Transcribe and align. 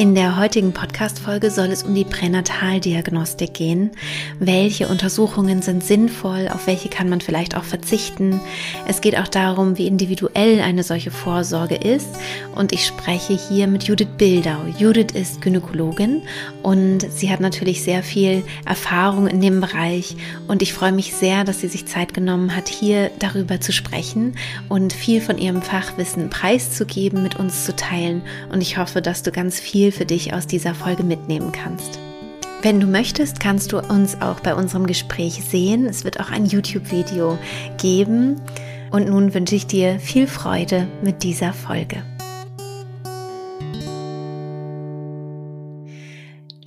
In 0.00 0.14
der 0.14 0.38
heutigen 0.38 0.72
Podcast-Folge 0.72 1.50
soll 1.50 1.66
es 1.66 1.82
um 1.82 1.94
die 1.94 2.06
Pränataldiagnostik 2.06 3.52
gehen. 3.52 3.90
Welche 4.38 4.88
Untersuchungen 4.88 5.60
sind 5.60 5.84
sinnvoll? 5.84 6.48
Auf 6.48 6.66
welche 6.66 6.88
kann 6.88 7.10
man 7.10 7.20
vielleicht 7.20 7.54
auch 7.54 7.64
verzichten? 7.64 8.40
Es 8.88 9.02
geht 9.02 9.18
auch 9.18 9.28
darum, 9.28 9.76
wie 9.76 9.86
individuell 9.86 10.62
eine 10.62 10.84
solche 10.84 11.10
Vorsorge 11.10 11.74
ist. 11.74 12.08
Und 12.54 12.72
ich 12.72 12.86
spreche 12.86 13.34
hier 13.34 13.66
mit 13.66 13.82
Judith 13.82 14.08
Bildau. 14.16 14.64
Judith 14.78 15.12
ist 15.12 15.42
Gynäkologin 15.42 16.22
und 16.62 17.02
sie 17.02 17.30
hat 17.30 17.40
natürlich 17.40 17.82
sehr 17.82 18.02
viel 18.02 18.42
Erfahrung 18.64 19.26
in 19.26 19.42
dem 19.42 19.60
Bereich. 19.60 20.16
Und 20.48 20.62
ich 20.62 20.72
freue 20.72 20.92
mich 20.92 21.12
sehr, 21.12 21.44
dass 21.44 21.60
sie 21.60 21.68
sich 21.68 21.84
Zeit 21.84 22.14
genommen 22.14 22.56
hat, 22.56 22.68
hier 22.68 23.10
darüber 23.18 23.60
zu 23.60 23.70
sprechen 23.70 24.32
und 24.70 24.94
viel 24.94 25.20
von 25.20 25.36
ihrem 25.36 25.60
Fachwissen 25.60 26.30
preiszugeben, 26.30 27.22
mit 27.22 27.38
uns 27.38 27.66
zu 27.66 27.76
teilen. 27.76 28.22
Und 28.50 28.62
ich 28.62 28.78
hoffe, 28.78 29.02
dass 29.02 29.22
du 29.22 29.30
ganz 29.30 29.60
viel 29.60 29.89
viel 29.90 29.92
für 29.92 30.06
dich 30.06 30.32
aus 30.34 30.46
dieser 30.46 30.74
Folge 30.74 31.02
mitnehmen 31.02 31.52
kannst. 31.52 31.98
Wenn 32.62 32.80
du 32.80 32.86
möchtest, 32.86 33.40
kannst 33.40 33.72
du 33.72 33.78
uns 33.78 34.20
auch 34.20 34.40
bei 34.40 34.54
unserem 34.54 34.86
Gespräch 34.86 35.42
sehen. 35.50 35.86
Es 35.86 36.04
wird 36.04 36.20
auch 36.20 36.30
ein 36.30 36.46
YouTube-Video 36.46 37.38
geben. 37.78 38.40
Und 38.90 39.08
nun 39.08 39.34
wünsche 39.34 39.54
ich 39.54 39.66
dir 39.66 39.98
viel 39.98 40.26
Freude 40.26 40.86
mit 41.02 41.22
dieser 41.22 41.52
Folge. 41.52 42.02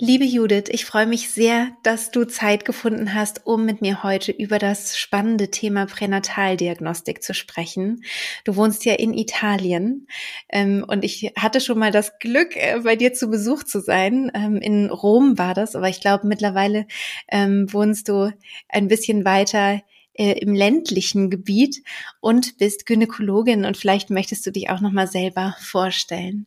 Liebe 0.00 0.24
Judith, 0.24 0.64
ich 0.70 0.84
freue 0.86 1.06
mich 1.06 1.30
sehr, 1.30 1.70
dass 1.84 2.10
du 2.10 2.24
Zeit 2.24 2.64
gefunden 2.64 3.14
hast, 3.14 3.46
um 3.46 3.64
mit 3.64 3.80
mir 3.80 4.02
heute 4.02 4.32
über 4.32 4.58
das 4.58 4.98
spannende 4.98 5.52
Thema 5.52 5.86
Pränataldiagnostik 5.86 7.22
zu 7.22 7.32
sprechen. 7.32 8.02
Du 8.44 8.56
wohnst 8.56 8.84
ja 8.84 8.94
in 8.94 9.14
Italien 9.14 10.08
ähm, 10.48 10.84
und 10.86 11.04
ich 11.04 11.32
hatte 11.38 11.60
schon 11.60 11.78
mal 11.78 11.92
das 11.92 12.18
Glück, 12.18 12.56
äh, 12.56 12.80
bei 12.82 12.96
dir 12.96 13.12
zu 13.14 13.28
Besuch 13.28 13.62
zu 13.62 13.80
sein. 13.80 14.32
Ähm, 14.34 14.56
in 14.56 14.90
Rom 14.90 15.38
war 15.38 15.54
das, 15.54 15.76
aber 15.76 15.88
ich 15.88 16.00
glaube, 16.00 16.26
mittlerweile 16.26 16.86
ähm, 17.30 17.72
wohnst 17.72 18.08
du 18.08 18.32
ein 18.68 18.88
bisschen 18.88 19.24
weiter 19.24 19.80
äh, 20.14 20.32
im 20.40 20.54
ländlichen 20.54 21.30
Gebiet 21.30 21.82
und 22.20 22.58
bist 22.58 22.86
Gynäkologin 22.86 23.64
und 23.64 23.76
vielleicht 23.76 24.10
möchtest 24.10 24.44
du 24.44 24.50
dich 24.50 24.70
auch 24.70 24.80
noch 24.80 24.92
mal 24.92 25.06
selber 25.06 25.54
vorstellen. 25.60 26.46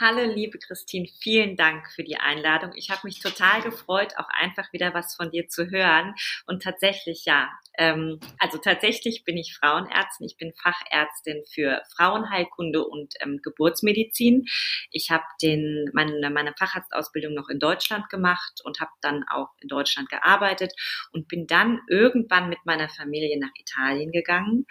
Hallo, 0.00 0.24
liebe 0.24 0.58
Christine, 0.58 1.06
vielen 1.20 1.54
Dank 1.54 1.90
für 1.90 2.02
die 2.02 2.16
Einladung. 2.16 2.72
Ich 2.74 2.88
habe 2.88 3.02
mich 3.04 3.20
total 3.20 3.60
gefreut, 3.60 4.14
auch 4.16 4.28
einfach 4.30 4.72
wieder 4.72 4.94
was 4.94 5.14
von 5.14 5.30
dir 5.30 5.48
zu 5.48 5.70
hören. 5.70 6.14
Und 6.46 6.62
tatsächlich, 6.62 7.26
ja, 7.26 7.50
ähm, 7.78 8.20
also 8.38 8.58
tatsächlich 8.58 9.24
bin 9.24 9.36
ich 9.36 9.56
Frauenärztin. 9.56 10.26
Ich 10.26 10.36
bin 10.36 10.52
Fachärztin 10.52 11.42
für 11.52 11.82
Frauenheilkunde 11.96 12.84
und 12.84 13.14
ähm, 13.20 13.40
Geburtsmedizin. 13.42 14.44
Ich 14.90 15.10
habe 15.10 15.24
den 15.40 15.90
meine, 15.92 16.30
meine 16.30 16.52
Facharztausbildung 16.58 17.34
noch 17.34 17.48
in 17.48 17.58
Deutschland 17.58 18.08
gemacht 18.08 18.60
und 18.64 18.80
habe 18.80 18.90
dann 19.00 19.24
auch 19.30 19.50
in 19.60 19.68
Deutschland 19.68 20.08
gearbeitet 20.08 20.72
und 21.12 21.28
bin 21.28 21.46
dann 21.46 21.80
irgendwann 21.88 22.48
mit 22.48 22.58
meiner 22.64 22.88
Familie 22.88 23.38
nach 23.38 23.52
Italien 23.58 24.12
gegangen. 24.12 24.66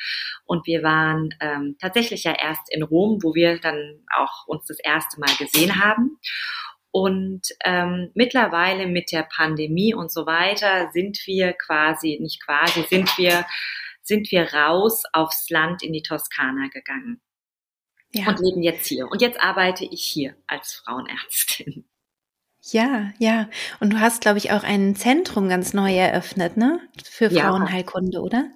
Und 0.46 0.68
wir 0.68 0.84
waren 0.84 1.34
ähm, 1.40 1.78
tatsächlich 1.80 2.24
ja 2.24 2.34
erst 2.34 2.72
in 2.72 2.84
Rom, 2.84 3.20
wo 3.24 3.34
wir 3.34 3.60
dann 3.60 4.06
auch 4.16 4.48
uns 4.48 4.66
das 4.68 4.80
erste 4.80 5.20
Mal 5.20 5.36
gesehen 5.38 5.84
haben. 5.84 6.20
Und 6.92 7.48
ähm, 7.64 8.12
mittlerweile 8.16 8.88
mit 8.88 9.12
der 9.12 9.24
Pandemie 9.24 9.94
und 9.94 10.12
so 10.12 10.26
weiter 10.26 10.90
sind 10.92 11.20
wir 11.26 11.54
quasi, 11.54 12.18
nicht 12.22 12.44
quasi, 12.46 12.84
sind 12.90 13.18
wir, 13.18 13.46
sind 14.02 14.32
wir 14.32 14.54
raus 14.54 15.04
aufs 15.14 15.50
Land 15.50 15.84
in 15.84 15.94
die 15.94 16.04
Toskana 16.04 16.68
gegangen. 16.68 17.22
Ja. 18.14 18.28
Und 18.28 18.40
leben 18.40 18.62
jetzt 18.62 18.88
hier. 18.88 19.10
Und 19.10 19.22
jetzt 19.22 19.42
arbeite 19.42 19.86
ich 19.86 20.04
hier 20.04 20.36
als 20.48 20.74
Frauenärztin. 20.74 21.86
Ja, 22.64 23.12
ja. 23.18 23.50
Und 23.80 23.94
du 23.94 24.00
hast, 24.00 24.22
glaube 24.22 24.38
ich, 24.38 24.52
auch 24.52 24.64
ein 24.64 24.96
Zentrum 24.96 25.50
ganz 25.50 25.74
neu 25.74 25.96
eröffnet, 25.96 26.58
ne? 26.58 26.80
Für 27.04 27.32
Frauenheilkunde, 27.32 28.18
ja. 28.18 28.20
oder? 28.20 28.52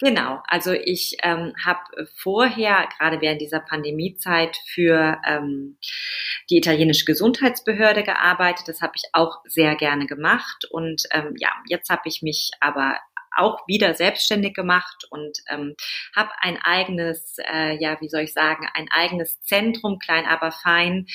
Genau, 0.00 0.40
also 0.46 0.72
ich 0.72 1.16
ähm, 1.22 1.54
habe 1.64 2.06
vorher, 2.16 2.88
gerade 2.98 3.20
während 3.20 3.40
dieser 3.40 3.60
Pandemiezeit, 3.60 4.56
für 4.66 5.20
ähm, 5.26 5.78
die 6.50 6.58
italienische 6.58 7.04
Gesundheitsbehörde 7.04 8.02
gearbeitet. 8.02 8.68
Das 8.68 8.80
habe 8.80 8.92
ich 8.96 9.04
auch 9.12 9.38
sehr 9.46 9.76
gerne 9.76 10.06
gemacht. 10.06 10.66
Und 10.70 11.02
ähm, 11.12 11.34
ja, 11.38 11.50
jetzt 11.68 11.90
habe 11.90 12.02
ich 12.06 12.22
mich 12.22 12.50
aber 12.60 12.98
auch 13.36 13.66
wieder 13.66 13.94
selbstständig 13.94 14.54
gemacht 14.54 15.06
und 15.10 15.38
ähm, 15.48 15.74
habe 16.14 16.30
ein 16.40 16.58
eigenes, 16.62 17.36
äh, 17.38 17.76
ja, 17.80 18.00
wie 18.00 18.08
soll 18.08 18.22
ich 18.22 18.32
sagen, 18.32 18.68
ein 18.74 18.88
eigenes 18.90 19.40
Zentrum, 19.42 19.98
klein 19.98 20.26
aber 20.26 20.52
fein, 20.52 21.06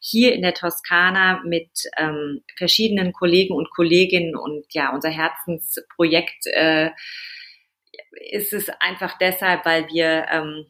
hier 0.00 0.34
in 0.34 0.42
der 0.42 0.54
Toskana 0.54 1.42
mit 1.44 1.70
ähm, 1.96 2.42
verschiedenen 2.56 3.12
Kollegen 3.12 3.54
und 3.54 3.70
Kolleginnen 3.70 4.36
und 4.36 4.64
ja, 4.72 4.92
unser 4.92 5.10
Herzensprojekt 5.10 6.46
äh, 6.46 6.90
ist 8.30 8.52
es 8.52 8.68
einfach 8.80 9.18
deshalb, 9.18 9.64
weil 9.64 9.88
wir 9.88 10.26
ähm, 10.30 10.66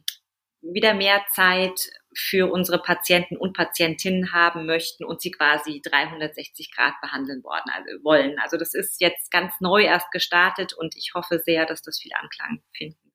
wieder 0.61 0.93
mehr 0.93 1.23
Zeit 1.33 1.79
für 2.15 2.51
unsere 2.51 2.81
Patienten 2.81 3.37
und 3.37 3.55
Patientinnen 3.55 4.33
haben 4.33 4.65
möchten 4.65 5.05
und 5.05 5.21
sie 5.21 5.31
quasi 5.31 5.81
360 5.83 6.75
Grad 6.75 6.93
behandeln 7.01 7.43
worden, 7.43 7.71
also 7.73 8.03
wollen. 8.03 8.39
Also 8.39 8.57
das 8.57 8.73
ist 8.73 8.99
jetzt 8.99 9.31
ganz 9.31 9.53
neu 9.59 9.83
erst 9.83 10.11
gestartet 10.11 10.73
und 10.73 10.95
ich 10.95 11.11
hoffe 11.13 11.39
sehr, 11.45 11.65
dass 11.65 11.83
das 11.83 11.99
viel 11.99 12.13
Anklang 12.13 12.63
finden 12.75 13.06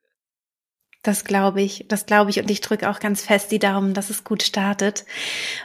das 1.02 1.24
glaube 1.24 1.60
ich, 1.62 1.86
das 1.88 2.06
glaube 2.06 2.30
ich 2.30 2.38
und 2.38 2.48
ich 2.48 2.60
drücke 2.60 2.88
auch 2.88 3.00
ganz 3.00 3.22
fest 3.22 3.50
die 3.50 3.58
Daumen, 3.58 3.92
dass 3.92 4.08
es 4.08 4.22
gut 4.22 4.44
startet. 4.44 5.04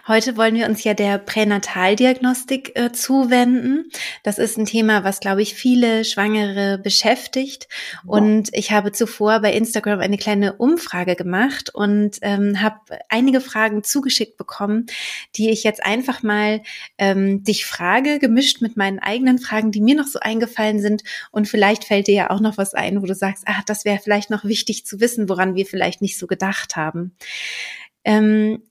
Heute 0.08 0.36
wollen 0.36 0.56
wir 0.56 0.66
uns 0.66 0.84
ja 0.84 0.96
der 0.96 1.20
Pränataldiagnostik 1.20 2.72
äh, 2.76 2.92
zuwenden. 2.92 3.92
Das 4.24 4.40
ist 4.40 4.58
ein 4.58 4.66
Thema, 4.66 5.04
was 5.04 5.20
glaube 5.20 5.44
ich 5.44 5.54
viele 5.54 6.06
Schwangere 6.06 6.80
beschäftigt 6.80 7.68
und 8.04 8.50
ich 8.54 8.72
habe 8.72 8.92
zuvor 8.92 9.40
bei 9.42 9.54
Instagram 9.54 10.00
eine 10.00 10.18
kleine 10.18 10.54
Umfrage 10.54 11.16
gemacht 11.16 11.70
und 11.74 12.18
ähm, 12.22 12.60
habe 12.60 12.80
einige 13.10 13.40
Fragen 13.40 13.84
zugeschickt 13.84 14.38
bekommen, 14.38 14.88
die 15.36 15.52
ich 15.52 15.64
jetzt 15.64 15.86
einfach 15.86 16.24
mal 16.24 16.64
ähm, 16.98 17.44
dich 17.44 17.68
frage, 17.68 18.18
gemischt 18.18 18.64
mit 18.64 18.76
meinen 18.76 18.98
eigenen 18.98 19.38
Fragen, 19.38 19.72
die 19.72 19.82
mir 19.82 19.96
noch 19.96 20.08
so 20.08 20.20
eingefallen 20.20 20.80
sind 20.80 21.04
und 21.30 21.48
vielleicht 21.48 21.84
fällt 21.84 22.08
dir 22.08 22.16
ja 22.16 22.30
auch 22.32 22.40
noch 22.40 22.58
was 22.58 22.74
ein, 22.74 23.04
wo 23.04 23.06
du 23.06 23.14
sagst, 23.14 23.44
ah, 23.46 23.62
das 23.68 23.86
wäre 23.86 24.00
vielleicht 24.04 24.32
noch 24.32 24.44
wichtig 24.44 24.84
zu 24.84 25.00
wissen 25.00 25.27
woran 25.30 25.56
wir 25.56 25.66
vielleicht 25.66 26.02
nicht 26.02 26.18
so 26.18 26.28
gedacht 26.28 26.76
haben. 26.76 27.16
Ähm, 28.04 28.64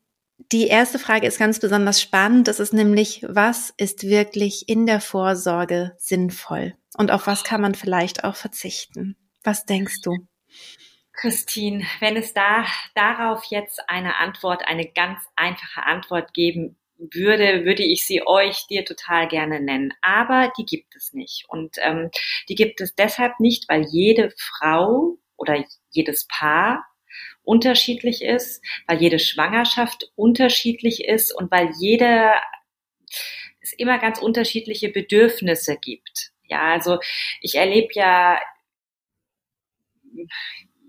die 0.53 0.67
erste 0.69 0.99
Frage 0.99 1.27
ist 1.27 1.39
ganz 1.39 1.61
besonders 1.61 2.01
spannend. 2.01 2.49
Das 2.49 2.61
ist 2.61 2.73
nämlich, 2.73 3.25
was 3.29 3.73
ist 3.77 4.05
wirklich 4.05 4.69
in 4.69 4.87
der 4.87 5.01
Vorsorge 5.01 5.95
sinnvoll? 5.99 6.75
Und 6.97 7.11
auf 7.11 7.27
was 7.27 7.43
kann 7.43 7.61
man 7.61 7.75
vielleicht 7.75 8.25
auch 8.25 8.37
verzichten? 8.37 9.17
Was 9.43 9.65
denkst 9.65 10.01
du? 10.03 10.17
Christine, 11.13 11.85
wenn 12.01 12.17
es 12.17 12.35
da 12.35 12.67
darauf 12.95 13.45
jetzt 13.45 13.81
eine 13.89 14.17
Antwort, 14.17 14.69
eine 14.69 14.87
ganz 14.87 15.19
einfache 15.35 15.85
Antwort 15.85 16.35
geben 16.35 16.77
würde, 16.99 17.65
würde 17.65 17.83
ich 17.83 18.05
sie 18.05 18.27
euch 18.27 18.67
dir 18.69 18.85
total 18.85 19.29
gerne 19.29 19.61
nennen. 19.61 19.93
Aber 20.03 20.53
die 20.59 20.65
gibt 20.65 20.95
es 20.97 21.13
nicht. 21.13 21.45
Und 21.49 21.77
ähm, 21.83 22.11
die 22.49 22.55
gibt 22.55 22.81
es 22.81 22.95
deshalb 22.95 23.41
nicht, 23.41 23.69
weil 23.69 23.87
jede 23.91 24.33
Frau 24.37 25.19
oder 25.37 25.65
jedes 25.91 26.27
Paar 26.27 26.87
unterschiedlich 27.43 28.23
ist, 28.23 28.65
weil 28.87 29.01
jede 29.01 29.19
Schwangerschaft 29.19 30.11
unterschiedlich 30.17 31.05
ist 31.05 31.33
und 31.33 31.51
weil 31.51 31.71
jede 31.79 32.33
es 33.61 33.73
immer 33.73 33.99
ganz 33.99 34.19
unterschiedliche 34.19 34.89
Bedürfnisse 34.91 35.77
gibt. 35.77 36.33
Ja, 36.45 36.73
also 36.73 36.99
ich 37.41 37.57
erlebe 37.57 37.89
ja 37.93 38.39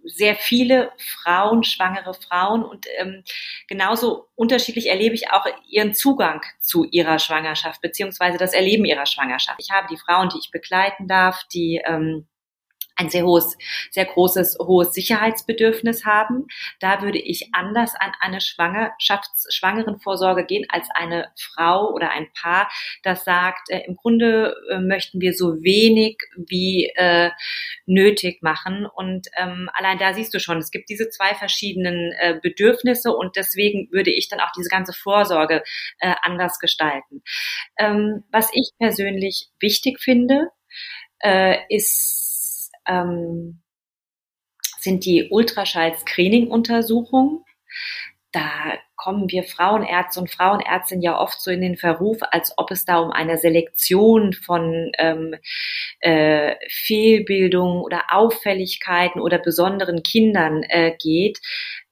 sehr 0.03 0.35
viele 0.35 0.91
Frauen, 0.97 1.63
schwangere 1.63 2.13
Frauen 2.13 2.63
und 2.63 2.85
ähm, 2.97 3.23
genauso 3.67 4.29
unterschiedlich 4.35 4.87
erlebe 4.87 5.15
ich 5.15 5.31
auch 5.31 5.45
ihren 5.67 5.93
Zugang 5.93 6.41
zu 6.61 6.85
ihrer 6.85 7.19
Schwangerschaft 7.19 7.81
beziehungsweise 7.81 8.37
das 8.37 8.53
Erleben 8.53 8.85
ihrer 8.85 9.05
Schwangerschaft. 9.05 9.59
Ich 9.59 9.71
habe 9.71 9.87
die 9.91 9.97
Frauen, 9.97 10.29
die 10.29 10.39
ich 10.39 10.51
begleiten 10.51 11.07
darf, 11.07 11.43
die 11.51 11.81
ähm, 11.85 12.27
ein 12.97 13.09
sehr 13.09 13.25
hohes, 13.25 13.57
sehr 13.91 14.05
großes, 14.05 14.57
hohes 14.59 14.93
Sicherheitsbedürfnis 14.93 16.05
haben. 16.05 16.47
Da 16.79 17.01
würde 17.01 17.19
ich 17.19 17.49
anders 17.53 17.93
an 17.95 18.11
eine 18.19 18.41
Schwangerschaftsschwangerenvorsorge 18.41 20.45
gehen 20.45 20.65
als 20.69 20.87
eine 20.93 21.31
Frau 21.39 21.91
oder 21.93 22.11
ein 22.11 22.27
Paar, 22.33 22.69
das 23.03 23.23
sagt, 23.23 23.69
äh, 23.69 23.83
im 23.87 23.95
Grunde 23.95 24.55
äh, 24.69 24.79
möchten 24.79 25.21
wir 25.21 25.33
so 25.33 25.63
wenig 25.63 26.17
wie 26.35 26.91
äh, 26.95 27.31
nötig 27.85 28.41
machen. 28.41 28.85
Und 28.85 29.27
ähm, 29.37 29.69
allein 29.73 29.97
da 29.97 30.13
siehst 30.13 30.33
du 30.33 30.39
schon, 30.39 30.57
es 30.57 30.71
gibt 30.71 30.89
diese 30.89 31.09
zwei 31.09 31.33
verschiedenen 31.35 32.13
äh, 32.19 32.39
Bedürfnisse 32.41 33.11
und 33.11 33.35
deswegen 33.35 33.89
würde 33.91 34.11
ich 34.11 34.29
dann 34.29 34.39
auch 34.39 34.51
diese 34.57 34.69
ganze 34.69 34.93
Vorsorge 34.93 35.63
äh, 35.99 36.13
anders 36.21 36.59
gestalten. 36.59 37.21
Ähm, 37.77 38.23
was 38.31 38.49
ich 38.53 38.71
persönlich 38.79 39.49
wichtig 39.59 39.99
finde, 39.99 40.49
äh, 41.19 41.57
ist 41.69 42.26
ähm, 42.87 43.61
sind 44.79 45.05
die 45.05 45.29
Ultraschall-Screening-Untersuchungen. 45.29 47.43
Da 48.31 48.73
kommen 48.97 49.29
wir 49.29 49.43
Frauenärzte 49.43 50.19
und 50.19 50.29
Frauenärztinnen 50.29 51.01
ja 51.01 51.17
oft 51.17 51.39
so 51.39 51.51
in 51.51 51.61
den 51.61 51.77
Verruf, 51.77 52.17
als 52.31 52.53
ob 52.57 52.71
es 52.71 52.83
da 52.83 52.97
um 52.97 53.11
eine 53.11 53.37
Selektion 53.37 54.33
von 54.33 54.91
ähm, 54.97 55.35
äh, 55.99 56.55
Fehlbildungen 56.69 57.81
oder 57.83 58.05
Auffälligkeiten 58.09 59.21
oder 59.21 59.37
besonderen 59.37 60.03
Kindern 60.03 60.63
äh, 60.63 60.93
geht. 60.99 61.39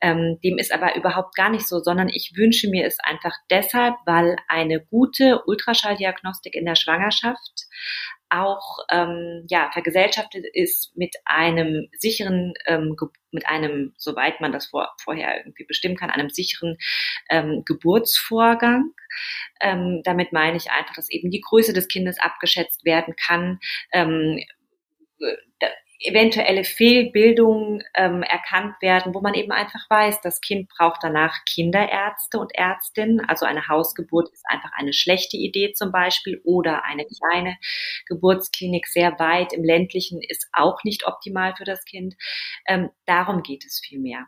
Ähm, 0.01 0.39
dem 0.43 0.57
ist 0.57 0.73
aber 0.73 0.95
überhaupt 0.95 1.35
gar 1.35 1.49
nicht 1.49 1.67
so, 1.67 1.79
sondern 1.79 2.09
ich 2.09 2.33
wünsche 2.35 2.69
mir 2.69 2.85
es 2.85 2.97
einfach 2.99 3.33
deshalb, 3.49 3.95
weil 4.05 4.35
eine 4.47 4.81
gute 4.81 5.43
Ultraschalldiagnostik 5.45 6.55
in 6.55 6.65
der 6.65 6.75
Schwangerschaft 6.75 7.65
auch 8.29 8.79
ähm, 8.89 9.45
ja 9.49 9.69
vergesellschaftet 9.71 10.45
ist 10.53 10.95
mit 10.95 11.15
einem 11.25 11.87
sicheren 11.97 12.53
ähm, 12.65 12.95
mit 13.31 13.47
einem 13.47 13.93
soweit 13.97 14.41
man 14.41 14.51
das 14.51 14.67
vor, 14.67 14.93
vorher 15.03 15.37
irgendwie 15.37 15.65
bestimmen 15.65 15.95
kann 15.95 16.09
einem 16.09 16.29
sicheren 16.29 16.77
ähm, 17.29 17.63
Geburtsvorgang 17.65 18.91
ähm, 19.61 20.01
damit 20.03 20.33
meine 20.33 20.57
ich 20.57 20.71
einfach 20.71 20.95
dass 20.95 21.09
eben 21.09 21.31
die 21.31 21.41
Größe 21.41 21.73
des 21.73 21.87
Kindes 21.87 22.19
abgeschätzt 22.19 22.85
werden 22.85 23.15
kann 23.15 23.59
ähm, 23.93 24.39
eventuelle 25.99 26.63
Fehlbildungen 26.63 27.83
ähm, 27.95 28.21
erkannt 28.23 28.75
werden, 28.81 29.13
wo 29.13 29.21
man 29.21 29.33
eben 29.33 29.51
einfach 29.51 29.89
weiß, 29.89 30.21
das 30.21 30.41
Kind 30.41 30.69
braucht 30.69 30.99
danach 31.01 31.33
Kinderärzte 31.45 32.39
und 32.39 32.53
Ärztinnen. 32.53 33.21
Also 33.27 33.45
eine 33.45 33.67
Hausgeburt 33.67 34.29
ist 34.31 34.43
einfach 34.47 34.71
eine 34.77 34.93
schlechte 34.93 35.37
Idee 35.37 35.73
zum 35.73 35.91
Beispiel 35.91 36.41
oder 36.43 36.83
eine 36.83 37.05
kleine 37.05 37.57
Geburtsklinik 38.07 38.87
sehr 38.87 39.17
weit 39.19 39.53
im 39.53 39.63
ländlichen 39.63 40.21
ist 40.21 40.47
auch 40.53 40.83
nicht 40.83 41.07
optimal 41.07 41.55
für 41.55 41.65
das 41.65 41.83
Kind. 41.85 42.15
Ähm, 42.67 42.89
darum 43.05 43.41
geht 43.41 43.65
es 43.65 43.81
vielmehr. 43.83 44.27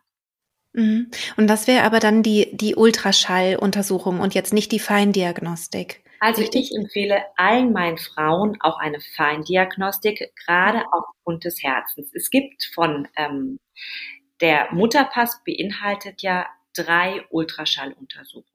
Mhm. 0.78 1.10
Und 1.38 1.48
das 1.48 1.68
wäre 1.68 1.84
aber 1.84 2.00
dann 2.00 2.22
die, 2.22 2.56
die 2.56 2.76
Ultraschalluntersuchung 2.76 4.20
und 4.20 4.36
jetzt 4.36 4.54
nicht 4.54 4.72
die 4.72 4.80
Feindiagnostik. 4.80 6.04
Also 6.20 6.42
ich 6.42 6.74
empfehle 6.76 7.24
allen 7.36 7.74
meinen 7.74 7.98
Frauen 7.98 8.58
auch 8.62 8.78
eine 8.80 9.00
Feindiagnostik, 9.16 10.32
gerade 10.46 10.84
aufgrund 10.92 11.46
des 11.46 11.62
Herzens. 11.62 12.12
Es 12.14 12.30
gibt 12.30 12.64
von 12.74 13.08
ähm, 13.16 13.60
der 14.40 14.68
Mutterpass 14.72 15.42
beinhaltet 15.44 16.22
ja 16.22 16.48
drei 16.76 17.26
Ultraschalluntersuchungen. 17.32 18.46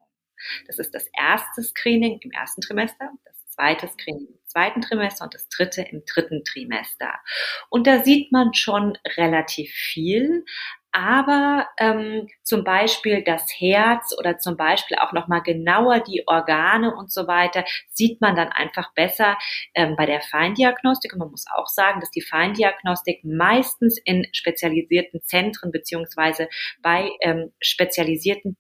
Das 0.67 0.79
ist 0.79 0.95
das 0.95 1.07
erste 1.19 1.63
Screening 1.63 2.21
im 2.21 2.31
ersten 2.31 2.61
Trimester, 2.61 3.11
das 3.25 3.49
zweite 3.49 3.89
Screening 3.89 4.29
im 4.29 4.41
zweiten 4.47 4.81
Trimester 4.81 5.25
und 5.25 5.35
das 5.35 5.49
dritte 5.49 5.83
im 5.83 6.05
dritten 6.05 6.45
Trimester. 6.45 7.15
Und 7.69 7.87
da 7.87 8.03
sieht 8.03 8.33
man 8.33 8.55
schon 8.55 8.97
relativ 9.17 9.73
viel, 9.73 10.45
aber 10.93 11.67
ähm, 11.79 12.29
zum 12.43 12.65
Beispiel 12.65 13.25
das 13.25 13.51
Herz 13.59 14.15
oder 14.19 14.39
zum 14.39 14.57
Beispiel 14.57 14.99
auch 14.99 15.13
nochmal 15.13 15.43
genauer 15.43 16.01
die 16.01 16.23
Organe 16.27 16.95
und 16.95 17.11
so 17.11 17.27
weiter 17.27 17.65
sieht 17.89 18.21
man 18.21 18.37
dann 18.37 18.49
einfach 18.49 18.93
besser 18.95 19.39
ähm, 19.75 19.97
bei 19.97 20.07
der 20.07 20.21
Feindiagnostik. 20.21 21.15
Und 21.15 21.19
man 21.21 21.31
muss 21.31 21.47
auch 21.51 21.67
sagen, 21.67 22.01
dass 22.01 22.11
die 22.11 22.21
Feindiagnostik 22.21 23.25
meistens 23.25 23.99
in 24.05 24.27
spezialisierten 24.33 25.23
Zentren 25.23 25.73
beziehungsweise 25.73 26.49
bei 26.83 27.11
ähm, 27.23 27.53
spezialisierten 27.61 28.57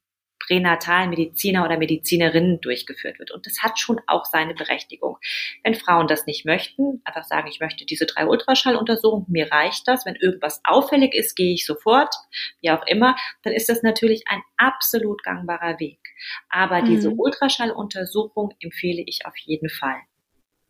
Pränatalmediziner 0.47 1.65
oder 1.65 1.79
Medizinerinnen 1.79 2.61
durchgeführt 2.61 3.19
wird. 3.19 3.31
Und 3.31 3.47
das 3.47 3.63
hat 3.63 3.79
schon 3.79 4.01
auch 4.07 4.25
seine 4.25 4.55
Berechtigung. 4.55 5.19
Wenn 5.63 5.75
Frauen 5.75 6.09
das 6.09 6.27
nicht 6.27 6.45
möchten, 6.45 7.01
einfach 7.05 7.25
sagen, 7.25 7.49
ich 7.49 7.61
möchte 7.61 7.85
diese 7.85 8.07
drei 8.07 8.27
Ultraschalluntersuchungen, 8.27 9.27
mir 9.29 9.51
reicht 9.51 9.87
das. 9.87 10.05
Wenn 10.05 10.17
irgendwas 10.17 10.61
auffällig 10.65 11.15
ist, 11.15 11.37
gehe 11.37 11.55
ich 11.55 11.65
sofort, 11.65 12.15
wie 12.61 12.71
auch 12.71 12.87
immer, 12.87 13.17
dann 13.43 13.53
ist 13.53 13.69
das 13.69 13.83
natürlich 13.83 14.25
ein 14.27 14.43
absolut 14.57 15.23
gangbarer 15.23 15.79
Weg. 15.79 16.01
Aber 16.49 16.83
mhm. 16.83 16.87
diese 16.87 17.11
Ultraschalluntersuchung 17.11 18.55
empfehle 18.61 19.03
ich 19.07 19.27
auf 19.27 19.37
jeden 19.39 19.69
Fall. 19.69 20.01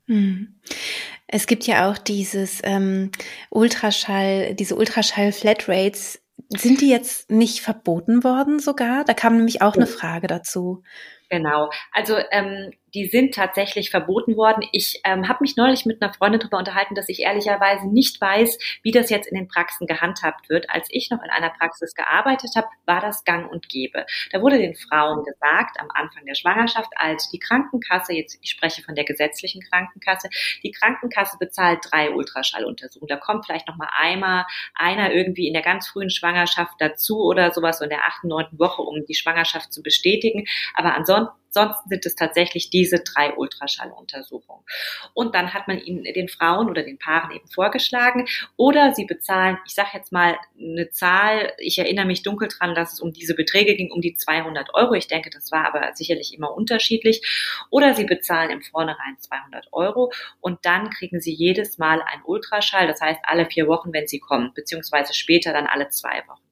Mhm. 0.06 0.60
Es 1.26 1.46
gibt 1.46 1.64
ja 1.66 1.90
auch 1.90 1.96
dieses 1.96 2.60
ähm, 2.62 3.10
Ultraschall, 3.48 4.54
diese 4.54 4.76
Ultraschall-Flatrates, 4.76 6.21
sind 6.58 6.80
die 6.80 6.90
jetzt 6.90 7.30
nicht 7.30 7.60
verboten 7.60 8.24
worden 8.24 8.58
sogar? 8.58 9.04
Da 9.04 9.14
kam 9.14 9.36
nämlich 9.36 9.62
auch 9.62 9.76
eine 9.76 9.86
Frage 9.86 10.26
dazu. 10.26 10.82
Genau. 11.28 11.70
Also 11.92 12.16
ähm, 12.30 12.72
die 12.94 13.06
sind 13.06 13.34
tatsächlich 13.34 13.90
verboten 13.90 14.36
worden. 14.36 14.66
Ich 14.72 15.00
ähm, 15.04 15.28
habe 15.28 15.38
mich 15.40 15.56
neulich 15.56 15.86
mit 15.86 16.02
einer 16.02 16.12
Freundin 16.12 16.40
darüber 16.40 16.58
unterhalten, 16.58 16.94
dass 16.94 17.08
ich 17.08 17.20
ehrlicherweise 17.20 17.88
nicht 17.88 18.20
weiß, 18.20 18.58
wie 18.82 18.90
das 18.90 19.10
jetzt 19.10 19.26
in 19.26 19.36
den 19.36 19.48
Praxen 19.48 19.86
gehandhabt 19.86 20.48
wird. 20.48 20.68
Als 20.70 20.88
ich 20.90 21.10
noch 21.10 21.22
in 21.22 21.30
einer 21.30 21.50
Praxis 21.50 21.94
gearbeitet 21.94 22.50
habe, 22.56 22.68
war 22.86 23.00
das 23.00 23.24
gang 23.24 23.50
und 23.50 23.68
gäbe. 23.68 24.04
Da 24.30 24.40
wurde 24.40 24.58
den 24.58 24.74
Frauen 24.74 25.24
gesagt, 25.24 25.80
am 25.80 25.88
Anfang 25.94 26.24
der 26.26 26.34
Schwangerschaft, 26.34 26.90
als 26.96 27.30
die 27.30 27.38
Krankenkasse, 27.38 28.12
jetzt 28.12 28.38
ich 28.42 28.50
spreche 28.50 28.82
von 28.82 28.94
der 28.94 29.04
gesetzlichen 29.04 29.62
Krankenkasse, 29.62 30.28
die 30.62 30.70
Krankenkasse 30.70 31.36
bezahlt 31.38 31.80
drei 31.90 32.10
Ultraschalluntersuchungen. 32.10 33.08
Da 33.08 33.16
kommt 33.16 33.46
vielleicht 33.46 33.68
noch 33.68 33.76
mal 33.76 33.90
einmal 33.96 34.46
einer 34.74 35.12
irgendwie 35.12 35.46
in 35.46 35.54
der 35.54 35.62
ganz 35.62 35.88
frühen 35.88 36.10
Schwangerschaft 36.10 36.74
dazu 36.78 37.20
oder 37.20 37.52
sowas 37.52 37.78
so 37.78 37.84
in 37.84 37.90
der 37.90 38.04
achten, 38.04 38.28
neunten 38.28 38.58
Woche, 38.58 38.82
um 38.82 39.04
die 39.06 39.14
Schwangerschaft 39.14 39.72
zu 39.72 39.82
bestätigen. 39.82 40.44
Aber 40.74 40.94
ansonsten 40.94 41.41
Ansonsten 41.54 41.88
sind 41.90 42.06
es 42.06 42.14
tatsächlich 42.14 42.70
diese 42.70 43.00
drei 43.00 43.34
Ultraschalluntersuchungen. 43.34 44.64
Und 45.12 45.34
dann 45.34 45.52
hat 45.52 45.68
man 45.68 45.78
ihnen 45.78 46.04
den 46.04 46.28
Frauen 46.28 46.70
oder 46.70 46.82
den 46.82 46.98
Paaren 46.98 47.30
eben 47.30 47.48
vorgeschlagen 47.48 48.26
oder 48.56 48.94
sie 48.94 49.04
bezahlen, 49.04 49.58
ich 49.66 49.74
sage 49.74 49.90
jetzt 49.94 50.12
mal 50.12 50.36
eine 50.58 50.88
Zahl, 50.90 51.52
ich 51.58 51.78
erinnere 51.78 52.06
mich 52.06 52.22
dunkel 52.22 52.48
dran, 52.48 52.74
dass 52.74 52.94
es 52.94 53.00
um 53.00 53.12
diese 53.12 53.34
Beträge 53.34 53.76
ging, 53.76 53.90
um 53.90 54.00
die 54.00 54.14
200 54.14 54.74
Euro. 54.74 54.94
Ich 54.94 55.08
denke, 55.08 55.30
das 55.30 55.52
war 55.52 55.66
aber 55.66 55.92
sicherlich 55.94 56.34
immer 56.34 56.54
unterschiedlich. 56.54 57.20
Oder 57.70 57.94
sie 57.94 58.04
bezahlen 58.04 58.50
im 58.50 58.62
Vornherein 58.62 59.18
200 59.18 59.68
Euro 59.72 60.10
und 60.40 60.64
dann 60.64 60.90
kriegen 60.90 61.20
sie 61.20 61.34
jedes 61.34 61.78
Mal 61.78 62.02
ein 62.02 62.22
Ultraschall, 62.24 62.86
das 62.86 63.00
heißt 63.00 63.20
alle 63.24 63.46
vier 63.46 63.66
Wochen, 63.66 63.92
wenn 63.92 64.08
sie 64.08 64.20
kommen, 64.20 64.52
beziehungsweise 64.54 65.12
später 65.14 65.52
dann 65.52 65.66
alle 65.66 65.90
zwei 65.90 66.22
Wochen. 66.28 66.51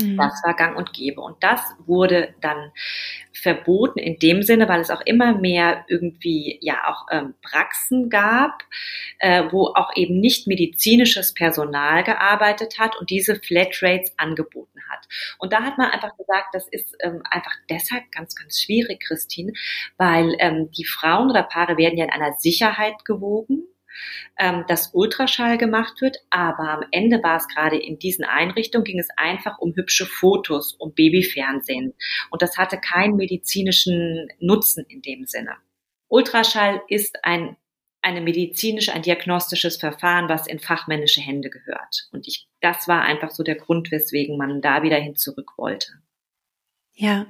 Mhm. 0.00 0.16
Das 0.16 0.42
war 0.44 0.54
gang 0.54 0.76
und 0.76 0.92
gäbe. 0.92 1.20
Und 1.20 1.42
das 1.42 1.60
wurde 1.86 2.34
dann 2.40 2.72
verboten 3.32 3.98
in 3.98 4.18
dem 4.18 4.42
Sinne, 4.42 4.68
weil 4.68 4.80
es 4.80 4.90
auch 4.90 5.00
immer 5.02 5.36
mehr 5.36 5.84
irgendwie 5.88 6.58
ja 6.60 6.88
auch 6.88 7.06
ähm, 7.10 7.34
Praxen 7.42 8.10
gab, 8.10 8.64
äh, 9.18 9.44
wo 9.50 9.66
auch 9.68 9.94
eben 9.94 10.20
nicht 10.20 10.46
medizinisches 10.46 11.34
Personal 11.34 12.02
gearbeitet 12.02 12.78
hat 12.78 12.96
und 12.96 13.10
diese 13.10 13.36
Flatrates 13.36 14.12
angeboten 14.16 14.80
hat. 14.90 15.06
Und 15.38 15.52
da 15.52 15.62
hat 15.62 15.78
man 15.78 15.90
einfach 15.90 16.16
gesagt, 16.16 16.48
das 16.52 16.68
ist 16.68 16.96
ähm, 17.00 17.22
einfach 17.30 17.54
deshalb 17.70 18.10
ganz, 18.10 18.34
ganz 18.34 18.60
schwierig, 18.60 19.04
Christine, 19.06 19.52
weil 19.96 20.34
ähm, 20.38 20.70
die 20.76 20.84
Frauen 20.84 21.30
oder 21.30 21.42
Paare 21.42 21.76
werden 21.76 21.98
ja 21.98 22.04
in 22.04 22.10
einer 22.10 22.34
Sicherheit 22.38 23.04
gewogen 23.04 23.64
ähm, 24.38 24.64
dass 24.68 24.94
Ultraschall 24.94 25.58
gemacht 25.58 26.00
wird, 26.00 26.18
aber 26.30 26.70
am 26.70 26.84
Ende 26.90 27.22
war 27.22 27.36
es 27.36 27.48
gerade 27.48 27.76
in 27.76 27.98
diesen 27.98 28.24
Einrichtungen, 28.24 28.84
ging 28.84 28.98
es 28.98 29.08
einfach 29.16 29.58
um 29.58 29.74
hübsche 29.74 30.06
Fotos, 30.06 30.74
um 30.74 30.94
Babyfernsehen. 30.94 31.94
Und 32.30 32.42
das 32.42 32.56
hatte 32.56 32.78
keinen 32.78 33.16
medizinischen 33.16 34.28
Nutzen 34.40 34.84
in 34.88 35.02
dem 35.02 35.26
Sinne. 35.26 35.56
Ultraschall 36.08 36.80
ist 36.88 37.24
ein 37.24 37.56
eine 38.00 38.20
medizinische, 38.20 38.92
ein 38.92 39.02
diagnostisches 39.02 39.76
Verfahren, 39.76 40.28
was 40.28 40.46
in 40.46 40.60
fachmännische 40.60 41.20
Hände 41.20 41.50
gehört. 41.50 42.08
Und 42.12 42.28
ich, 42.28 42.48
das 42.60 42.88
war 42.88 43.02
einfach 43.02 43.30
so 43.30 43.42
der 43.42 43.56
Grund, 43.56 43.90
weswegen 43.90 44.36
man 44.36 44.60
da 44.60 44.82
wieder 44.82 44.96
hin 44.96 45.16
zurück 45.16 45.52
wollte. 45.56 45.88
Ja, 47.00 47.26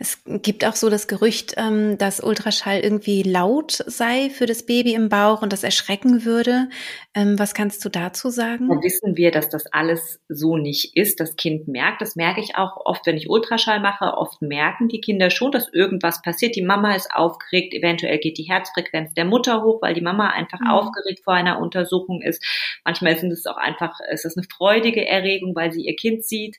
es 0.00 0.20
gibt 0.26 0.64
auch 0.64 0.74
so 0.74 0.90
das 0.90 1.06
Gerücht, 1.06 1.54
ähm, 1.56 1.96
dass 1.96 2.18
Ultraschall 2.20 2.80
irgendwie 2.80 3.22
laut 3.22 3.70
sei 3.70 4.30
für 4.30 4.46
das 4.46 4.66
Baby 4.66 4.94
im 4.94 5.08
Bauch 5.08 5.42
und 5.42 5.52
das 5.52 5.62
erschrecken 5.62 6.24
würde. 6.24 6.68
Ähm, 7.14 7.38
was 7.38 7.54
kannst 7.54 7.84
du 7.84 7.88
dazu 7.88 8.30
sagen? 8.30 8.68
Da 8.68 8.82
wissen 8.82 9.16
wir, 9.16 9.30
dass 9.30 9.48
das 9.48 9.66
alles 9.66 10.18
so 10.28 10.56
nicht 10.56 10.96
ist. 10.96 11.20
Das 11.20 11.36
Kind 11.36 11.68
merkt, 11.68 12.00
das 12.00 12.16
merke 12.16 12.40
ich 12.40 12.56
auch 12.56 12.84
oft, 12.84 13.06
wenn 13.06 13.16
ich 13.16 13.30
Ultraschall 13.30 13.78
mache. 13.78 14.16
Oft 14.16 14.42
merken 14.42 14.88
die 14.88 15.00
Kinder 15.00 15.30
schon, 15.30 15.52
dass 15.52 15.72
irgendwas 15.72 16.20
passiert. 16.22 16.56
Die 16.56 16.62
Mama 16.62 16.96
ist 16.96 17.14
aufgeregt, 17.14 17.74
eventuell 17.74 18.18
geht 18.18 18.38
die 18.38 18.50
Herzfrequenz 18.50 19.14
der 19.14 19.24
Mutter 19.24 19.62
hoch, 19.62 19.82
weil 19.82 19.94
die 19.94 20.00
Mama 20.00 20.30
einfach 20.30 20.58
mhm. 20.58 20.70
aufgeregt 20.70 21.20
vor 21.22 21.34
einer 21.34 21.60
Untersuchung 21.60 22.22
ist. 22.22 22.44
Manchmal 22.84 23.16
sind 23.16 23.30
es 23.30 23.46
auch 23.46 23.56
einfach, 23.56 24.00
es 24.10 24.24
ist 24.24 24.36
eine 24.36 24.48
freudige 24.52 25.06
Erregung, 25.06 25.54
weil 25.54 25.70
sie 25.70 25.82
ihr 25.82 25.94
Kind 25.94 26.24
sieht. 26.24 26.56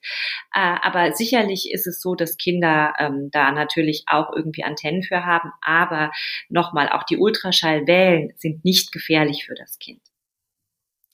Äh, 0.56 0.78
aber 0.82 1.12
sicherlich 1.12 1.70
ist 1.70 1.88
es 1.88 2.00
so, 2.00 2.16
dass 2.16 2.38
Kinder 2.38 2.53
Kinder 2.54 2.94
ähm, 3.00 3.30
da 3.32 3.52
natürlich 3.52 4.04
auch 4.08 4.32
irgendwie 4.36 4.64
Antennen 4.64 5.04
für 5.04 5.26
haben. 5.26 5.52
Aber 5.62 6.12
nochmal, 6.50 6.90
auch 6.90 7.04
die 7.04 7.18
Ultraschallwellen 7.18 8.34
sind 8.38 8.64
nicht 8.64 8.92
gefährlich 8.92 9.46
für 9.46 9.56
das 9.56 9.80
Kind. 9.80 10.02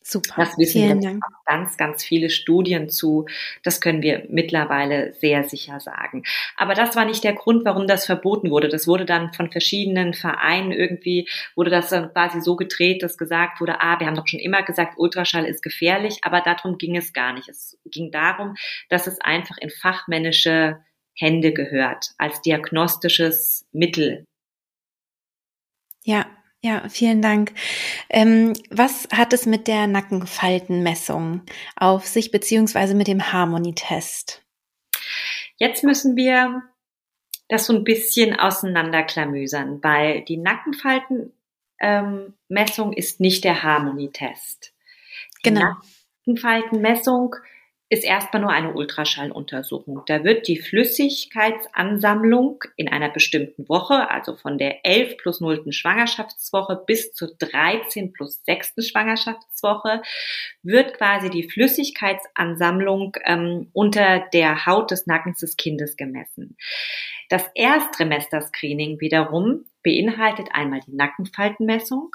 Super. 0.02 0.34
Das 0.38 0.58
wissen 0.58 0.82
Vielen 0.82 1.02
wir 1.02 1.20
ganz, 1.46 1.78
ganz 1.78 2.04
viele 2.04 2.32
Studien 2.32 2.90
zu. 2.90 3.28
Das 3.64 3.80
können 3.80 4.02
wir 4.02 4.26
mittlerweile 4.30 5.14
sehr 5.14 5.44
sicher 5.44 5.80
sagen. 5.80 6.24
Aber 6.58 6.74
das 6.74 6.96
war 6.96 7.06
nicht 7.06 7.24
der 7.24 7.34
Grund, 7.34 7.64
warum 7.64 7.86
das 7.86 8.08
verboten 8.08 8.50
wurde. 8.50 8.70
Das 8.70 8.88
wurde 8.88 9.06
dann 9.06 9.34
von 9.34 9.52
verschiedenen 9.52 10.16
Vereinen 10.16 10.72
irgendwie, 10.72 11.30
wurde 11.56 11.70
das 11.70 11.90
dann 11.90 12.12
quasi 12.12 12.42
so 12.42 12.56
gedreht, 12.56 13.04
dass 13.04 13.20
gesagt 13.20 13.62
wurde, 13.62 13.82
ah, 13.82 14.00
wir 14.00 14.08
haben 14.08 14.16
doch 14.16 14.28
schon 14.28 14.40
immer 14.40 14.64
gesagt, 14.64 14.96
Ultraschall 14.98 15.46
ist 15.46 15.62
gefährlich, 15.62 16.20
aber 16.24 16.42
darum 16.42 16.80
ging 16.80 16.98
es 16.98 17.14
gar 17.14 17.34
nicht. 17.34 17.48
Es 17.48 17.78
ging 17.86 18.10
darum, 18.10 18.56
dass 18.90 19.06
es 19.06 19.22
einfach 19.22 19.58
in 19.60 19.70
fachmännische 19.70 20.80
Hände 21.20 21.54
gehört 21.54 22.14
als 22.18 22.42
diagnostisches 22.42 23.68
Mittel. 23.72 24.26
Ja, 26.04 26.26
ja, 26.62 26.88
vielen 26.90 27.22
Dank. 27.22 27.54
Ähm, 28.10 28.54
was 28.70 29.08
hat 29.14 29.34
es 29.34 29.46
mit 29.46 29.68
der 29.68 29.88
Nackenfaltenmessung 29.88 31.42
auf 31.76 32.06
sich, 32.06 32.32
beziehungsweise 32.32 32.96
mit 32.96 33.08
dem 33.08 33.32
Harmonietest? 33.32 34.44
Jetzt 35.58 35.84
müssen 35.84 36.16
wir 36.16 36.64
das 37.50 37.66
so 37.66 37.74
ein 37.74 37.84
bisschen 37.84 38.40
auseinanderklamüsern, 38.40 39.84
weil 39.84 40.24
die 40.24 40.38
Nackenfaltenmessung 40.38 42.92
ähm, 42.92 42.94
ist 42.96 43.20
nicht 43.20 43.44
der 43.44 43.64
Harmonietest. 43.64 44.74
Genau. 45.44 45.74
Nackenfaltenmessung 46.26 47.36
ist 47.90 48.04
erstmal 48.04 48.44
nur 48.44 48.52
eine 48.52 48.74
Ultraschalluntersuchung. 48.74 50.04
Da 50.06 50.24
wird 50.24 50.48
die 50.48 50.60
Flüssigkeitsansammlung 50.60 52.64
in 52.76 52.88
einer 52.88 53.10
bestimmten 53.10 53.68
Woche, 53.68 54.12
also 54.12 54.36
von 54.36 54.60
der 54.60 54.86
11 54.86 55.18
plus 55.18 55.42
0. 55.42 55.72
Schwangerschaftswoche 55.72 56.84
bis 56.86 57.14
zur 57.14 57.32
13 57.40 58.14
plus 58.14 58.44
6. 58.46 58.88
Schwangerschaftswoche, 58.88 60.04
wird 60.62 60.98
quasi 60.98 61.32
die 61.32 61.50
Flüssigkeitsansammlung 61.50 63.18
ähm, 63.26 63.72
unter 63.74 64.20
der 64.34 64.68
Haut 64.68 64.92
des 64.92 65.08
Nackens 65.08 65.40
des 65.40 65.58
Kindes 65.58 65.98
gemessen. 65.98 66.58
Das 67.30 67.50
Erstsemester-Screening 67.56 69.00
wiederum 69.00 69.66
beinhaltet 69.82 70.50
einmal 70.52 70.82
die 70.86 70.96
Nackenfaltenmessung, 70.96 72.12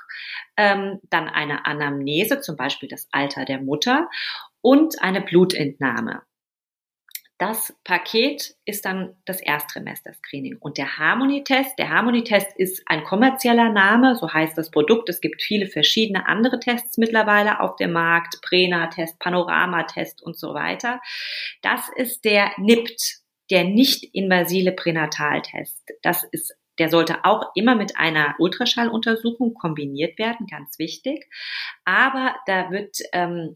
ähm, 0.57 1.01
dann 1.11 1.29
eine 1.29 1.67
Anamnese, 1.67 2.41
zum 2.41 2.57
Beispiel 2.57 2.89
das 2.89 3.09
Alter 3.11 3.45
der 3.45 3.61
Mutter 3.61 4.09
und 4.65 5.03
eine 5.03 5.21
Blutentnahme. 5.21 6.23
Das 7.37 7.75
Paket 7.85 8.55
ist 8.65 8.87
dann 8.87 9.17
das 9.27 9.41
Erstsemester-Screening. 9.43 10.57
Und 10.59 10.79
der 10.79 10.97
Harmony-Test, 10.99 11.79
der 11.79 11.91
Harmony-Test 11.91 12.57
ist 12.57 12.83
ein 12.87 13.05
kommerzieller 13.05 13.71
Name, 13.71 14.15
so 14.15 14.33
heißt 14.33 14.57
das 14.57 14.71
Produkt. 14.71 15.11
Es 15.11 15.21
gibt 15.21 15.43
viele 15.43 15.67
verschiedene 15.67 16.27
andere 16.27 16.61
Tests 16.61 16.97
mittlerweile 16.97 17.61
auf 17.61 17.77
dem 17.77 17.93
Markt, 17.93 18.41
Prena-Test, 18.41 19.19
Panorama-Test 19.19 20.23
und 20.23 20.39
so 20.39 20.55
weiter. 20.55 21.01
Das 21.61 21.91
ist 21.97 22.25
der 22.25 22.53
NIPT, 22.57 23.19
der 23.51 23.65
nicht-invasive 23.65 24.73
Pränataltest. 24.73 25.83
Das 26.03 26.25
ist 26.31 26.57
der 26.79 26.89
sollte 26.89 27.25
auch 27.25 27.53
immer 27.55 27.77
mit 27.77 27.97
einer 27.97 28.35
Ultraschalluntersuchung 28.39 29.55
kombiniert 29.55 30.19
werden, 30.19 30.47
ganz 30.47 30.79
wichtig. 30.79 31.29
Aber 31.85 32.35
da 32.47 32.71
wird 32.71 32.97
ähm, 33.13 33.55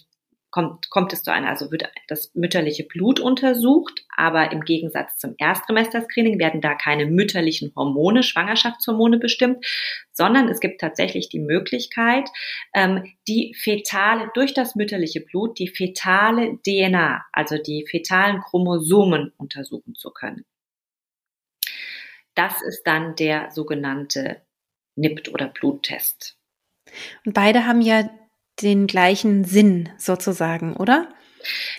kommt, 0.51 0.89
kommt 0.91 1.13
es 1.13 1.23
zu 1.23 1.33
einer, 1.33 1.49
also 1.49 1.71
wird 1.71 1.91
das 2.09 2.35
mütterliche 2.35 2.85
Blut 2.85 3.21
untersucht, 3.21 4.05
aber 4.17 4.53
im 4.53 4.63
Gegensatz 4.63 5.19
zum 5.19 5.35
Erstsemester-Screening 5.39 6.39
werden 6.39 6.61
da 6.61 6.75
keine 6.75 7.07
mütterlichen 7.07 7.73
Hormone, 7.77 8.23
Schwangerschaftshormone 8.23 9.19
bestimmt, 9.19 9.65
sondern 10.13 10.49
es 10.49 10.61
gibt 10.61 10.81
tatsächlich 10.81 11.29
die 11.29 11.41
Möglichkeit, 11.41 12.29
ähm, 12.75 13.05
die 13.27 13.55
fetale, 13.55 14.31
durch 14.35 14.55
das 14.55 14.75
mütterliche 14.75 15.21
Blut, 15.21 15.59
die 15.59 15.69
fetale 15.69 16.59
DNA, 16.67 17.25
also 17.33 17.59
die 17.59 17.87
fetalen 17.89 18.41
Chromosomen 18.41 19.33
untersuchen 19.37 19.95
zu 19.95 20.11
können. 20.11 20.45
Das 22.35 22.63
ist 22.63 22.85
dann 22.85 23.17
der 23.17 23.51
sogenannte 23.51 24.43
NIPT 24.97 25.29
oder 25.29 25.49
Bluttest. 25.49 26.37
Und 27.25 27.35
beide 27.35 27.67
haben 27.67 27.81
ja 27.81 28.09
den 28.63 28.87
gleichen 28.87 29.45
Sinn 29.45 29.89
sozusagen, 29.99 30.77
oder? 30.77 31.09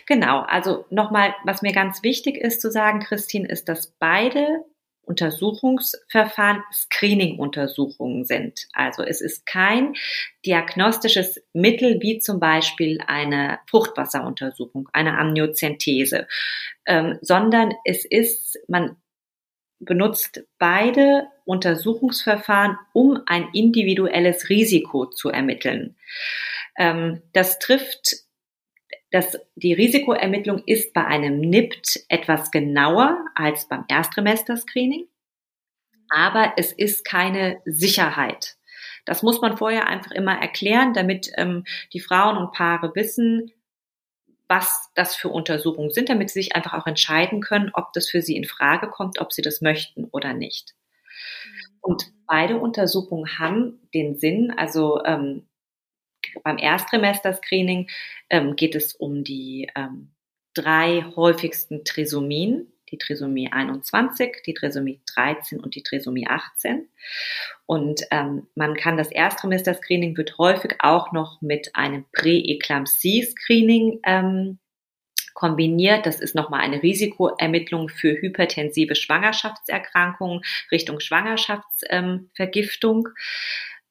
Genau, 0.06 0.40
also 0.42 0.86
nochmal, 0.90 1.36
was 1.44 1.62
mir 1.62 1.74
ganz 1.74 2.04
wichtig 2.04 2.38
ist 2.38 2.62
zu 2.62 2.72
sagen, 2.72 3.00
Christine, 3.02 3.48
ist, 3.48 3.70
dass 3.70 3.88
beide 4.00 4.64
Untersuchungsverfahren 5.10 6.64
Screening-Untersuchungen 6.72 8.26
sind. 8.26 8.68
Also 8.74 9.02
es 9.02 9.22
ist 9.22 9.48
kein 9.48 9.96
diagnostisches 10.46 11.42
Mittel 11.52 12.00
wie 12.00 12.20
zum 12.20 12.40
Beispiel 12.40 13.00
eine 13.08 13.60
Fruchtwasseruntersuchung, 13.68 14.88
eine 14.94 15.18
Amniozentese, 15.18 16.28
ähm, 16.86 17.18
sondern 17.22 17.74
es 17.86 18.06
ist, 18.06 18.60
man 18.68 18.98
benutzt 19.80 20.44
beide 20.60 21.28
Untersuchungsverfahren, 21.46 22.78
um 22.94 23.20
ein 23.26 23.48
individuelles 23.54 24.50
Risiko 24.50 25.08
zu 25.08 25.30
ermitteln. 25.30 25.96
Ähm, 26.80 27.22
das 27.34 27.60
trifft, 27.60 28.16
das, 29.12 29.38
die 29.56 29.74
Risikoermittlung 29.74 30.64
ist 30.66 30.94
bei 30.94 31.06
einem 31.06 31.42
NIPT 31.42 32.06
etwas 32.08 32.52
genauer 32.52 33.24
als 33.36 33.68
beim 33.68 33.86
Erstsemester-Screening, 33.88 35.08
aber 36.10 36.54
es 36.58 36.72
ist 36.72 37.06
keine 37.06 37.62
Sicherheit. 37.66 38.56
Das 39.06 39.24
muss 39.24 39.42
man 39.42 39.58
vorher 39.58 39.88
einfach 39.88 40.12
immer 40.12 40.40
erklären, 40.40 40.94
damit 40.94 41.32
ähm, 41.36 41.66
die 41.94 42.00
Frauen 42.00 42.38
und 42.38 42.54
Paare 42.54 42.96
wissen, 42.96 43.52
was 44.48 44.90
das 44.96 45.16
für 45.16 45.30
Untersuchungen 45.30 45.92
sind, 45.92 46.10
damit 46.10 46.30
sie 46.30 46.42
sich 46.42 46.56
einfach 46.56 46.74
auch 46.74 46.88
entscheiden 46.88 47.42
können, 47.42 47.72
ob 47.74 47.94
das 47.94 48.10
für 48.10 48.22
sie 48.22 48.36
in 48.36 48.46
Frage 48.46 48.90
kommt, 48.90 49.20
ob 49.20 49.34
sie 49.34 49.42
das 49.42 49.62
möchten 49.62 50.06
oder 50.06 50.34
nicht. 50.34 50.76
Und 51.82 52.12
beide 52.26 52.58
Untersuchungen 52.58 53.38
haben 53.38 53.90
den 53.94 54.18
Sinn, 54.18 54.54
also 54.56 55.04
ähm, 55.06 55.49
beim 56.44 56.58
Erstsemester-Screening 56.58 57.90
ähm, 58.30 58.56
geht 58.56 58.76
es 58.76 58.94
um 58.94 59.24
die 59.24 59.70
ähm, 59.76 60.12
drei 60.54 61.06
häufigsten 61.16 61.84
Trisomien, 61.86 62.72
die 62.92 62.98
Trisomie 62.98 63.52
21, 63.52 64.42
die 64.46 64.54
Trisomie 64.54 65.00
13 65.14 65.60
und 65.60 65.76
die 65.76 65.84
Trisomie 65.84 66.28
18. 66.28 66.88
Und 67.66 68.02
ähm, 68.12 68.48
man 68.56 68.76
kann 68.76 68.98
das 68.98 69.12
Erstsemester-Screening 69.12 70.18
wird 70.18 70.38
häufig 70.38 70.76
auch 70.80 71.12
noch 71.12 71.42
mit 71.42 71.76
einem 71.76 72.06
Prä-Eklampsie-Screening 72.14 74.00
ähm, 74.06 74.60
kombiniert. 75.40 76.06
Das 76.06 76.20
ist 76.20 76.36
nochmal 76.36 76.60
eine 76.62 76.84
Risikoermittlung 76.84 77.90
für 77.90 78.22
hypertensive 78.22 78.94
Schwangerschaftserkrankungen 78.96 80.42
Richtung 80.72 81.00
Schwangerschaftsvergiftung. 81.00 83.08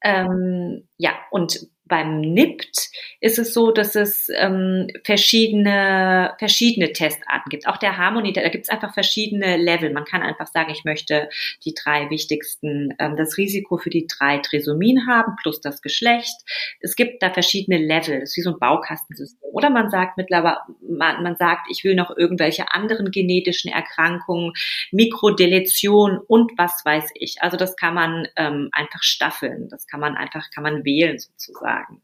Ähm, 0.01 0.87
ja, 0.97 1.19
und 1.31 1.67
beim 1.89 2.21
NIPT 2.21 2.89
ist 3.19 3.39
es 3.39 3.53
so, 3.53 3.71
dass 3.71 3.95
es 3.95 4.29
ähm, 4.33 4.87
verschiedene, 5.03 6.35
verschiedene 6.39 6.93
Testarten 6.93 7.49
gibt. 7.49 7.67
Auch 7.67 7.77
der 7.77 7.97
Harmonie, 7.97 8.31
da 8.31 8.47
gibt 8.47 8.65
es 8.65 8.69
einfach 8.69 8.93
verschiedene 8.93 9.57
Level. 9.57 9.91
Man 9.91 10.05
kann 10.05 10.21
einfach 10.21 10.47
sagen, 10.47 10.71
ich 10.71 10.85
möchte 10.85 11.27
die 11.65 11.73
drei 11.73 12.09
wichtigsten, 12.09 12.93
ähm, 12.99 13.17
das 13.17 13.37
Risiko 13.37 13.77
für 13.77 13.89
die 13.89 14.07
drei 14.07 14.37
Trisomien 14.37 15.07
haben, 15.07 15.35
plus 15.41 15.59
das 15.59 15.81
Geschlecht. 15.81 16.35
Es 16.79 16.95
gibt 16.95 17.21
da 17.21 17.33
verschiedene 17.33 17.77
Level. 17.77 18.21
Das 18.21 18.29
ist 18.29 18.37
wie 18.37 18.41
so 18.41 18.51
ein 18.51 18.59
Baukastensystem. 18.59 19.49
Oder 19.51 19.69
man 19.69 19.89
sagt 19.89 20.15
mittlerweile, 20.15 20.59
man, 20.87 21.23
man 21.23 21.35
sagt, 21.35 21.67
ich 21.69 21.83
will 21.83 21.95
noch 21.95 22.15
irgendwelche 22.15 22.71
anderen 22.71 23.11
genetischen 23.11 23.71
Erkrankungen, 23.71 24.53
Mikrodeletion 24.91 26.19
und 26.27 26.51
was 26.57 26.81
weiß 26.85 27.09
ich. 27.15 27.41
Also 27.41 27.57
das 27.57 27.75
kann 27.75 27.95
man 27.95 28.27
ähm, 28.35 28.69
einfach 28.71 29.01
staffeln. 29.01 29.67
Das 29.69 29.87
kann 29.87 29.99
man 29.99 30.15
einfach, 30.15 30.49
kann 30.51 30.63
man 30.63 30.85
wählen 30.85 31.17
sozusagen 31.17 31.78
sagen. 31.79 32.01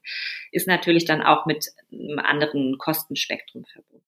Ist 0.52 0.68
natürlich 0.68 1.06
dann 1.06 1.22
auch 1.22 1.46
mit 1.46 1.68
einem 1.92 2.20
anderen 2.20 2.78
Kostenspektrum 2.78 3.66
verbunden. 3.66 4.06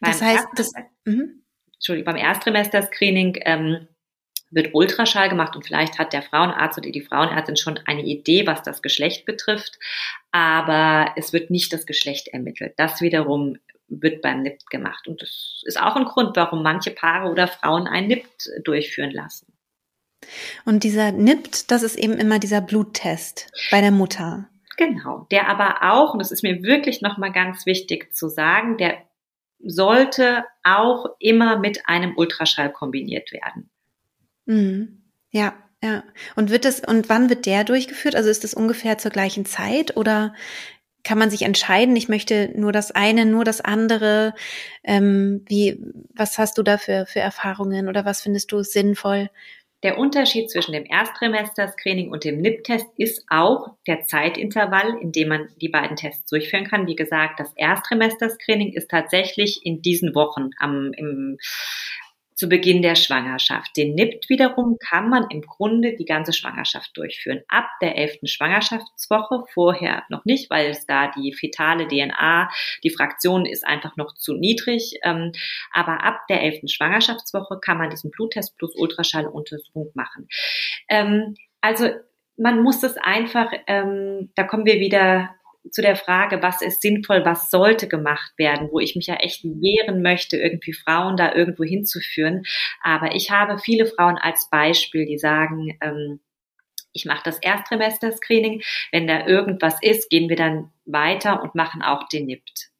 das 0.00 0.20
heißt, 0.20 0.46
das, 0.56 0.72
mhm. 1.04 1.42
Entschuldigung, 1.74 2.14
beim 2.14 2.22
Erstsemester-Screening 2.22 3.40
ähm, 3.44 3.88
wird 4.50 4.74
Ultraschall 4.74 5.28
gemacht 5.28 5.56
und 5.56 5.66
vielleicht 5.66 5.98
hat 5.98 6.12
der 6.12 6.22
Frauenarzt 6.22 6.78
oder 6.78 6.90
die 6.90 7.00
Frauenärztin 7.00 7.56
schon 7.56 7.80
eine 7.86 8.02
Idee, 8.02 8.46
was 8.46 8.62
das 8.62 8.82
Geschlecht 8.82 9.24
betrifft, 9.24 9.78
aber 10.30 11.12
es 11.16 11.32
wird 11.32 11.50
nicht 11.50 11.72
das 11.72 11.86
Geschlecht 11.86 12.28
ermittelt. 12.28 12.74
Das 12.76 13.00
wiederum 13.00 13.58
wird 13.88 14.22
beim 14.22 14.42
NIPT 14.42 14.70
gemacht 14.70 15.08
und 15.08 15.22
das 15.22 15.62
ist 15.64 15.80
auch 15.80 15.96
ein 15.96 16.04
Grund, 16.04 16.36
warum 16.36 16.62
manche 16.62 16.90
Paare 16.90 17.30
oder 17.30 17.48
Frauen 17.48 17.86
ein 17.86 18.06
NIPT 18.06 18.50
durchführen 18.62 19.10
lassen. 19.10 19.51
Und 20.64 20.84
dieser 20.84 21.12
NIPT, 21.12 21.70
das 21.70 21.82
ist 21.82 21.96
eben 21.96 22.14
immer 22.14 22.38
dieser 22.38 22.60
Bluttest 22.60 23.50
bei 23.70 23.80
der 23.80 23.90
Mutter. 23.90 24.48
Genau, 24.76 25.26
der 25.30 25.48
aber 25.48 25.82
auch, 25.82 26.12
und 26.14 26.18
das 26.18 26.32
ist 26.32 26.42
mir 26.42 26.62
wirklich 26.62 27.02
nochmal 27.02 27.32
ganz 27.32 27.66
wichtig 27.66 28.14
zu 28.14 28.28
sagen, 28.28 28.78
der 28.78 28.98
sollte 29.62 30.44
auch 30.64 31.06
immer 31.18 31.58
mit 31.58 31.88
einem 31.88 32.16
Ultraschall 32.16 32.72
kombiniert 32.72 33.32
werden. 33.32 33.70
Mhm. 34.46 35.02
Ja, 35.30 35.54
ja. 35.82 36.04
Und 36.36 36.50
wird 36.50 36.64
das, 36.64 36.80
und 36.80 37.08
wann 37.08 37.28
wird 37.28 37.46
der 37.46 37.64
durchgeführt? 37.64 38.16
Also 38.16 38.28
ist 38.28 38.44
das 38.44 38.54
ungefähr 38.54 38.98
zur 38.98 39.10
gleichen 39.10 39.44
Zeit 39.44 39.96
oder 39.96 40.34
kann 41.04 41.18
man 41.18 41.30
sich 41.30 41.42
entscheiden, 41.42 41.96
ich 41.96 42.08
möchte 42.08 42.52
nur 42.54 42.70
das 42.70 42.92
eine, 42.92 43.26
nur 43.26 43.44
das 43.44 43.60
andere? 43.60 44.34
Ähm, 44.84 45.44
wie, 45.48 45.82
was 46.14 46.38
hast 46.38 46.58
du 46.58 46.62
da 46.62 46.78
für, 46.78 47.06
für 47.06 47.20
Erfahrungen 47.20 47.88
oder 47.88 48.04
was 48.04 48.20
findest 48.22 48.52
du 48.52 48.62
sinnvoll? 48.62 49.28
Der 49.82 49.98
Unterschied 49.98 50.48
zwischen 50.48 50.72
dem 50.72 50.84
Erstsemester-Screening 50.84 52.10
und 52.10 52.22
dem 52.22 52.40
NIP-Test 52.40 52.86
ist 52.96 53.24
auch 53.28 53.74
der 53.88 54.04
Zeitintervall, 54.04 54.96
in 55.00 55.10
dem 55.10 55.28
man 55.28 55.48
die 55.60 55.68
beiden 55.68 55.96
Tests 55.96 56.30
durchführen 56.30 56.68
kann. 56.68 56.86
Wie 56.86 56.94
gesagt, 56.94 57.40
das 57.40 57.52
Erstsemester-Screening 57.56 58.72
ist 58.74 58.88
tatsächlich 58.88 59.66
in 59.66 59.82
diesen 59.82 60.14
Wochen 60.14 60.50
am, 60.58 60.92
im, 60.96 61.38
zu 62.42 62.48
Beginn 62.48 62.82
der 62.82 62.96
Schwangerschaft. 62.96 63.76
Den 63.76 63.94
NIPT 63.94 64.28
wiederum 64.28 64.76
kann 64.80 65.08
man 65.08 65.26
im 65.30 65.42
Grunde 65.42 65.94
die 65.94 66.04
ganze 66.04 66.32
Schwangerschaft 66.32 66.90
durchführen. 66.96 67.42
Ab 67.46 67.68
der 67.80 67.96
elften 67.96 68.26
Schwangerschaftswoche, 68.26 69.44
vorher 69.54 70.02
noch 70.08 70.24
nicht, 70.24 70.50
weil 70.50 70.68
es 70.70 70.84
da 70.84 71.08
die 71.12 71.32
fetale 71.32 71.86
DNA, 71.86 72.50
die 72.82 72.90
Fraktion 72.90 73.46
ist 73.46 73.64
einfach 73.64 73.96
noch 73.96 74.14
zu 74.14 74.34
niedrig. 74.34 74.98
Ähm, 75.04 75.30
aber 75.72 76.02
ab 76.02 76.22
der 76.28 76.42
elften 76.42 76.66
Schwangerschaftswoche 76.66 77.60
kann 77.60 77.78
man 77.78 77.90
diesen 77.90 78.10
Bluttest 78.10 78.58
plus 78.58 78.74
Ultraschalluntersuchung 78.74 79.92
machen. 79.94 80.26
Ähm, 80.88 81.36
also 81.60 81.90
man 82.36 82.60
muss 82.60 82.82
es 82.82 82.96
einfach, 82.96 83.52
ähm, 83.68 84.32
da 84.34 84.42
kommen 84.42 84.66
wir 84.66 84.80
wieder 84.80 85.30
zu 85.70 85.82
der 85.82 85.96
Frage, 85.96 86.42
was 86.42 86.60
ist 86.60 86.82
sinnvoll, 86.82 87.24
was 87.24 87.50
sollte 87.50 87.88
gemacht 87.88 88.32
werden, 88.36 88.68
wo 88.72 88.80
ich 88.80 88.96
mich 88.96 89.06
ja 89.06 89.14
echt 89.16 89.44
wehren 89.44 90.02
möchte, 90.02 90.36
irgendwie 90.36 90.72
Frauen 90.72 91.16
da 91.16 91.34
irgendwo 91.34 91.64
hinzuführen. 91.64 92.42
Aber 92.82 93.14
ich 93.14 93.30
habe 93.30 93.58
viele 93.58 93.86
Frauen 93.86 94.18
als 94.18 94.48
Beispiel, 94.50 95.06
die 95.06 95.18
sagen, 95.18 95.78
ähm, 95.80 96.20
ich 96.92 97.04
mache 97.06 97.22
das 97.24 97.38
Erstsemester-Screening. 97.38 98.62
Wenn 98.90 99.06
da 99.06 99.26
irgendwas 99.26 99.76
ist, 99.80 100.10
gehen 100.10 100.28
wir 100.28 100.36
dann 100.36 100.72
weiter 100.84 101.42
und 101.42 101.54
machen 101.54 101.82
auch 101.82 102.08
den 102.08 102.26
NIPT. 102.26 102.70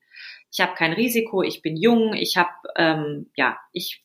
Ich 0.50 0.60
habe 0.60 0.74
kein 0.74 0.92
Risiko, 0.92 1.42
ich 1.42 1.62
bin 1.62 1.76
jung, 1.76 2.12
ich 2.12 2.36
habe, 2.36 2.50
ähm, 2.76 3.30
ja, 3.36 3.58
ich 3.72 4.04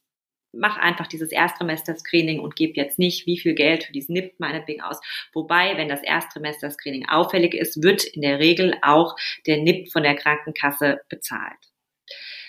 mach 0.53 0.77
einfach 0.77 1.07
dieses 1.07 1.31
Erstsemester-Screening 1.31 2.39
und 2.39 2.55
gebe 2.55 2.73
jetzt 2.75 2.99
nicht 2.99 3.27
wie 3.27 3.37
viel 3.37 3.53
Geld 3.53 3.83
für 3.83 3.93
diesen 3.93 4.13
NIPT 4.13 4.39
meinetwegen 4.39 4.81
aus. 4.81 4.99
Wobei, 5.33 5.77
wenn 5.77 5.89
das 5.89 6.03
Erstsemester-Screening 6.03 7.07
auffällig 7.09 7.53
ist, 7.53 7.83
wird 7.83 8.03
in 8.03 8.21
der 8.21 8.39
Regel 8.39 8.75
auch 8.81 9.15
der 9.45 9.57
NIPT 9.57 9.91
von 9.91 10.03
der 10.03 10.15
Krankenkasse 10.15 11.01
bezahlt. 11.09 11.57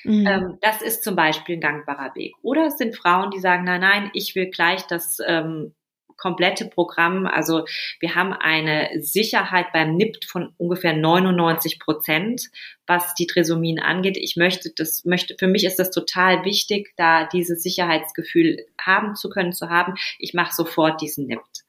Mhm. 0.05 0.27
Ähm, 0.27 0.59
das 0.61 0.83
ist 0.83 1.03
zum 1.03 1.17
Beispiel 1.17 1.57
ein 1.57 1.61
gangbarer 1.61 2.15
Weg. 2.15 2.35
Oder 2.43 2.67
es 2.67 2.79
sind 2.79 2.97
Frauen, 2.97 3.31
die 3.31 3.41
sagen, 3.41 3.65
nein, 3.65 3.81
nein, 3.81 4.11
ich 4.15 4.35
will 4.35 4.51
gleich 4.51 4.87
das 4.87 5.19
ähm, 5.27 5.75
komplette 6.19 6.67
Programm. 6.67 7.27
Also 7.27 7.65
wir 8.01 8.15
haben 8.15 8.35
eine 8.35 8.91
Sicherheit 9.01 9.73
beim 9.73 9.97
NIPT 9.97 10.27
von 10.27 10.53
ungefähr 10.59 10.93
99 10.93 11.79
Prozent, 11.81 12.51
was 12.87 13.15
die 13.15 13.27
Trisomien 13.27 13.79
angeht. 13.79 14.19
Ich 14.19 14.37
möchte 14.37 14.71
das, 14.77 15.05
möchte, 15.05 15.37
für 15.39 15.47
mich 15.47 15.65
ist 15.65 15.79
das 15.79 15.91
total 15.91 16.45
wichtig, 16.45 16.93
da 16.97 17.27
dieses 17.27 17.63
Sicherheitsgefühl 17.63 18.67
haben 18.79 19.15
zu 19.15 19.31
können, 19.31 19.53
zu 19.53 19.71
haben. 19.71 19.95
Ich 20.19 20.35
mache 20.35 20.55
sofort 20.55 21.01
diesen 21.01 21.27
NIPT. 21.27 21.65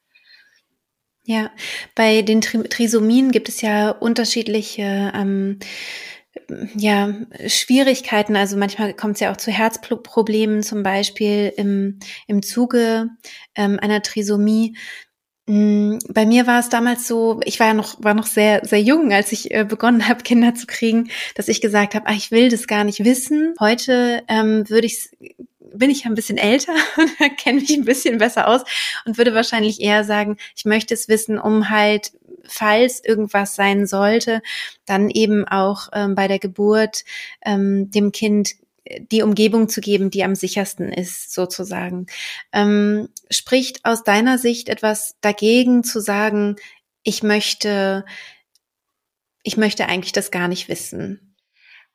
Ja, 1.26 1.52
bei 1.94 2.24
den 2.24 2.42
Trisomien 2.42 3.32
gibt 3.32 3.50
es 3.50 3.62
ja 3.62 3.92
unterschiedliche 3.92 5.12
ähm, 5.14 5.60
ja, 6.76 7.14
Schwierigkeiten. 7.48 8.36
Also 8.36 8.58
manchmal 8.58 8.94
kommt 8.94 9.16
es 9.16 9.20
ja 9.20 9.32
auch 9.32 9.38
zu 9.38 9.52
Herzproblemen, 9.52 10.64
zum 10.64 10.84
Beispiel 10.84 11.54
im, 11.58 12.00
im 12.28 12.44
Zuge 12.44 13.10
ähm, 13.56 13.80
einer 13.80 14.02
Trisomie. 14.02 14.76
Mm, 15.48 15.98
bei 16.10 16.26
mir 16.26 16.46
war 16.48 16.60
es 16.60 16.70
damals 16.70 17.08
so, 17.08 17.40
ich 17.44 17.60
war 17.60 17.68
ja 17.68 17.74
noch, 17.74 18.04
war 18.04 18.14
noch 18.14 18.28
sehr, 18.28 18.66
sehr 18.66 18.82
jung, 18.82 19.12
als 19.12 19.32
ich 19.32 19.52
äh, 19.52 19.66
begonnen 19.66 20.08
habe, 20.08 20.24
Kinder 20.24 20.54
zu 20.54 20.68
kriegen, 20.68 21.10
dass 21.36 21.48
ich 21.48 21.62
gesagt 21.62 21.96
habe, 21.96 22.06
ach, 22.08 22.16
ich 22.16 22.32
will 22.32 22.50
das 22.50 22.68
gar 22.68 22.84
nicht 22.84 23.04
wissen. 23.04 23.56
Heute 23.60 24.24
ähm, 24.28 24.70
würde 24.70 24.88
ich 24.88 25.10
bin 25.74 25.92
ich 25.92 26.04
ja 26.04 26.10
ein 26.10 26.16
bisschen 26.16 26.38
älter, 26.38 26.74
kenne 27.38 27.62
mich 27.62 27.72
ein 27.72 27.86
bisschen 27.86 28.18
besser 28.18 28.48
aus 28.48 28.62
und 29.06 29.18
würde 29.18 29.34
wahrscheinlich 29.34 29.82
eher 29.82 30.04
sagen, 30.04 30.38
ich 30.56 30.66
möchte 30.66 30.94
es 30.94 31.08
wissen, 31.08 31.40
um 31.40 31.70
halt 31.70 32.12
falls 32.48 33.04
irgendwas 33.04 33.56
sein 33.56 33.88
sollte, 33.88 34.42
dann 34.86 35.10
eben 35.10 35.48
auch 35.48 35.90
ähm, 35.94 36.16
bei 36.16 36.28
der 36.28 36.40
Geburt 36.40 37.04
ähm, 37.46 37.92
dem 37.92 38.12
Kind 38.12 38.56
die 39.12 39.22
Umgebung 39.22 39.70
zu 39.70 39.82
geben, 39.82 40.10
die 40.10 40.24
am 40.24 40.36
sichersten 40.36 40.92
ist, 40.92 41.34
sozusagen. 41.34 42.08
Ähm, 42.52 43.10
spricht 43.30 43.86
aus 43.86 44.04
deiner 44.04 44.38
Sicht 44.38 44.70
etwas 44.70 45.16
dagegen 45.22 45.84
zu 45.84 46.00
sagen, 46.00 46.56
ich 47.04 47.24
möchte, 47.24 48.06
ich 49.44 49.58
möchte 49.58 49.88
eigentlich 49.88 50.12
das 50.12 50.32
gar 50.32 50.48
nicht 50.48 50.70
wissen? 50.70 51.29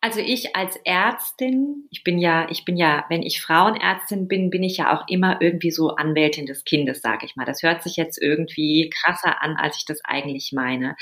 Also 0.05 0.21
ich 0.21 0.55
als 0.55 0.77
Ärztin, 0.85 1.89
ich 1.91 2.05
bin 2.05 2.19
ja, 2.19 2.47
ich 2.51 2.67
bin 2.67 2.77
ja, 2.77 3.07
wenn 3.09 3.23
ich 3.23 3.41
Frauenärztin 3.41 4.29
bin, 4.29 4.51
bin 4.51 4.63
ich 4.63 4.77
ja 4.77 4.95
auch 4.95 5.09
immer 5.09 5.41
irgendwie 5.41 5.71
so 5.71 5.97
Anwältin 5.97 6.45
des 6.45 6.65
Kindes, 6.65 7.01
sage 7.01 7.25
ich 7.25 7.37
mal. 7.37 7.47
Das 7.47 7.63
hört 7.63 7.83
sich 7.83 7.97
jetzt 7.97 8.21
irgendwie 8.21 8.91
krasser 8.91 9.41
an, 9.41 9.57
als 9.57 9.79
ich 9.79 9.87
das 9.87 10.05
eigentlich 10.05 10.53
meine. 10.53 10.95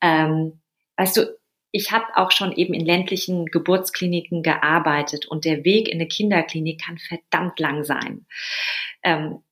Ähm, 0.00 0.62
weißt 0.96 1.18
du, 1.18 1.38
ich 1.70 1.92
habe 1.92 2.06
auch 2.14 2.30
schon 2.30 2.52
eben 2.52 2.72
in 2.72 2.86
ländlichen 2.86 3.44
Geburtskliniken 3.44 4.42
gearbeitet 4.42 5.26
und 5.26 5.44
der 5.44 5.62
Weg 5.66 5.88
in 5.88 5.98
eine 5.98 6.08
Kinderklinik 6.08 6.80
kann 6.80 6.96
verdammt 6.96 7.60
lang 7.60 7.84
sein. 7.84 8.24
Ähm, 9.02 9.42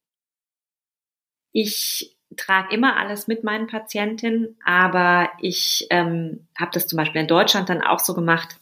ich 1.52 2.16
trage 2.38 2.74
immer 2.74 2.96
alles 2.96 3.28
mit 3.28 3.44
meinen 3.44 3.66
Patientinnen, 3.66 4.56
aber 4.64 5.30
ich 5.42 5.86
ähm, 5.90 6.48
habe 6.58 6.70
das 6.72 6.86
zum 6.86 6.96
Beispiel 6.96 7.20
in 7.20 7.28
Deutschland 7.28 7.68
dann 7.68 7.82
auch 7.82 7.98
so 7.98 8.14
gemacht, 8.14 8.58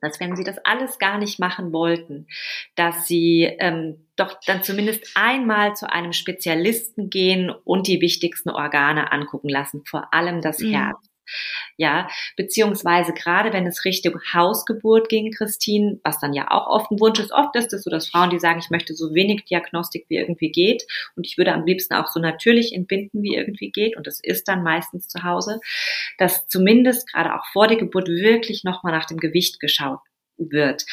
dass 0.00 0.20
wenn 0.20 0.36
sie 0.36 0.44
das 0.44 0.58
alles 0.64 0.98
gar 0.98 1.18
nicht 1.18 1.38
machen 1.38 1.72
wollten, 1.72 2.26
dass 2.74 3.06
sie 3.06 3.44
ähm, 3.58 4.06
doch 4.16 4.38
dann 4.46 4.62
zumindest 4.62 5.12
einmal 5.14 5.74
zu 5.76 5.90
einem 5.90 6.12
Spezialisten 6.12 7.10
gehen 7.10 7.50
und 7.50 7.86
die 7.86 8.00
wichtigsten 8.00 8.50
Organe 8.50 9.12
angucken 9.12 9.48
lassen, 9.48 9.82
vor 9.84 10.12
allem 10.12 10.40
das 10.40 10.60
mhm. 10.60 10.72
Herz. 10.72 10.98
Ja, 11.76 12.08
beziehungsweise 12.36 13.12
gerade 13.12 13.52
wenn 13.52 13.66
es 13.66 13.84
Richtung 13.84 14.20
Hausgeburt 14.32 15.08
ging, 15.08 15.32
Christine, 15.32 16.00
was 16.02 16.18
dann 16.20 16.32
ja 16.32 16.50
auch 16.50 16.66
oft 16.66 16.90
ein 16.90 17.00
Wunsch 17.00 17.18
ist, 17.18 17.32
oft 17.32 17.54
ist 17.56 17.72
es 17.72 17.82
so, 17.82 17.90
dass 17.90 18.08
Frauen, 18.08 18.30
die 18.30 18.38
sagen, 18.38 18.58
ich 18.58 18.70
möchte 18.70 18.94
so 18.94 19.14
wenig 19.14 19.44
Diagnostik 19.44 20.06
wie 20.08 20.16
irgendwie 20.16 20.50
geht 20.50 20.86
und 21.16 21.26
ich 21.26 21.38
würde 21.38 21.52
am 21.52 21.66
liebsten 21.66 21.94
auch 21.94 22.08
so 22.08 22.20
natürlich 22.20 22.72
entbinden 22.72 23.22
wie 23.22 23.34
irgendwie 23.34 23.70
geht 23.70 23.96
und 23.96 24.06
das 24.06 24.20
ist 24.20 24.48
dann 24.48 24.62
meistens 24.62 25.08
zu 25.08 25.22
Hause, 25.22 25.60
dass 26.18 26.48
zumindest 26.48 27.12
gerade 27.12 27.34
auch 27.34 27.44
vor 27.52 27.68
der 27.68 27.76
Geburt 27.76 28.08
wirklich 28.08 28.64
nochmal 28.64 28.92
nach 28.92 29.06
dem 29.06 29.18
Gewicht 29.18 29.60
geschaut 29.60 30.00
wird, 30.36 30.84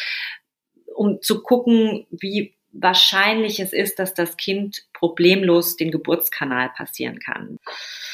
um 0.95 1.21
zu 1.21 1.41
gucken, 1.41 2.05
wie 2.11 2.55
wahrscheinlich 2.73 3.59
es 3.59 3.71
ist, 3.71 3.99
dass 3.99 4.13
das 4.13 4.35
Kind 4.37 4.85
problemlos 4.93 5.77
den 5.77 5.91
Geburtskanal 5.91 6.69
passieren 6.75 7.19
kann. 7.19 7.59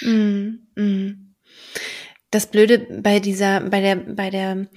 Mm, 0.02 0.82
mm. 0.82 1.29
Das 2.32 2.46
Blöde 2.46 2.80
bei 3.02 3.20
dieser, 3.20 3.62
bei 3.62 3.82
der, 3.82 3.96
bei 3.96 4.30
der 4.30 4.68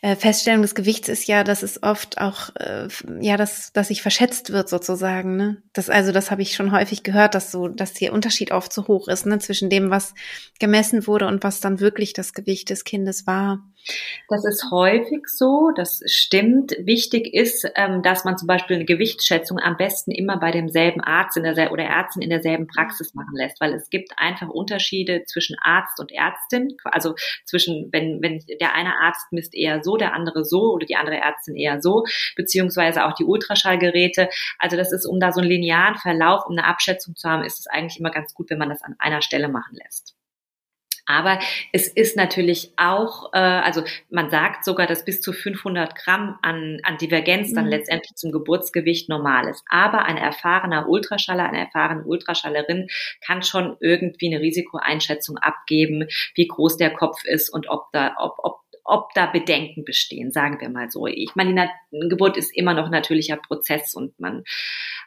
äh, 0.00 0.16
Feststellung 0.16 0.62
des 0.62 0.74
Gewichts 0.74 1.10
ist 1.10 1.26
ja, 1.26 1.44
dass 1.44 1.62
es 1.62 1.82
oft 1.82 2.18
auch, 2.18 2.56
äh, 2.56 2.88
ja, 3.20 3.36
dass, 3.36 3.72
dass 3.72 3.88
sich 3.88 4.00
verschätzt 4.00 4.50
wird 4.50 4.70
sozusagen. 4.70 5.36
Ne? 5.36 5.62
Das, 5.74 5.90
also 5.90 6.10
das 6.10 6.30
habe 6.30 6.40
ich 6.40 6.54
schon 6.54 6.72
häufig 6.72 7.02
gehört, 7.02 7.34
dass 7.34 7.50
so, 7.50 7.68
dass 7.68 7.92
der 7.92 8.14
Unterschied 8.14 8.50
oft 8.50 8.72
zu 8.72 8.88
hoch 8.88 9.08
ist, 9.08 9.26
ne, 9.26 9.38
zwischen 9.40 9.68
dem, 9.68 9.90
was 9.90 10.14
gemessen 10.58 11.06
wurde 11.06 11.26
und 11.26 11.44
was 11.44 11.60
dann 11.60 11.80
wirklich 11.80 12.14
das 12.14 12.32
Gewicht 12.32 12.70
des 12.70 12.84
Kindes 12.84 13.26
war. 13.26 13.62
Das 14.28 14.44
ist 14.44 14.70
häufig 14.70 15.26
so, 15.26 15.70
das 15.74 16.00
stimmt. 16.06 16.74
Wichtig 16.78 17.34
ist, 17.34 17.68
ähm, 17.74 18.02
dass 18.02 18.24
man 18.24 18.38
zum 18.38 18.46
Beispiel 18.46 18.76
eine 18.76 18.84
Gewichtsschätzung 18.84 19.58
am 19.58 19.76
besten 19.76 20.10
immer 20.10 20.38
bei 20.38 20.50
demselben 20.50 21.00
Arzt 21.00 21.36
in 21.36 21.42
der, 21.42 21.72
oder 21.72 21.84
Ärztin 21.84 22.22
in 22.22 22.30
derselben 22.30 22.66
Praxis 22.66 23.14
machen 23.14 23.34
lässt, 23.34 23.60
weil 23.60 23.74
es 23.74 23.90
gibt 23.90 24.12
einfach 24.16 24.48
Unterschiede 24.48 25.24
zwischen 25.26 25.56
Arzt 25.60 25.98
und 26.00 26.12
Ärztin. 26.12 26.76
Also 26.84 27.14
zwischen, 27.44 27.88
wenn, 27.92 28.22
wenn 28.22 28.42
der 28.60 28.74
eine 28.74 29.00
Arzt 29.00 29.32
misst 29.32 29.54
eher 29.54 29.82
so, 29.82 29.96
der 29.96 30.14
andere 30.14 30.44
so 30.44 30.72
oder 30.72 30.86
die 30.86 30.96
andere 30.96 31.16
Ärztin 31.16 31.56
eher 31.56 31.82
so, 31.82 32.04
beziehungsweise 32.36 33.04
auch 33.04 33.14
die 33.14 33.24
Ultraschallgeräte. 33.24 34.28
Also 34.58 34.76
das 34.76 34.92
ist, 34.92 35.06
um 35.06 35.20
da 35.20 35.32
so 35.32 35.40
einen 35.40 35.50
linearen 35.50 35.96
Verlauf, 35.96 36.46
um 36.46 36.52
eine 36.56 36.66
Abschätzung 36.66 37.16
zu 37.16 37.28
haben, 37.28 37.44
ist 37.44 37.58
es 37.58 37.66
eigentlich 37.66 37.98
immer 37.98 38.10
ganz 38.10 38.32
gut, 38.34 38.50
wenn 38.50 38.58
man 38.58 38.68
das 38.68 38.82
an 38.82 38.94
einer 38.98 39.22
Stelle 39.22 39.48
machen 39.48 39.76
lässt. 39.76 40.14
Aber 41.12 41.38
es 41.72 41.88
ist 41.88 42.16
natürlich 42.16 42.72
auch, 42.78 43.34
äh, 43.34 43.38
also 43.38 43.82
man 44.08 44.30
sagt 44.30 44.64
sogar, 44.64 44.86
dass 44.86 45.04
bis 45.04 45.20
zu 45.20 45.34
500 45.34 45.94
Gramm 45.94 46.38
an, 46.40 46.78
an 46.84 46.96
Divergenz 46.96 47.52
dann 47.52 47.66
mhm. 47.66 47.70
letztendlich 47.70 48.16
zum 48.16 48.32
Geburtsgewicht 48.32 49.10
normal 49.10 49.48
ist. 49.48 49.62
Aber 49.68 50.06
ein 50.06 50.16
erfahrener 50.16 50.88
Ultraschaller, 50.88 51.44
eine 51.44 51.60
erfahrene 51.60 52.04
Ultraschallerin 52.04 52.88
kann 53.20 53.42
schon 53.42 53.76
irgendwie 53.80 54.34
eine 54.34 54.40
Risikoeinschätzung 54.42 55.36
abgeben, 55.36 56.06
wie 56.34 56.46
groß 56.46 56.78
der 56.78 56.94
Kopf 56.94 57.24
ist 57.24 57.50
und 57.50 57.68
ob 57.68 57.92
da, 57.92 58.14
ob, 58.18 58.36
ob 58.38 58.62
ob 58.84 59.14
da 59.14 59.26
Bedenken 59.26 59.84
bestehen, 59.84 60.32
sagen 60.32 60.60
wir 60.60 60.68
mal 60.68 60.90
so. 60.90 61.06
Ich 61.06 61.36
meine, 61.36 61.70
die 61.92 62.08
Geburt 62.08 62.36
ist 62.36 62.54
immer 62.54 62.74
noch 62.74 62.86
ein 62.86 62.90
natürlicher 62.90 63.36
Prozess 63.36 63.94
und 63.94 64.18
man, 64.18 64.42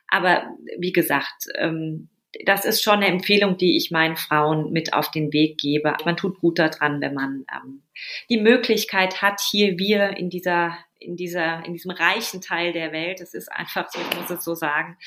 aber 0.08 0.46
wie 0.78 0.94
gesagt, 0.94 1.48
ähm, 1.58 2.08
das 2.46 2.66
ist 2.66 2.84
schon 2.84 2.96
eine 2.96 3.08
Empfehlung, 3.08 3.58
die 3.58 3.78
ich 3.78 3.92
meinen 3.92 4.18
Frauen 4.18 4.72
mit 4.72 4.94
auf 4.94 5.12
den 5.12 5.32
Weg 5.32 5.58
gebe. 5.58 5.96
Man 6.04 6.18
tut 6.18 6.40
gut 6.40 6.60
daran, 6.60 7.02
wenn 7.02 7.14
man 7.14 7.46
ähm, 7.54 7.84
die 8.30 8.40
Möglichkeit 8.40 9.22
hat, 9.22 9.40
hier 9.42 9.78
wir 9.78 10.18
in 10.18 10.30
dieser 10.30 10.78
in 11.00 11.16
dieser 11.16 11.64
in 11.66 11.74
diesem 11.74 11.92
reichen 11.92 12.42
Teil 12.42 12.74
der 12.74 12.92
Welt, 12.92 13.22
es 13.22 13.34
ist 13.34 13.52
einfach 13.52 13.90
so, 13.92 14.00
ich 14.00 14.20
muss 14.20 14.30
es 14.30 14.44
so 14.44 14.56
sagen, 14.56 14.98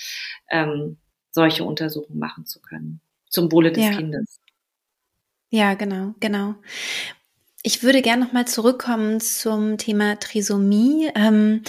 ähm, 0.51 0.97
solche 1.31 1.65
Untersuchungen 1.65 2.19
machen 2.19 2.47
zu 2.47 2.61
können 2.61 3.01
zum 3.29 3.53
Wohle 3.53 3.73
des 3.73 3.85
ja. 3.85 3.97
Kindes. 3.97 4.41
Ja, 5.51 5.75
genau, 5.75 6.15
genau. 6.21 6.55
Ich 7.63 7.83
würde 7.83 8.03
gerne 8.03 8.25
noch 8.25 8.33
mal 8.33 8.47
zurückkommen 8.47 9.21
zum 9.21 9.79
Thema 9.79 10.19
Trisomie. 10.19 11.11
Ähm, 11.15 11.63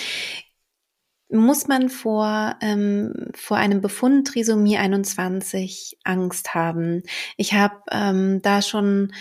muss 1.32 1.68
man 1.68 1.90
vor, 1.90 2.56
ähm, 2.62 3.14
vor 3.36 3.58
einem 3.58 3.82
Befund 3.82 4.28
Trisomie 4.28 4.78
21 4.78 5.98
Angst 6.04 6.54
haben? 6.56 7.04
Ich 7.38 7.54
habe 7.54 7.76
ähm, 7.92 8.42
da 8.42 8.62
schon 8.62 9.14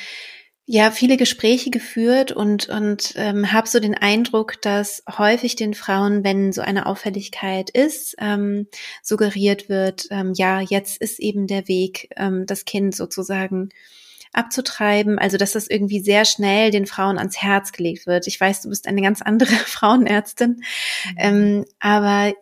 ja 0.71 0.90
viele 0.90 1.16
Gespräche 1.16 1.71
geführt 1.71 2.31
und 2.31 2.68
und 2.68 3.14
ähm, 3.16 3.53
habe 3.53 3.66
so 3.66 3.81
den 3.81 3.94
Eindruck, 3.94 4.61
dass 4.61 5.03
häufig 5.16 5.57
den 5.57 5.73
Frauen, 5.73 6.25
wenn 6.25 6.53
so 6.53 6.61
eine 6.61 6.85
Auffälligkeit 6.85 7.71
ist, 7.71 8.16
ähm, 8.18 8.66
suggeriert 9.03 9.71
wird, 9.71 10.09
ähm, 10.11 10.35
ja 10.35 10.61
jetzt 10.61 11.01
ist 11.01 11.21
eben 11.21 11.47
der 11.47 11.68
Weg, 11.68 12.11
ähm, 12.16 12.44
das 12.44 12.66
Kind 12.66 12.94
sozusagen 12.94 13.71
abzutreiben. 14.33 15.19
Also 15.19 15.37
dass 15.37 15.53
das 15.53 15.69
irgendwie 15.69 16.01
sehr 16.01 16.25
schnell 16.25 16.71
den 16.71 16.87
Frauen 16.87 17.19
ans 17.19 17.41
Herz 17.41 17.73
gelegt 17.73 18.07
wird. 18.07 18.27
Ich 18.27 18.41
weiß, 18.41 18.62
du 18.62 18.69
bist 18.69 18.87
eine 18.87 19.03
ganz 19.03 19.23
andere 19.23 19.53
Frauenärztin, 19.67 20.51
mhm. 20.51 21.17
ähm, 21.17 21.64
aber 21.81 22.33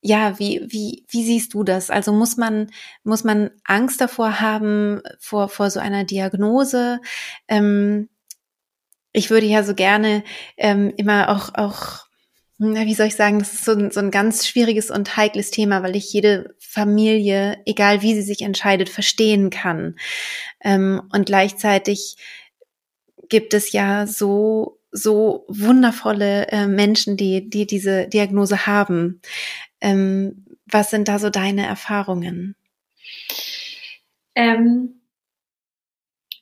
ja, 0.00 0.38
wie, 0.38 0.64
wie, 0.68 1.04
wie 1.08 1.24
siehst 1.24 1.54
du 1.54 1.64
das? 1.64 1.90
Also 1.90 2.12
muss 2.12 2.36
man, 2.36 2.70
muss 3.02 3.24
man 3.24 3.50
Angst 3.64 4.00
davor 4.00 4.40
haben, 4.40 5.02
vor, 5.18 5.48
vor 5.48 5.70
so 5.70 5.80
einer 5.80 6.04
Diagnose? 6.04 7.00
Ähm, 7.48 8.08
ich 9.12 9.30
würde 9.30 9.46
ja 9.46 9.64
so 9.64 9.74
gerne 9.74 10.22
ähm, 10.56 10.92
immer 10.96 11.30
auch, 11.30 11.54
auch 11.54 12.07
wie 12.58 12.94
soll 12.94 13.06
ich 13.06 13.14
sagen, 13.14 13.38
das 13.38 13.54
ist 13.54 13.64
so 13.64 13.72
ein, 13.72 13.90
so 13.90 14.00
ein 14.00 14.10
ganz 14.10 14.46
schwieriges 14.46 14.90
und 14.90 15.16
heikles 15.16 15.50
Thema, 15.50 15.82
weil 15.82 15.94
ich 15.94 16.12
jede 16.12 16.56
Familie, 16.58 17.62
egal 17.66 18.02
wie 18.02 18.14
sie 18.14 18.22
sich 18.22 18.42
entscheidet, 18.42 18.88
verstehen 18.88 19.50
kann. 19.50 19.96
Ähm, 20.62 21.02
und 21.12 21.26
gleichzeitig 21.26 22.16
gibt 23.28 23.54
es 23.54 23.70
ja 23.72 24.06
so, 24.06 24.80
so 24.90 25.44
wundervolle 25.48 26.48
äh, 26.48 26.66
Menschen, 26.66 27.16
die, 27.16 27.48
die 27.48 27.66
diese 27.66 28.08
Diagnose 28.08 28.66
haben. 28.66 29.20
Ähm, 29.80 30.44
was 30.66 30.90
sind 30.90 31.06
da 31.06 31.20
so 31.20 31.30
deine 31.30 31.64
Erfahrungen? 31.64 32.56
Ähm, 34.34 34.97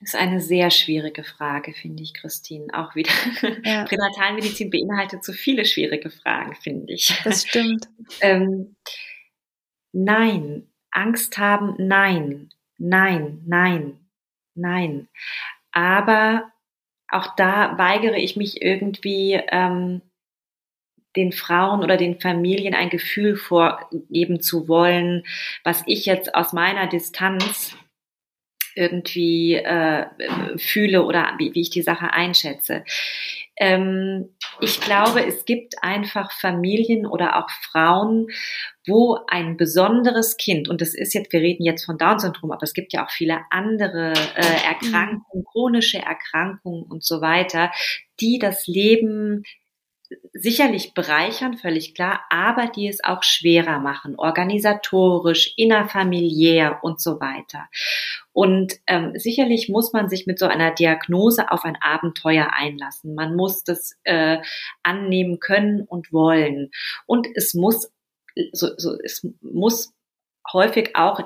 ist 0.06 0.16
eine 0.16 0.40
sehr 0.40 0.70
schwierige 0.70 1.24
Frage, 1.24 1.72
finde 1.72 2.02
ich, 2.02 2.14
Christine. 2.14 2.66
Auch 2.72 2.94
wieder. 2.94 3.12
Ja. 3.64 3.84
Pränatalmedizin 3.84 4.70
beinhaltet 4.70 5.24
so 5.24 5.32
viele 5.32 5.64
schwierige 5.64 6.10
Fragen, 6.10 6.54
finde 6.54 6.92
ich. 6.92 7.12
Das 7.24 7.46
stimmt. 7.46 7.88
ähm, 8.20 8.76
nein. 9.92 10.68
Angst 10.90 11.38
haben, 11.38 11.74
nein. 11.78 12.50
Nein, 12.78 13.42
nein, 13.46 13.98
nein. 14.54 15.08
Aber 15.72 16.52
auch 17.08 17.34
da 17.36 17.76
weigere 17.78 18.16
ich 18.16 18.36
mich 18.36 18.62
irgendwie, 18.62 19.40
ähm, 19.50 20.02
den 21.16 21.32
Frauen 21.32 21.82
oder 21.82 21.96
den 21.96 22.20
Familien 22.20 22.74
ein 22.74 22.90
Gefühl 22.90 23.36
vorgeben 23.36 24.40
zu 24.40 24.68
wollen, 24.68 25.24
was 25.64 25.82
ich 25.86 26.06
jetzt 26.06 26.34
aus 26.34 26.52
meiner 26.52 26.86
Distanz 26.86 27.74
irgendwie 28.76 29.54
äh, 29.54 30.06
fühle 30.56 31.04
oder 31.04 31.34
wie, 31.38 31.54
wie 31.54 31.62
ich 31.62 31.70
die 31.70 31.82
Sache 31.82 32.12
einschätze. 32.12 32.84
Ähm, 33.58 34.28
ich 34.60 34.80
glaube, 34.80 35.24
es 35.26 35.46
gibt 35.46 35.82
einfach 35.82 36.30
Familien 36.30 37.06
oder 37.06 37.36
auch 37.36 37.50
Frauen, 37.50 38.28
wo 38.86 39.18
ein 39.28 39.56
besonderes 39.56 40.36
Kind, 40.36 40.68
und 40.68 40.80
das 40.80 40.94
ist 40.94 41.14
jetzt, 41.14 41.32
wir 41.32 41.40
reden 41.40 41.64
jetzt 41.64 41.84
von 41.84 41.98
Down-Syndrom, 41.98 42.52
aber 42.52 42.62
es 42.62 42.74
gibt 42.74 42.92
ja 42.92 43.04
auch 43.04 43.10
viele 43.10 43.40
andere 43.50 44.12
äh, 44.36 44.66
Erkrankungen, 44.66 45.44
chronische 45.50 45.98
Erkrankungen 45.98 46.82
und 46.82 47.02
so 47.02 47.20
weiter, 47.20 47.72
die 48.20 48.38
das 48.38 48.66
Leben 48.66 49.42
sicherlich 50.32 50.94
bereichern, 50.94 51.56
völlig 51.56 51.94
klar, 51.94 52.24
aber 52.30 52.68
die 52.68 52.88
es 52.88 53.02
auch 53.02 53.22
schwerer 53.22 53.80
machen, 53.80 54.14
organisatorisch, 54.16 55.54
innerfamiliär 55.56 56.80
und 56.82 57.00
so 57.00 57.20
weiter. 57.20 57.68
Und 58.36 58.74
ähm, 58.86 59.12
sicherlich 59.14 59.70
muss 59.70 59.94
man 59.94 60.10
sich 60.10 60.26
mit 60.26 60.38
so 60.38 60.44
einer 60.44 60.70
Diagnose 60.70 61.50
auf 61.50 61.64
ein 61.64 61.78
Abenteuer 61.80 62.50
einlassen. 62.52 63.14
Man 63.14 63.34
muss 63.34 63.64
das 63.64 63.96
äh, 64.04 64.42
annehmen 64.82 65.40
können 65.40 65.80
und 65.80 66.12
wollen. 66.12 66.70
Und 67.06 67.26
es 67.34 67.54
muss, 67.54 67.90
so, 68.52 68.68
so, 68.76 68.94
es 69.02 69.26
muss 69.40 69.94
häufig 70.52 70.94
auch 70.96 71.20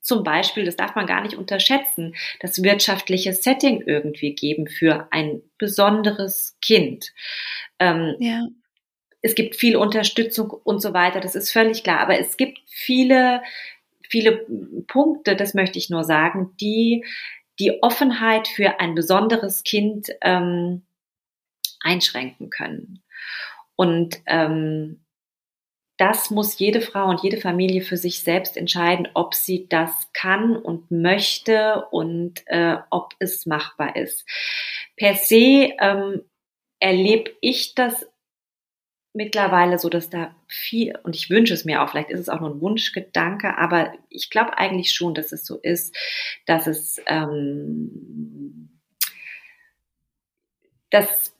zum 0.00 0.24
Beispiel, 0.24 0.64
das 0.64 0.76
darf 0.76 0.94
man 0.94 1.04
gar 1.04 1.20
nicht 1.20 1.34
unterschätzen, 1.34 2.14
das 2.40 2.62
wirtschaftliche 2.62 3.34
Setting 3.34 3.82
irgendwie 3.84 4.34
geben 4.34 4.66
für 4.66 5.08
ein 5.10 5.42
besonderes 5.58 6.56
Kind. 6.62 7.12
Ähm, 7.78 8.16
ja. 8.18 8.46
Es 9.20 9.34
gibt 9.34 9.56
viel 9.56 9.76
Unterstützung 9.76 10.52
und 10.64 10.80
so 10.80 10.94
weiter, 10.94 11.20
das 11.20 11.34
ist 11.34 11.50
völlig 11.50 11.82
klar. 11.82 12.00
Aber 12.00 12.18
es 12.18 12.38
gibt 12.38 12.60
viele, 12.66 13.42
viele 14.08 14.46
Punkte, 14.88 15.36
das 15.36 15.54
möchte 15.54 15.78
ich 15.78 15.90
nur 15.90 16.04
sagen, 16.04 16.54
die 16.60 17.04
die 17.58 17.82
Offenheit 17.82 18.48
für 18.48 18.80
ein 18.80 18.94
besonderes 18.94 19.62
Kind 19.62 20.08
ähm, 20.20 20.86
einschränken 21.80 22.50
können. 22.50 23.02
Und 23.76 24.20
ähm, 24.26 25.06
das 25.98 26.30
muss 26.30 26.58
jede 26.58 26.82
Frau 26.82 27.08
und 27.08 27.22
jede 27.22 27.38
Familie 27.38 27.80
für 27.80 27.96
sich 27.96 28.22
selbst 28.22 28.56
entscheiden, 28.56 29.08
ob 29.14 29.34
sie 29.34 29.66
das 29.68 30.10
kann 30.12 30.56
und 30.56 30.90
möchte 30.90 31.86
und 31.90 32.42
äh, 32.46 32.76
ob 32.90 33.14
es 33.18 33.46
machbar 33.46 33.96
ist. 33.96 34.26
Per 34.96 35.14
se 35.14 35.72
ähm, 35.80 36.22
erlebe 36.80 37.32
ich 37.40 37.74
das 37.74 38.06
mittlerweile 39.16 39.78
so, 39.78 39.88
dass 39.88 40.10
da 40.10 40.36
viel, 40.46 40.94
und 41.02 41.16
ich 41.16 41.30
wünsche 41.30 41.54
es 41.54 41.64
mir 41.64 41.82
auch, 41.82 41.90
vielleicht 41.90 42.10
ist 42.10 42.20
es 42.20 42.28
auch 42.28 42.40
nur 42.40 42.50
ein 42.50 42.60
Wunschgedanke, 42.60 43.56
aber 43.56 43.92
ich 44.10 44.28
glaube 44.30 44.58
eigentlich 44.58 44.92
schon, 44.92 45.14
dass 45.14 45.32
es 45.32 45.46
so 45.46 45.58
ist, 45.58 45.96
dass 46.44 46.66
es, 46.66 47.00
ähm, 47.06 48.78
dass, 50.90 51.34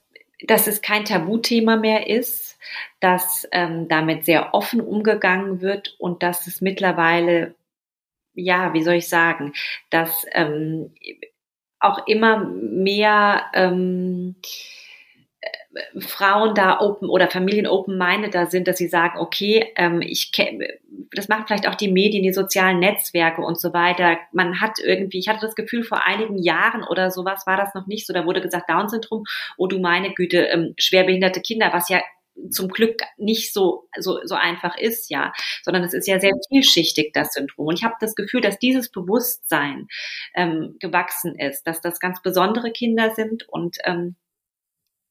dass 0.45 0.67
es 0.67 0.81
kein 0.81 1.05
Tabuthema 1.05 1.77
mehr 1.77 2.07
ist, 2.07 2.57
dass 2.99 3.47
ähm, 3.51 3.87
damit 3.87 4.25
sehr 4.25 4.55
offen 4.55 4.81
umgegangen 4.81 5.61
wird 5.61 5.95
und 5.99 6.23
dass 6.23 6.47
es 6.47 6.61
mittlerweile, 6.61 7.53
ja, 8.33 8.73
wie 8.73 8.83
soll 8.83 8.95
ich 8.95 9.07
sagen, 9.07 9.53
dass 9.91 10.25
ähm, 10.31 10.95
auch 11.79 12.07
immer 12.07 12.43
mehr 12.43 13.45
ähm, 13.53 14.35
Frauen 15.99 16.55
da 16.55 16.79
open 16.79 17.09
oder 17.09 17.29
Familien 17.29 17.67
open-minded 17.67 18.33
da 18.33 18.45
sind, 18.45 18.67
dass 18.67 18.77
sie 18.77 18.87
sagen, 18.87 19.19
okay, 19.19 19.71
ähm, 19.75 20.01
ich 20.01 20.31
das 21.11 21.27
macht 21.27 21.47
vielleicht 21.47 21.67
auch 21.67 21.75
die 21.75 21.91
Medien, 21.91 22.23
die 22.23 22.33
sozialen 22.33 22.79
Netzwerke 22.79 23.41
und 23.41 23.59
so 23.59 23.73
weiter. 23.73 24.17
Man 24.31 24.61
hat 24.61 24.79
irgendwie, 24.83 25.19
ich 25.19 25.27
hatte 25.27 25.41
das 25.41 25.55
Gefühl, 25.55 25.83
vor 25.83 26.05
einigen 26.05 26.37
Jahren 26.37 26.83
oder 26.83 27.11
sowas 27.11 27.45
war 27.45 27.57
das 27.57 27.73
noch 27.73 27.87
nicht 27.87 28.05
so. 28.05 28.13
Da 28.13 28.25
wurde 28.25 28.41
gesagt, 28.41 28.69
Down-Syndrom, 28.69 29.23
oh 29.57 29.67
du 29.67 29.79
meine 29.79 30.13
Güte, 30.13 30.39
ähm, 30.43 30.73
schwerbehinderte 30.77 31.41
Kinder, 31.41 31.69
was 31.73 31.89
ja 31.89 32.01
zum 32.51 32.69
Glück 32.69 33.01
nicht 33.17 33.53
so, 33.53 33.87
so, 33.97 34.19
so 34.23 34.35
einfach 34.35 34.77
ist, 34.77 35.09
ja, 35.09 35.33
sondern 35.63 35.83
es 35.83 35.93
ist 35.93 36.07
ja 36.07 36.19
sehr 36.19 36.33
vielschichtig, 36.49 37.11
das 37.13 37.33
Syndrom. 37.33 37.67
Und 37.67 37.75
ich 37.75 37.83
habe 37.83 37.95
das 37.99 38.15
Gefühl, 38.15 38.41
dass 38.41 38.59
dieses 38.59 38.89
Bewusstsein 38.89 39.87
ähm, 40.35 40.75
gewachsen 40.79 41.37
ist, 41.39 41.63
dass 41.63 41.81
das 41.81 41.99
ganz 41.99 42.21
besondere 42.21 42.71
Kinder 42.71 43.13
sind 43.15 43.47
und 43.49 43.77
ähm, 43.85 44.15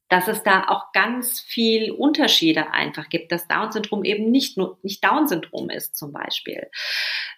dass 0.08 0.28
es 0.28 0.42
da 0.42 0.64
auch 0.68 0.92
ganz 0.92 1.40
viel 1.40 1.90
Unterschiede 1.90 2.72
einfach 2.72 3.08
gibt, 3.08 3.32
dass 3.32 3.48
Down-Syndrom 3.48 4.04
eben 4.04 4.30
nicht 4.30 4.56
nur 4.56 4.78
nicht 4.82 5.04
Down-Syndrom 5.04 5.68
ist 5.68 5.96
zum 5.96 6.12
Beispiel, 6.12 6.68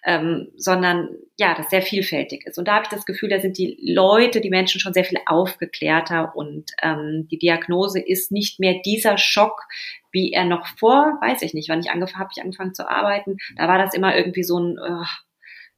ähm, 0.05 0.51
sondern 0.55 1.09
ja, 1.39 1.55
das 1.55 1.69
sehr 1.69 1.81
vielfältig 1.81 2.45
ist. 2.45 2.59
Und 2.59 2.67
da 2.67 2.75
habe 2.75 2.83
ich 2.83 2.89
das 2.89 3.05
Gefühl, 3.05 3.29
da 3.29 3.39
sind 3.39 3.57
die 3.57 3.77
Leute, 3.81 4.39
die 4.39 4.51
Menschen 4.51 4.79
schon 4.79 4.93
sehr 4.93 5.03
viel 5.03 5.19
aufgeklärter 5.25 6.35
und 6.35 6.71
ähm, 6.81 7.27
die 7.31 7.39
Diagnose 7.39 7.99
ist 7.99 8.31
nicht 8.31 8.59
mehr 8.59 8.81
dieser 8.85 9.17
Schock, 9.17 9.63
wie 10.11 10.31
er 10.31 10.45
noch 10.45 10.67
vor, 10.77 11.17
weiß 11.21 11.41
ich 11.41 11.53
nicht, 11.53 11.69
wann 11.69 11.79
ich 11.79 11.89
angefangen 11.89 12.19
habe, 12.19 12.29
ich 12.35 12.41
angefangen 12.41 12.73
zu 12.73 12.89
arbeiten, 12.89 13.37
da 13.55 13.67
war 13.67 13.79
das 13.79 13.93
immer 13.93 14.15
irgendwie 14.15 14.43
so 14.43 14.59
ein 14.59 14.77
äh, 14.77 15.05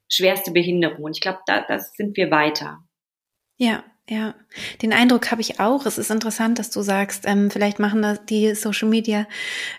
schwerste 0.10 0.52
Behinderung. 0.52 1.04
Und 1.04 1.16
ich 1.16 1.22
glaube, 1.22 1.40
da, 1.46 1.62
da 1.62 1.80
sind 1.80 2.18
wir 2.18 2.32
weiter. 2.32 2.80
Ja, 3.58 3.84
ja, 4.10 4.36
den 4.82 4.94
Eindruck 4.94 5.32
habe 5.32 5.42
ich 5.42 5.60
auch. 5.60 5.86
Es 5.86 5.98
ist 5.98 6.12
interessant, 6.12 6.60
dass 6.60 6.70
du 6.70 6.82
sagst, 6.82 7.24
ähm, 7.26 7.50
vielleicht 7.50 7.80
machen 7.80 8.02
das 8.02 8.26
die 8.26 8.56
Social 8.56 8.90
Media 8.90 9.28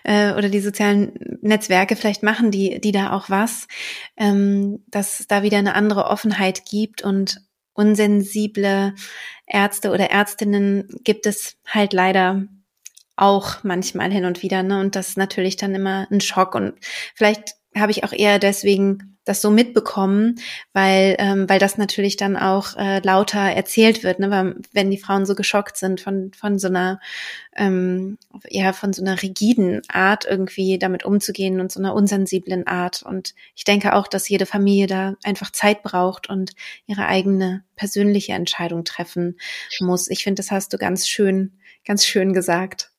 äh, 0.03 0.33
oder 0.33 0.49
die 0.49 0.61
sozialen 0.61 1.13
Netzwerke, 1.41 1.95
vielleicht 1.95 2.23
machen 2.23 2.49
die, 2.49 2.79
die 2.81 2.91
da 2.91 3.11
auch 3.11 3.29
was, 3.29 3.67
ähm, 4.17 4.83
dass 4.87 5.19
es 5.19 5.27
da 5.27 5.43
wieder 5.43 5.57
eine 5.57 5.75
andere 5.75 6.05
Offenheit 6.05 6.65
gibt 6.65 7.03
und 7.03 7.41
unsensible 7.73 8.95
Ärzte 9.45 9.91
oder 9.91 10.09
Ärztinnen 10.09 10.87
gibt 11.03 11.25
es 11.25 11.57
halt 11.67 11.93
leider 11.93 12.47
auch 13.15 13.63
manchmal 13.63 14.11
hin 14.11 14.25
und 14.25 14.41
wieder, 14.41 14.63
ne? 14.63 14.79
Und 14.79 14.95
das 14.95 15.09
ist 15.09 15.17
natürlich 15.17 15.57
dann 15.57 15.75
immer 15.75 16.07
ein 16.11 16.21
Schock. 16.21 16.55
Und 16.55 16.73
vielleicht 17.13 17.55
habe 17.77 17.91
ich 17.91 18.03
auch 18.03 18.13
eher 18.13 18.39
deswegen 18.39 19.13
das 19.25 19.41
so 19.41 19.51
mitbekommen, 19.51 20.39
weil 20.73 21.15
ähm, 21.17 21.47
weil 21.47 21.59
das 21.59 21.77
natürlich 21.77 22.17
dann 22.17 22.35
auch 22.35 22.75
äh, 22.75 22.99
lauter 22.99 23.39
erzählt 23.39 24.03
wird, 24.03 24.19
ne? 24.19 24.29
weil, 24.29 24.55
wenn 24.73 24.91
die 24.91 24.97
Frauen 24.97 25.25
so 25.25 25.33
geschockt 25.33 25.77
sind 25.77 26.01
von 26.01 26.31
von 26.33 26.59
so 26.59 26.67
einer 26.67 26.99
ähm, 27.55 28.17
ja 28.49 28.73
von 28.73 28.91
so 28.91 29.01
einer 29.01 29.21
rigiden 29.21 29.81
Art 29.87 30.25
irgendwie 30.25 30.77
damit 30.77 31.05
umzugehen 31.05 31.61
und 31.61 31.71
so 31.71 31.79
einer 31.79 31.93
unsensiblen 31.93 32.67
Art 32.67 33.03
und 33.03 33.33
ich 33.55 33.63
denke 33.63 33.95
auch, 33.95 34.07
dass 34.07 34.27
jede 34.27 34.45
Familie 34.45 34.87
da 34.87 35.15
einfach 35.23 35.51
Zeit 35.51 35.83
braucht 35.83 36.29
und 36.29 36.51
ihre 36.85 37.07
eigene 37.07 37.63
persönliche 37.75 38.33
Entscheidung 38.33 38.83
treffen 38.83 39.37
muss. 39.79 40.09
Ich 40.09 40.23
finde, 40.23 40.41
das 40.41 40.51
hast 40.51 40.73
du 40.73 40.77
ganz 40.77 41.07
schön 41.07 41.53
ganz 41.85 42.05
schön 42.05 42.33
gesagt. 42.33 42.92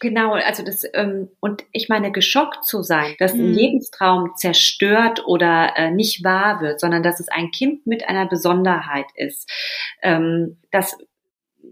Genau, 0.00 0.32
also 0.32 0.62
das, 0.62 0.84
ähm, 0.94 1.28
und 1.40 1.64
ich 1.72 1.88
meine, 1.88 2.12
geschockt 2.12 2.64
zu 2.64 2.82
sein, 2.82 3.16
dass 3.18 3.32
ein 3.32 3.50
mhm. 3.50 3.54
Lebenstraum 3.54 4.32
zerstört 4.36 5.26
oder 5.26 5.72
äh, 5.76 5.90
nicht 5.90 6.22
wahr 6.22 6.60
wird, 6.60 6.80
sondern 6.80 7.02
dass 7.02 7.20
es 7.20 7.28
ein 7.28 7.50
Kind 7.50 7.86
mit 7.86 8.08
einer 8.08 8.26
Besonderheit 8.26 9.06
ist, 9.14 9.50
ähm, 10.02 10.58
das 10.70 10.96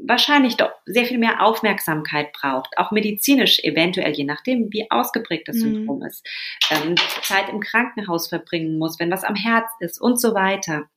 wahrscheinlich 0.05 0.57
doch 0.57 0.71
sehr 0.85 1.05
viel 1.05 1.19
mehr 1.19 1.43
Aufmerksamkeit 1.43 2.33
braucht, 2.33 2.77
auch 2.77 2.91
medizinisch 2.91 3.61
eventuell, 3.63 4.13
je 4.13 4.25
nachdem, 4.25 4.73
wie 4.73 4.91
ausgeprägt 4.91 5.49
das 5.49 5.57
mhm. 5.57 5.61
Syndrom 5.61 6.03
ist, 6.03 6.27
ähm, 6.71 6.97
Zeit 7.23 7.49
im 7.49 7.61
Krankenhaus 7.61 8.29
verbringen 8.29 8.79
muss, 8.79 8.99
wenn 8.99 9.11
was 9.11 9.25
am 9.25 9.37
Herz 9.37 9.71
ist 9.81 10.01
und 10.01 10.21
so 10.21 10.35
weiter 10.35 10.89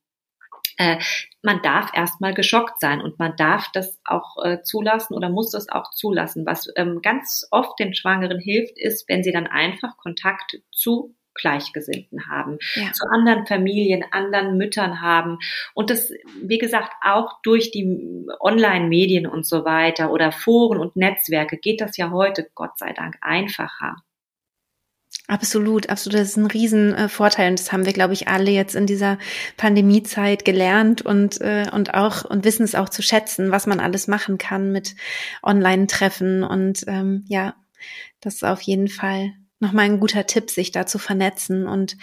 äh, 0.80 0.98
man 1.44 1.62
darf 1.62 1.92
erstmal 1.94 2.34
geschockt 2.34 2.80
sein 2.80 3.02
und 3.02 3.20
man 3.20 3.36
darf 3.36 3.68
das 3.74 4.00
auch 4.06 4.44
äh, 4.44 4.62
zulassen 4.64 5.14
oder 5.14 5.30
muss 5.30 5.52
das 5.52 5.70
auch 5.70 5.92
zulassen. 5.92 6.46
Was 6.46 6.72
ähm, 6.76 7.02
ganz 7.02 7.46
oft 7.52 7.78
den 7.80 7.94
Schwangeren 7.94 8.40
hilft, 8.40 8.80
ist, 8.80 9.08
wenn 9.10 9.22
sie 9.22 9.34
dann 9.34 9.46
einfach 9.46 9.98
Kontakt 9.98 10.62
zu 10.72 11.16
Gleichgesinnten 11.36 12.28
haben, 12.28 12.58
ja. 12.76 12.92
zu 12.92 13.06
anderen 13.14 13.46
Familien, 13.46 14.04
anderen 14.12 14.58
Müttern 14.58 15.02
haben. 15.02 15.38
Und 15.74 15.90
das, 15.90 16.12
wie 16.42 16.58
gesagt, 16.58 16.92
auch 17.02 17.42
durch 17.44 17.72
die 17.72 18.26
Online-Medien 18.40 19.28
und 19.28 19.46
so 19.46 19.64
weiter 19.64 20.12
oder 20.12 20.32
Foren 20.32 20.80
und 20.80 20.96
Netzwerke 20.96 21.58
geht 21.58 21.82
das 21.82 21.98
ja 21.98 22.12
heute, 22.12 22.50
Gott 22.56 22.78
sei 22.78 22.94
Dank, 22.94 23.18
einfacher. 23.22 23.98
Absolut, 25.30 25.90
absolut. 25.90 26.20
Das 26.20 26.30
ist 26.30 26.38
ein 26.38 26.48
Riesenvorteil 26.48 27.46
äh, 27.46 27.50
und 27.52 27.60
das 27.60 27.72
haben 27.72 27.86
wir, 27.86 27.94
glaube 27.94 28.14
ich, 28.14 28.28
alle 28.28 28.50
jetzt 28.50 28.74
in 28.74 28.88
dieser 28.88 29.20
Pandemiezeit 29.58 30.44
gelernt 30.44 31.04
und 31.04 31.40
äh, 31.40 31.68
und 31.72 31.94
auch 31.94 32.26
und 32.26 32.46
wissen 32.46 32.64
es 32.64 32.74
auch 32.74 32.90
zu 32.90 33.04
schätzen, 33.04 33.52
was 33.52 33.68
man 33.68 33.80
alles 33.80 34.08
machen 34.08 34.40
kann 34.40 34.72
mit 34.72 34.96
Online-Treffen 35.44 36.44
und 36.44 36.84
ähm, 36.88 37.26
ja, 37.28 37.54
das 38.22 38.36
ist 38.36 38.44
auf 38.44 38.62
jeden 38.62 38.88
Fall 38.88 39.34
nochmal 39.60 39.86
ein 39.86 40.00
guter 40.00 40.26
Tipp, 40.26 40.50
sich 40.50 40.72
da 40.72 40.88
zu 40.88 40.98
vernetzen 40.98 41.68
und 41.68 41.96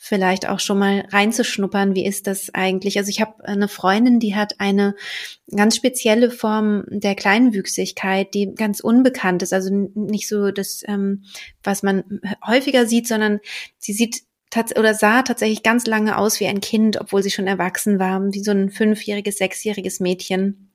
vielleicht 0.00 0.48
auch 0.48 0.60
schon 0.60 0.78
mal 0.78 1.04
reinzuschnuppern, 1.10 1.96
wie 1.96 2.06
ist 2.06 2.28
das 2.28 2.54
eigentlich? 2.54 2.96
Also 2.98 3.10
ich 3.10 3.20
habe 3.20 3.44
eine 3.44 3.66
Freundin, 3.66 4.20
die 4.20 4.36
hat 4.36 4.60
eine 4.60 4.94
ganz 5.54 5.74
spezielle 5.74 6.30
Form 6.30 6.84
der 6.88 7.16
Kleinwüchsigkeit, 7.16 8.32
die 8.32 8.54
ganz 8.54 8.78
unbekannt 8.78 9.42
ist, 9.42 9.52
also 9.52 9.70
nicht 9.94 10.28
so 10.28 10.52
das, 10.52 10.82
ähm, 10.86 11.24
was 11.64 11.82
man 11.82 12.20
häufiger 12.46 12.86
sieht, 12.86 13.08
sondern 13.08 13.40
sie 13.76 13.92
sieht 13.92 14.22
oder 14.76 14.94
sah 14.94 15.22
tatsächlich 15.22 15.62
ganz 15.62 15.86
lange 15.86 16.16
aus 16.16 16.40
wie 16.40 16.46
ein 16.46 16.60
Kind, 16.60 16.98
obwohl 16.98 17.22
sie 17.22 17.30
schon 17.30 17.46
erwachsen 17.46 17.98
war, 17.98 18.22
wie 18.32 18.42
so 18.42 18.52
ein 18.52 18.70
fünfjähriges, 18.70 19.36
sechsjähriges 19.36 20.00
Mädchen 20.00 20.67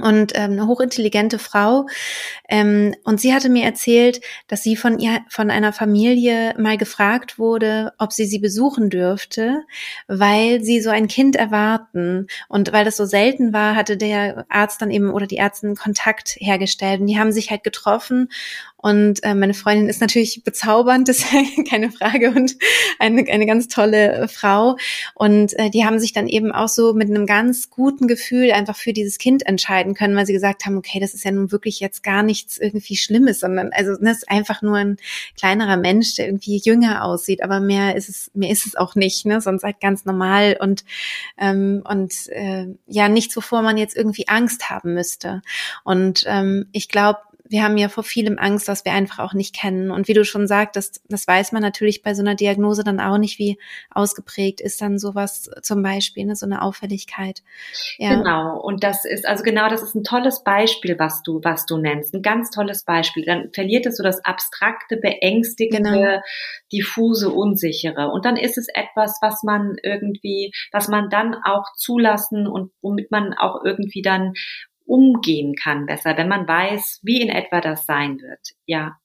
und 0.00 0.32
ähm, 0.34 0.52
eine 0.52 0.66
hochintelligente 0.66 1.38
Frau. 1.38 1.86
Ähm, 2.48 2.94
und 3.04 3.20
sie 3.20 3.32
hatte 3.32 3.48
mir 3.48 3.64
erzählt, 3.64 4.20
dass 4.48 4.62
sie 4.62 4.74
von 4.76 4.98
ihr, 4.98 5.20
von 5.28 5.50
einer 5.50 5.72
Familie 5.72 6.54
mal 6.58 6.76
gefragt 6.76 7.38
wurde, 7.38 7.92
ob 7.98 8.12
sie 8.12 8.26
sie 8.26 8.40
besuchen 8.40 8.90
dürfte, 8.90 9.62
weil 10.08 10.62
sie 10.62 10.80
so 10.80 10.90
ein 10.90 11.06
Kind 11.06 11.36
erwarten. 11.36 12.26
Und 12.48 12.72
weil 12.72 12.84
das 12.84 12.96
so 12.96 13.04
selten 13.04 13.52
war, 13.52 13.76
hatte 13.76 13.96
der 13.96 14.46
Arzt 14.48 14.82
dann 14.82 14.90
eben 14.90 15.10
oder 15.10 15.26
die 15.26 15.36
Ärztin 15.36 15.76
Kontakt 15.76 16.36
hergestellt. 16.40 17.00
Und 17.00 17.06
die 17.06 17.18
haben 17.18 17.32
sich 17.32 17.50
halt 17.50 17.62
getroffen 17.62 18.28
und 18.84 19.24
äh, 19.24 19.34
meine 19.34 19.54
Freundin 19.54 19.88
ist 19.88 20.02
natürlich 20.02 20.44
bezaubernd, 20.44 21.08
das 21.08 21.20
ist 21.20 21.70
keine 21.70 21.90
Frage, 21.90 22.32
und 22.32 22.54
eine, 22.98 23.26
eine 23.30 23.46
ganz 23.46 23.68
tolle 23.68 24.28
Frau. 24.28 24.76
Und 25.14 25.58
äh, 25.58 25.70
die 25.70 25.86
haben 25.86 25.98
sich 25.98 26.12
dann 26.12 26.28
eben 26.28 26.52
auch 26.52 26.68
so 26.68 26.92
mit 26.92 27.08
einem 27.08 27.24
ganz 27.24 27.70
guten 27.70 28.08
Gefühl 28.08 28.52
einfach 28.52 28.76
für 28.76 28.92
dieses 28.92 29.16
Kind 29.16 29.46
entscheiden 29.46 29.94
können, 29.94 30.14
weil 30.14 30.26
sie 30.26 30.34
gesagt 30.34 30.66
haben, 30.66 30.76
okay, 30.76 31.00
das 31.00 31.14
ist 31.14 31.24
ja 31.24 31.30
nun 31.30 31.50
wirklich 31.50 31.80
jetzt 31.80 32.02
gar 32.02 32.22
nichts 32.22 32.58
irgendwie 32.58 32.96
Schlimmes, 32.96 33.40
sondern 33.40 33.70
also 33.72 33.92
das 33.92 34.00
ne, 34.00 34.10
ist 34.10 34.28
einfach 34.28 34.60
nur 34.60 34.76
ein 34.76 34.98
kleinerer 35.38 35.78
Mensch, 35.78 36.16
der 36.16 36.26
irgendwie 36.26 36.60
jünger 36.62 37.04
aussieht, 37.04 37.42
aber 37.42 37.60
mehr 37.60 37.96
ist 37.96 38.10
es, 38.10 38.30
mehr 38.34 38.50
ist 38.50 38.66
es 38.66 38.76
auch 38.76 38.96
nicht, 38.96 39.24
ne? 39.24 39.40
Sonst 39.40 39.62
halt 39.62 39.80
ganz 39.80 40.04
normal 40.04 40.58
und 40.60 40.84
ähm, 41.38 41.82
und 41.88 42.28
äh, 42.28 42.66
ja 42.86 43.08
nichts, 43.08 43.34
wovor 43.34 43.62
man 43.62 43.78
jetzt 43.78 43.96
irgendwie 43.96 44.28
Angst 44.28 44.68
haben 44.68 44.92
müsste. 44.92 45.40
Und 45.84 46.24
ähm, 46.26 46.66
ich 46.72 46.90
glaube, 46.90 47.20
wir 47.46 47.62
haben 47.62 47.76
ja 47.76 47.88
vor 47.88 48.04
vielem 48.04 48.38
Angst, 48.38 48.68
was 48.68 48.86
wir 48.86 48.92
einfach 48.92 49.18
auch 49.18 49.34
nicht 49.34 49.54
kennen. 49.54 49.90
Und 49.90 50.08
wie 50.08 50.14
du 50.14 50.24
schon 50.24 50.46
sagtest, 50.46 51.02
das 51.08 51.28
weiß 51.28 51.52
man 51.52 51.60
natürlich 51.60 52.02
bei 52.02 52.14
so 52.14 52.22
einer 52.22 52.34
Diagnose 52.34 52.84
dann 52.84 53.00
auch 53.00 53.18
nicht, 53.18 53.38
wie 53.38 53.58
ausgeprägt 53.90 54.62
ist 54.62 54.80
dann 54.80 54.98
sowas 54.98 55.50
zum 55.62 55.82
Beispiel, 55.82 56.24
ne, 56.24 56.36
so 56.36 56.46
eine 56.46 56.62
Auffälligkeit. 56.62 57.42
Ja. 57.98 58.14
Genau. 58.14 58.58
Und 58.60 58.82
das 58.82 59.04
ist, 59.04 59.26
also 59.28 59.44
genau, 59.44 59.68
das 59.68 59.82
ist 59.82 59.94
ein 59.94 60.04
tolles 60.04 60.42
Beispiel, 60.42 60.98
was 60.98 61.22
du, 61.22 61.40
was 61.44 61.66
du 61.66 61.76
nennst. 61.76 62.14
Ein 62.14 62.22
ganz 62.22 62.50
tolles 62.50 62.84
Beispiel. 62.84 63.26
Dann 63.26 63.50
verliert 63.52 63.84
es 63.84 63.98
so 63.98 64.02
das 64.02 64.24
abstrakte, 64.24 64.96
beängstigende, 64.96 65.90
genau. 65.90 66.20
diffuse, 66.72 67.28
unsichere. 67.28 68.10
Und 68.10 68.24
dann 68.24 68.36
ist 68.36 68.56
es 68.56 68.68
etwas, 68.72 69.18
was 69.20 69.42
man 69.42 69.76
irgendwie, 69.82 70.50
was 70.72 70.88
man 70.88 71.10
dann 71.10 71.34
auch 71.44 71.74
zulassen 71.76 72.46
und 72.46 72.72
womit 72.80 73.10
man 73.10 73.34
auch 73.34 73.62
irgendwie 73.64 74.00
dann 74.00 74.32
umgehen 74.86 75.54
kann 75.54 75.86
besser, 75.86 76.16
wenn 76.16 76.28
man 76.28 76.46
weiß, 76.48 77.00
wie 77.02 77.20
in 77.20 77.28
etwa 77.30 77.60
das 77.60 77.86
sein 77.86 78.20
wird. 78.20 78.40
Ja. 78.66 78.98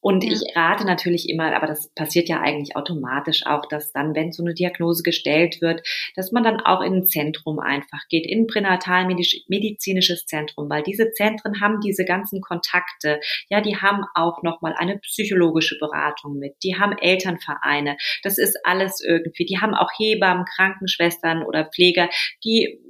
Und 0.00 0.24
ja. 0.24 0.32
ich 0.32 0.56
rate 0.56 0.84
natürlich 0.84 1.28
immer, 1.28 1.54
aber 1.54 1.66
das 1.66 1.88
passiert 1.94 2.28
ja 2.28 2.40
eigentlich 2.40 2.76
automatisch 2.76 3.46
auch, 3.46 3.66
dass 3.66 3.92
dann, 3.92 4.14
wenn 4.14 4.32
so 4.32 4.42
eine 4.42 4.54
Diagnose 4.54 5.02
gestellt 5.02 5.60
wird, 5.60 5.86
dass 6.16 6.32
man 6.32 6.42
dann 6.42 6.60
auch 6.60 6.80
in 6.80 6.94
ein 6.94 7.06
Zentrum 7.06 7.60
einfach 7.60 8.00
geht, 8.08 8.26
in 8.26 8.40
ein 8.40 8.46
pränatalmedizinisches 8.46 10.26
Zentrum, 10.26 10.68
weil 10.68 10.82
diese 10.82 11.12
Zentren 11.12 11.60
haben 11.60 11.80
diese 11.80 12.04
ganzen 12.04 12.40
Kontakte. 12.40 13.20
Ja, 13.48 13.60
die 13.60 13.76
haben 13.76 14.04
auch 14.14 14.42
nochmal 14.42 14.74
eine 14.76 14.98
psychologische 14.98 15.78
Beratung 15.78 16.38
mit. 16.38 16.54
Die 16.64 16.76
haben 16.76 16.98
Elternvereine. 16.98 17.96
Das 18.22 18.38
ist 18.38 18.58
alles 18.64 19.00
irgendwie. 19.00 19.44
Die 19.44 19.60
haben 19.60 19.74
auch 19.74 19.90
Hebammen, 19.96 20.46
Krankenschwestern 20.56 21.44
oder 21.44 21.66
Pfleger, 21.66 22.08
die 22.44 22.80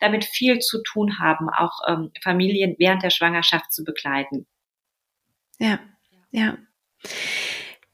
damit 0.00 0.24
viel 0.24 0.58
zu 0.58 0.82
tun 0.82 1.18
haben, 1.18 1.48
auch 1.48 1.80
ähm, 1.88 2.10
Familien 2.22 2.76
während 2.78 3.02
der 3.02 3.10
Schwangerschaft 3.10 3.72
zu 3.72 3.84
begleiten. 3.84 4.46
Ja, 5.58 5.80
ja. 6.30 6.56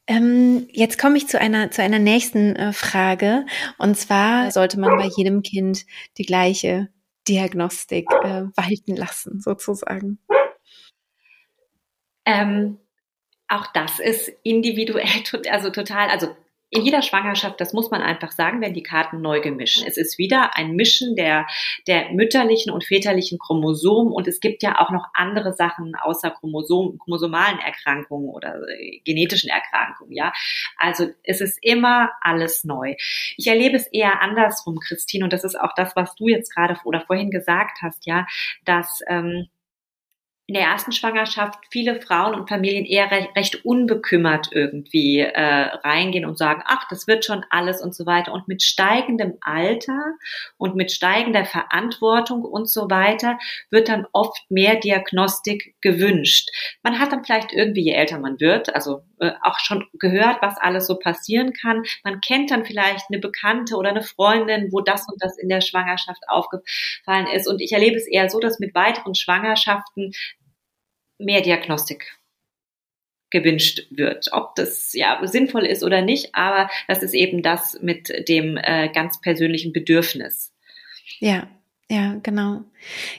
Ähm, 0.07 0.67
jetzt 0.71 0.99
komme 0.99 1.17
ich 1.17 1.27
zu 1.27 1.39
einer, 1.39 1.71
zu 1.71 1.81
einer 1.81 1.99
nächsten 1.99 2.55
äh, 2.55 2.73
Frage. 2.73 3.45
Und 3.77 3.97
zwar 3.97 4.51
sollte 4.51 4.79
man 4.79 4.97
bei 4.97 5.09
jedem 5.15 5.41
Kind 5.41 5.85
die 6.17 6.25
gleiche 6.25 6.89
Diagnostik 7.27 8.07
äh, 8.23 8.43
walten 8.55 8.95
lassen, 8.95 9.41
sozusagen. 9.41 10.19
Ähm, 12.25 12.79
auch 13.47 13.67
das 13.73 13.99
ist 13.99 14.31
individuell, 14.43 15.23
also 15.49 15.69
total, 15.71 16.09
also 16.09 16.35
in 16.75 16.83
jeder 16.83 17.01
Schwangerschaft, 17.01 17.59
das 17.61 17.73
muss 17.73 17.89
man 17.89 18.01
einfach 18.01 18.31
sagen, 18.31 18.61
werden 18.61 18.73
die 18.73 18.83
Karten 18.83 19.21
neu 19.21 19.39
gemischt. 19.41 19.83
Es 19.87 19.97
ist 19.97 20.17
wieder 20.17 20.55
ein 20.57 20.75
Mischen 20.75 21.15
der, 21.15 21.47
der 21.87 22.11
mütterlichen 22.11 22.71
und 22.71 22.83
väterlichen 22.83 23.39
Chromosomen 23.39 24.11
und 24.11 24.27
es 24.27 24.39
gibt 24.39 24.61
ja 24.61 24.79
auch 24.79 24.91
noch 24.91 25.05
andere 25.13 25.53
Sachen 25.53 25.95
außer 25.95 26.31
Chromosom, 26.31 26.99
chromosomalen 26.99 27.59
Erkrankungen 27.59 28.29
oder 28.29 28.55
äh, 28.67 28.99
genetischen 29.05 29.49
Erkrankungen, 29.49 30.13
ja. 30.13 30.33
Also 30.77 31.07
es 31.23 31.41
ist 31.41 31.57
immer 31.61 32.11
alles 32.21 32.63
neu. 32.63 32.95
Ich 33.37 33.47
erlebe 33.47 33.77
es 33.77 33.87
eher 33.87 34.21
andersrum, 34.21 34.79
Christine, 34.79 35.23
und 35.23 35.33
das 35.33 35.43
ist 35.43 35.59
auch 35.59 35.73
das, 35.75 35.95
was 35.95 36.15
du 36.15 36.27
jetzt 36.27 36.53
gerade 36.53 36.77
oder 36.83 37.01
vorhin 37.01 37.31
gesagt 37.31 37.79
hast, 37.81 38.05
ja, 38.05 38.25
dass 38.65 38.99
ähm, 39.07 39.47
in 40.47 40.53
der 40.53 40.63
ersten 40.63 40.91
Schwangerschaft 40.91 41.59
viele 41.71 41.99
Frauen 41.99 42.35
und 42.35 42.47
Familien 42.47 42.85
eher 42.85 43.09
recht, 43.09 43.35
recht 43.35 43.65
unbekümmert 43.65 44.49
irgendwie 44.51 45.21
äh, 45.21 45.41
reingehen 45.83 46.25
und 46.25 46.37
sagen, 46.37 46.61
ach, 46.65 46.87
das 46.89 47.07
wird 47.07 47.25
schon 47.25 47.43
alles 47.49 47.81
und 47.81 47.95
so 47.95 48.05
weiter. 48.05 48.31
Und 48.31 48.47
mit 48.47 48.61
steigendem 48.61 49.37
Alter 49.41 50.13
und 50.57 50.75
mit 50.75 50.91
steigender 50.91 51.45
Verantwortung 51.45 52.43
und 52.43 52.69
so 52.69 52.91
weiter 52.91 53.39
wird 53.71 53.89
dann 53.89 54.05
oft 54.11 54.37
mehr 54.49 54.75
Diagnostik 54.75 55.75
gewünscht. 55.81 56.49
Man 56.83 56.99
hat 56.99 57.11
dann 57.11 57.25
vielleicht 57.25 57.51
irgendwie, 57.51 57.83
je 57.83 57.93
älter 57.93 58.19
man 58.19 58.39
wird, 58.39 58.75
also 58.75 59.01
äh, 59.19 59.31
auch 59.41 59.57
schon 59.57 59.87
gehört, 59.93 60.43
was 60.43 60.57
alles 60.57 60.85
so 60.85 60.99
passieren 60.99 61.53
kann. 61.53 61.83
Man 62.03 62.21
kennt 62.21 62.51
dann 62.51 62.65
vielleicht 62.65 63.05
eine 63.09 63.19
Bekannte 63.19 63.77
oder 63.77 63.89
eine 63.89 64.03
Freundin, 64.03 64.71
wo 64.71 64.81
das 64.81 65.07
und 65.09 65.21
das 65.23 65.39
in 65.39 65.49
der 65.49 65.61
Schwangerschaft 65.61 66.21
aufgefallen 66.27 67.27
ist. 67.33 67.47
Und 67.47 67.61
ich 67.61 67.71
erlebe 67.71 67.95
es 67.95 68.07
eher 68.07 68.29
so, 68.29 68.39
dass 68.39 68.59
mit 68.59 68.75
weiteren 68.75 69.15
Schwangerschaften 69.15 70.11
mehr 71.17 71.41
Diagnostik 71.41 72.17
gewünscht 73.29 73.87
wird. 73.89 74.29
Ob 74.31 74.55
das 74.55 74.93
ja 74.93 75.19
sinnvoll 75.25 75.65
ist 75.65 75.83
oder 75.83 76.01
nicht, 76.01 76.33
aber 76.33 76.69
das 76.87 77.03
ist 77.03 77.13
eben 77.13 77.41
das 77.41 77.79
mit 77.81 78.27
dem 78.29 78.57
äh, 78.57 78.89
ganz 78.89 79.19
persönlichen 79.19 79.73
Bedürfnis. 79.73 80.53
Ja, 81.19 81.47
ja, 81.89 82.15
genau. 82.23 82.63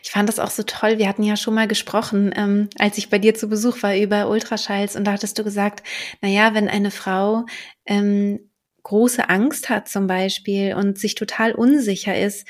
Ich 0.03 0.11
fand 0.11 0.29
das 0.29 0.41
auch 0.41 0.51
so 0.51 0.65
toll. 0.65 0.99
Wir 0.99 1.09
hatten 1.09 1.23
ja 1.23 1.37
schon 1.37 1.55
mal 1.55 1.69
gesprochen, 1.69 2.33
ähm, 2.37 2.69
als 2.79 2.99
ich 2.99 3.11
bei 3.11 3.19
dir 3.19 3.35
zu 3.35 3.49
Besuch 3.49 3.83
war 3.83 3.97
über 3.97 4.29
Ultraschalls 4.29 4.97
und 4.97 5.05
da 5.05 5.13
hattest 5.13 5.39
du 5.39 5.45
gesagt, 5.45 5.87
na 6.21 6.29
ja, 6.29 6.53
wenn 6.53 6.69
eine 6.69 6.91
Frau 6.91 7.47
ähm, 7.85 8.51
große 8.83 9.29
Angst 9.29 9.69
hat 9.69 9.89
zum 9.89 10.07
Beispiel 10.07 10.75
und 10.75 10.99
sich 10.99 11.15
total 11.15 11.53
unsicher 11.53 12.19
ist, 12.19 12.47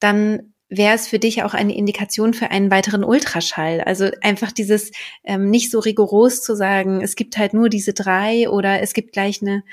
dann 0.00 0.54
wäre 0.68 0.94
es 0.94 1.08
für 1.08 1.18
dich 1.18 1.42
auch 1.42 1.54
eine 1.54 1.74
Indikation 1.74 2.34
für 2.34 2.50
einen 2.50 2.70
weiteren 2.70 3.04
Ultraschall. 3.04 3.80
Also 3.80 4.10
einfach 4.22 4.52
dieses 4.52 4.90
ähm, 5.24 5.50
nicht 5.50 5.70
so 5.70 5.78
rigoros 5.78 6.42
zu 6.42 6.54
sagen, 6.54 7.00
es 7.00 7.16
gibt 7.16 7.38
halt 7.38 7.54
nur 7.54 7.68
diese 7.68 7.94
drei 7.94 8.50
oder 8.50 8.80
es 8.82 8.92
gibt 8.92 9.12
gleich 9.12 9.40
eine, 9.40 9.64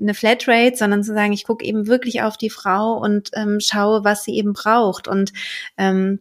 eine 0.00 0.14
Flatrate, 0.14 0.76
sondern 0.76 1.02
zu 1.02 1.12
sagen, 1.12 1.32
ich 1.32 1.44
gucke 1.44 1.64
eben 1.64 1.86
wirklich 1.86 2.22
auf 2.22 2.36
die 2.36 2.50
Frau 2.50 2.98
und 2.98 3.30
ähm, 3.34 3.58
schaue, 3.60 4.04
was 4.04 4.24
sie 4.24 4.36
eben 4.36 4.52
braucht. 4.52 5.08
Und 5.08 5.32
ähm, 5.76 6.20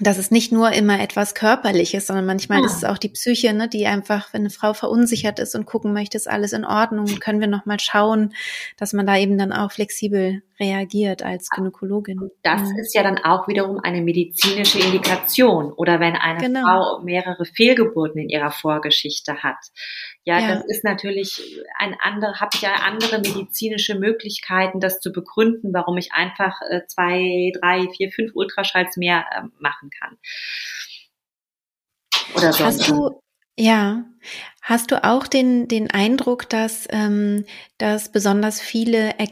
das 0.00 0.18
ist 0.18 0.32
nicht 0.32 0.50
nur 0.50 0.72
immer 0.72 1.00
etwas 1.00 1.34
Körperliches, 1.34 2.06
sondern 2.06 2.26
manchmal 2.26 2.60
ja. 2.60 2.66
ist 2.66 2.76
es 2.76 2.84
auch 2.84 2.98
die 2.98 3.10
Psyche, 3.10 3.52
ne, 3.52 3.68
die 3.68 3.86
einfach, 3.86 4.32
wenn 4.32 4.42
eine 4.42 4.50
Frau 4.50 4.74
verunsichert 4.74 5.38
ist 5.38 5.54
und 5.54 5.66
gucken 5.66 5.92
möchte, 5.92 6.16
ist 6.16 6.28
alles 6.28 6.52
in 6.52 6.64
Ordnung, 6.64 7.06
können 7.20 7.40
wir 7.40 7.46
nochmal 7.46 7.78
schauen, 7.78 8.34
dass 8.76 8.92
man 8.92 9.06
da 9.06 9.16
eben 9.16 9.38
dann 9.38 9.52
auch 9.52 9.70
flexibel 9.70 10.42
reagiert 10.60 11.22
als 11.22 11.48
Gynäkologin. 11.50 12.30
Das 12.42 12.60
ja. 12.60 12.80
ist 12.80 12.94
ja 12.94 13.02
dann 13.02 13.18
auch 13.18 13.48
wiederum 13.48 13.80
eine 13.80 14.02
medizinische 14.02 14.78
Indikation. 14.78 15.72
Oder 15.72 16.00
wenn 16.00 16.14
eine 16.14 16.40
genau. 16.40 16.62
Frau 16.62 17.02
mehrere 17.02 17.44
Fehlgeburten 17.44 18.22
in 18.22 18.28
ihrer 18.28 18.50
Vorgeschichte 18.50 19.42
hat. 19.42 19.58
Ja, 20.24 20.38
ja. 20.38 20.54
das 20.54 20.64
ist 20.66 20.84
natürlich 20.84 21.62
ein 21.78 21.96
andere, 22.00 22.40
habe 22.40 22.50
ich 22.54 22.62
ja 22.62 22.74
andere 22.74 23.18
medizinische 23.18 23.96
Möglichkeiten, 23.96 24.80
das 24.80 25.00
zu 25.00 25.12
begründen, 25.12 25.74
warum 25.74 25.98
ich 25.98 26.12
einfach 26.12 26.60
äh, 26.70 26.86
zwei, 26.86 27.52
drei, 27.60 27.88
vier, 27.96 28.10
fünf 28.10 28.32
Ultraschalls 28.34 28.96
mehr 28.96 29.24
äh, 29.32 29.42
machen 29.84 29.90
kann. 29.90 30.18
Oder 32.34 32.52
so. 32.52 32.64
Hast 32.64 32.88
du, 32.88 33.20
ja. 33.56 34.04
Hast 34.62 34.90
du 34.90 35.04
auch 35.04 35.26
den, 35.26 35.68
den 35.68 35.90
Eindruck, 35.90 36.48
dass, 36.48 36.86
ähm, 36.90 37.44
dass 37.78 38.10
besonders 38.10 38.60
viele 38.60 39.14
er 39.18 39.28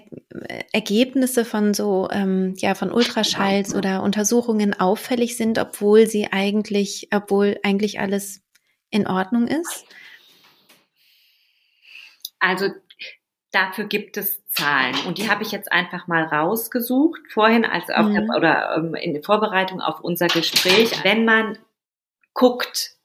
Ergebnisse 0.73 1.45
von 1.45 1.75
so, 1.75 2.09
ähm, 2.11 2.55
ja, 2.59 2.75
von 2.75 2.93
Ultraschalls 2.93 3.75
oder 3.75 4.03
Untersuchungen 4.03 4.79
auffällig 4.79 5.37
sind, 5.37 5.59
obwohl 5.59 6.07
sie 6.07 6.33
eigentlich, 6.33 7.09
obwohl 7.13 7.59
eigentlich 7.63 8.01
alles 8.01 8.43
in 8.91 9.07
Ordnung 9.07 9.47
ist? 9.47 9.87
Also 12.39 12.69
dafür 13.53 13.85
gibt 13.85 14.17
es 14.17 14.45
Zahlen 14.49 14.95
und 15.07 15.19
die 15.19 15.31
habe 15.31 15.43
ich 15.43 15.53
jetzt 15.53 15.71
einfach 15.71 16.07
mal 16.07 16.25
rausgesucht 16.25 17.21
vorhin 17.31 17.65
als 17.65 17.89
auf 17.91 18.07
mhm. 18.07 18.15
der, 18.15 18.37
oder 18.37 18.77
ähm, 18.77 18.95
in 18.95 19.15
der 19.15 19.23
Vorbereitung 19.23 19.81
auf 19.81 20.01
unser 20.01 20.27
Gespräch. 20.27 21.05
Wenn 21.05 21.25
man 21.25 21.59
guckt, 22.35 22.97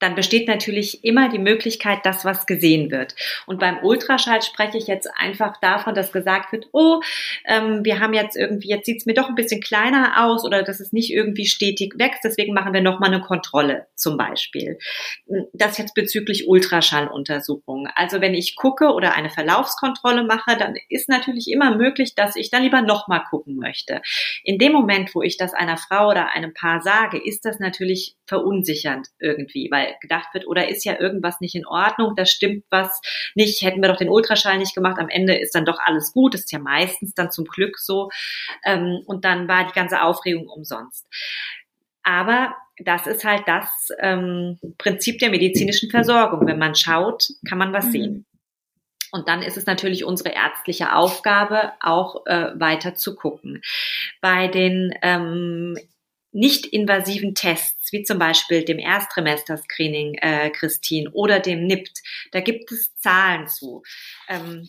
dann 0.00 0.14
besteht 0.14 0.48
natürlich 0.48 1.04
immer 1.04 1.28
die 1.28 1.38
Möglichkeit, 1.38 2.04
dass 2.04 2.24
was 2.24 2.46
gesehen 2.46 2.90
wird. 2.90 3.14
Und 3.46 3.60
beim 3.60 3.78
Ultraschall 3.82 4.42
spreche 4.42 4.78
ich 4.78 4.86
jetzt 4.86 5.08
einfach 5.18 5.58
davon, 5.60 5.94
dass 5.94 6.12
gesagt 6.12 6.52
wird, 6.52 6.66
oh, 6.72 7.00
ähm, 7.44 7.84
wir 7.84 8.00
haben 8.00 8.14
jetzt 8.14 8.36
irgendwie, 8.36 8.68
jetzt 8.68 8.86
sieht's 8.86 9.06
mir 9.06 9.14
doch 9.14 9.28
ein 9.28 9.34
bisschen 9.34 9.60
kleiner 9.60 10.24
aus 10.24 10.44
oder 10.44 10.62
dass 10.62 10.80
es 10.80 10.92
nicht 10.92 11.12
irgendwie 11.12 11.46
stetig 11.46 11.94
wächst, 11.98 12.24
deswegen 12.24 12.54
machen 12.54 12.72
wir 12.72 12.80
nochmal 12.80 13.12
eine 13.12 13.22
Kontrolle 13.22 13.86
zum 13.94 14.16
Beispiel. 14.16 14.78
Das 15.52 15.78
jetzt 15.78 15.94
bezüglich 15.94 16.48
Ultraschalluntersuchungen. 16.48 17.92
Also 17.94 18.20
wenn 18.20 18.34
ich 18.34 18.56
gucke 18.56 18.92
oder 18.92 19.14
eine 19.14 19.30
Verlaufskontrolle 19.30 20.24
mache, 20.24 20.56
dann 20.56 20.74
ist 20.88 21.08
natürlich 21.08 21.48
immer 21.48 21.76
möglich, 21.76 22.14
dass 22.14 22.36
ich 22.36 22.50
dann 22.50 22.62
lieber 22.62 22.80
nochmal 22.80 23.22
gucken 23.28 23.56
möchte. 23.56 24.00
In 24.42 24.58
dem 24.58 24.72
Moment, 24.72 25.14
wo 25.14 25.22
ich 25.22 25.36
das 25.36 25.52
einer 25.52 25.76
Frau 25.76 26.08
oder 26.08 26.32
einem 26.32 26.54
Paar 26.54 26.80
sage, 26.80 27.20
ist 27.22 27.44
das 27.44 27.58
natürlich 27.58 28.16
verunsichernd 28.26 29.08
irgendwie, 29.18 29.68
weil 29.70 29.89
gedacht 30.00 30.32
wird, 30.32 30.46
oder 30.46 30.68
ist 30.68 30.84
ja 30.84 30.98
irgendwas 30.98 31.40
nicht 31.40 31.54
in 31.54 31.66
Ordnung, 31.66 32.14
da 32.16 32.26
stimmt 32.26 32.64
was 32.70 33.00
nicht, 33.34 33.62
hätten 33.62 33.82
wir 33.82 33.88
doch 33.88 33.96
den 33.96 34.08
Ultraschall 34.08 34.58
nicht 34.58 34.74
gemacht, 34.74 34.98
am 34.98 35.08
Ende 35.08 35.38
ist 35.38 35.54
dann 35.54 35.64
doch 35.64 35.78
alles 35.82 36.12
gut, 36.12 36.34
ist 36.34 36.52
ja 36.52 36.58
meistens 36.58 37.14
dann 37.14 37.30
zum 37.30 37.44
Glück 37.44 37.78
so. 37.78 38.10
Ähm, 38.64 39.02
und 39.06 39.24
dann 39.24 39.48
war 39.48 39.66
die 39.66 39.74
ganze 39.74 40.02
Aufregung 40.02 40.48
umsonst. 40.48 41.06
Aber 42.02 42.54
das 42.78 43.06
ist 43.06 43.24
halt 43.24 43.42
das 43.46 43.68
ähm, 43.98 44.58
Prinzip 44.78 45.18
der 45.18 45.30
medizinischen 45.30 45.90
Versorgung. 45.90 46.46
Wenn 46.46 46.58
man 46.58 46.74
schaut, 46.74 47.28
kann 47.46 47.58
man 47.58 47.72
was 47.72 47.86
mhm. 47.86 47.90
sehen. 47.90 48.26
Und 49.12 49.28
dann 49.28 49.42
ist 49.42 49.56
es 49.56 49.66
natürlich 49.66 50.04
unsere 50.04 50.30
ärztliche 50.30 50.94
Aufgabe, 50.94 51.72
auch 51.80 52.26
äh, 52.26 52.52
weiter 52.54 52.94
zu 52.94 53.16
gucken. 53.16 53.60
Bei 54.20 54.46
den 54.46 54.94
ähm, 55.02 55.76
nicht-invasiven 56.32 57.34
Tests, 57.34 57.92
wie 57.92 58.02
zum 58.02 58.18
Beispiel 58.18 58.64
dem 58.64 58.78
Erstrimester-Screening, 58.78 60.14
äh, 60.14 60.50
Christine, 60.50 61.10
oder 61.12 61.40
dem 61.40 61.66
NIPT, 61.66 62.00
da 62.32 62.40
gibt 62.40 62.70
es 62.72 62.94
Zahlen 62.96 63.48
zu. 63.48 63.82
Ähm, 64.28 64.68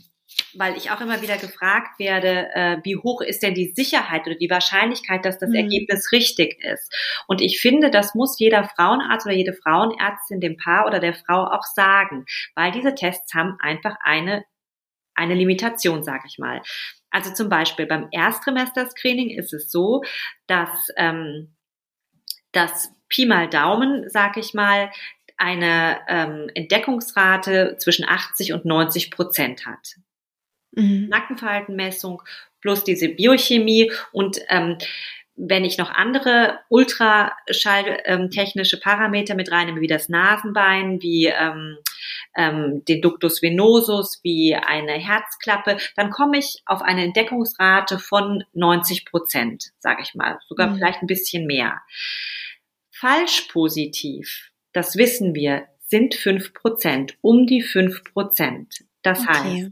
weil 0.53 0.77
ich 0.77 0.91
auch 0.91 1.01
immer 1.01 1.21
wieder 1.21 1.37
gefragt 1.37 1.99
werde, 1.99 2.49
äh, 2.53 2.77
wie 2.83 2.95
hoch 2.95 3.21
ist 3.21 3.43
denn 3.43 3.53
die 3.53 3.73
Sicherheit 3.75 4.25
oder 4.25 4.35
die 4.35 4.49
Wahrscheinlichkeit, 4.49 5.25
dass 5.25 5.37
das 5.37 5.49
mhm. 5.49 5.55
Ergebnis 5.55 6.11
richtig 6.11 6.63
ist. 6.63 6.93
Und 7.27 7.41
ich 7.41 7.59
finde, 7.59 7.91
das 7.91 8.15
muss 8.15 8.39
jeder 8.39 8.63
Frauenarzt 8.63 9.25
oder 9.25 9.35
jede 9.35 9.53
Frauenärztin 9.53 10.39
dem 10.39 10.57
Paar 10.57 10.87
oder 10.87 10.99
der 10.99 11.13
Frau 11.13 11.45
auch 11.45 11.63
sagen, 11.63 12.25
weil 12.55 12.71
diese 12.71 12.95
Tests 12.95 13.33
haben 13.33 13.57
einfach 13.59 13.95
eine 14.01 14.45
eine 15.13 15.35
Limitation, 15.35 16.03
sage 16.03 16.23
ich 16.27 16.39
mal. 16.39 16.61
Also 17.11 17.33
zum 17.33 17.49
Beispiel 17.49 17.85
beim 17.85 18.07
Erstrimester-Screening 18.11 19.29
ist 19.29 19.53
es 19.53 19.69
so, 19.69 20.03
dass 20.47 20.69
ähm, 20.97 21.53
das 22.51 22.91
Pi 23.09 23.25
mal 23.25 23.49
Daumen, 23.49 24.09
sag 24.09 24.37
ich 24.37 24.53
mal, 24.53 24.91
eine 25.37 25.99
ähm, 26.07 26.49
Entdeckungsrate 26.53 27.75
zwischen 27.79 28.07
80 28.07 28.53
und 28.53 28.65
90 28.65 29.11
Prozent 29.11 29.65
hat. 29.65 29.95
Mhm. 30.71 31.07
Nackenverhaltenmessung 31.09 32.21
plus 32.61 32.83
diese 32.83 33.09
Biochemie 33.09 33.91
und 34.11 34.39
ähm, 34.49 34.77
wenn 35.35 35.65
ich 35.65 35.77
noch 35.77 35.89
andere 35.89 36.59
ultraschalltechnische 36.69 38.79
Parameter 38.79 39.35
mit 39.35 39.51
reinnehme, 39.51 39.81
wie 39.81 39.87
das 39.87 40.09
Nasenbein, 40.09 41.01
wie 41.01 41.27
ähm, 41.27 41.77
ähm, 42.35 42.83
den 42.87 43.01
Ductus 43.01 43.41
venosus, 43.41 44.19
wie 44.23 44.55
eine 44.55 44.93
Herzklappe, 44.93 45.77
dann 45.95 46.11
komme 46.11 46.37
ich 46.37 46.61
auf 46.65 46.81
eine 46.81 47.03
Entdeckungsrate 47.03 47.99
von 47.99 48.43
90 48.53 49.05
Prozent, 49.05 49.71
sage 49.79 50.01
ich 50.03 50.15
mal, 50.15 50.39
sogar 50.47 50.67
mhm. 50.67 50.75
vielleicht 50.75 51.01
ein 51.01 51.07
bisschen 51.07 51.47
mehr. 51.47 51.81
Falsch 52.91 53.47
positiv, 53.51 54.51
das 54.73 54.95
wissen 54.95 55.33
wir, 55.33 55.67
sind 55.79 56.15
5 56.15 56.53
Prozent, 56.53 57.17
um 57.21 57.47
die 57.47 57.61
5 57.61 58.03
Prozent. 58.03 58.85
Das 59.03 59.21
okay. 59.21 59.33
heißt, 59.33 59.71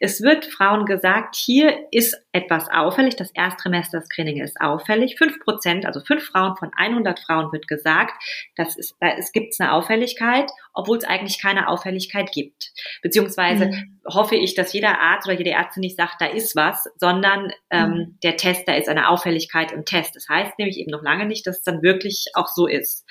es 0.00 0.20
wird 0.20 0.44
Frauen 0.44 0.84
gesagt, 0.84 1.34
hier 1.34 1.86
ist 1.90 2.14
etwas 2.36 2.68
auffällig, 2.70 3.16
das 3.16 3.30
Erstrimester-Screening 3.30 4.42
ist 4.42 4.60
auffällig. 4.60 5.16
Fünf 5.16 5.40
Prozent, 5.40 5.86
also 5.86 6.00
fünf 6.00 6.22
Frauen 6.26 6.54
von 6.56 6.70
100 6.76 7.18
Frauen 7.20 7.50
wird 7.50 7.66
gesagt, 7.66 8.12
dass 8.56 8.76
es, 8.76 8.94
da 9.00 9.08
es 9.16 9.32
gibt 9.32 9.54
eine 9.58 9.72
Auffälligkeit, 9.72 10.50
obwohl 10.74 10.98
es 10.98 11.04
eigentlich 11.04 11.40
keine 11.40 11.68
Auffälligkeit 11.68 12.30
gibt. 12.32 12.72
Beziehungsweise 13.00 13.68
mhm. 13.68 14.00
hoffe 14.06 14.36
ich, 14.36 14.54
dass 14.54 14.74
jeder 14.74 15.00
Arzt 15.00 15.26
oder 15.26 15.38
jede 15.38 15.52
Ärztin 15.52 15.80
nicht 15.80 15.96
sagt, 15.96 16.20
da 16.20 16.26
ist 16.26 16.54
was, 16.54 16.86
sondern 16.96 17.52
ähm, 17.70 17.90
mhm. 17.90 18.18
der 18.22 18.36
Test, 18.36 18.68
da 18.68 18.74
ist 18.74 18.90
eine 18.90 19.08
Auffälligkeit 19.08 19.72
im 19.72 19.86
Test. 19.86 20.14
Das 20.14 20.28
heißt 20.28 20.58
nämlich 20.58 20.76
eben 20.76 20.90
noch 20.90 21.02
lange 21.02 21.24
nicht, 21.24 21.46
dass 21.46 21.58
es 21.58 21.64
dann 21.64 21.82
wirklich 21.82 22.26
auch 22.34 22.48
so 22.48 22.66
ist. 22.66 23.06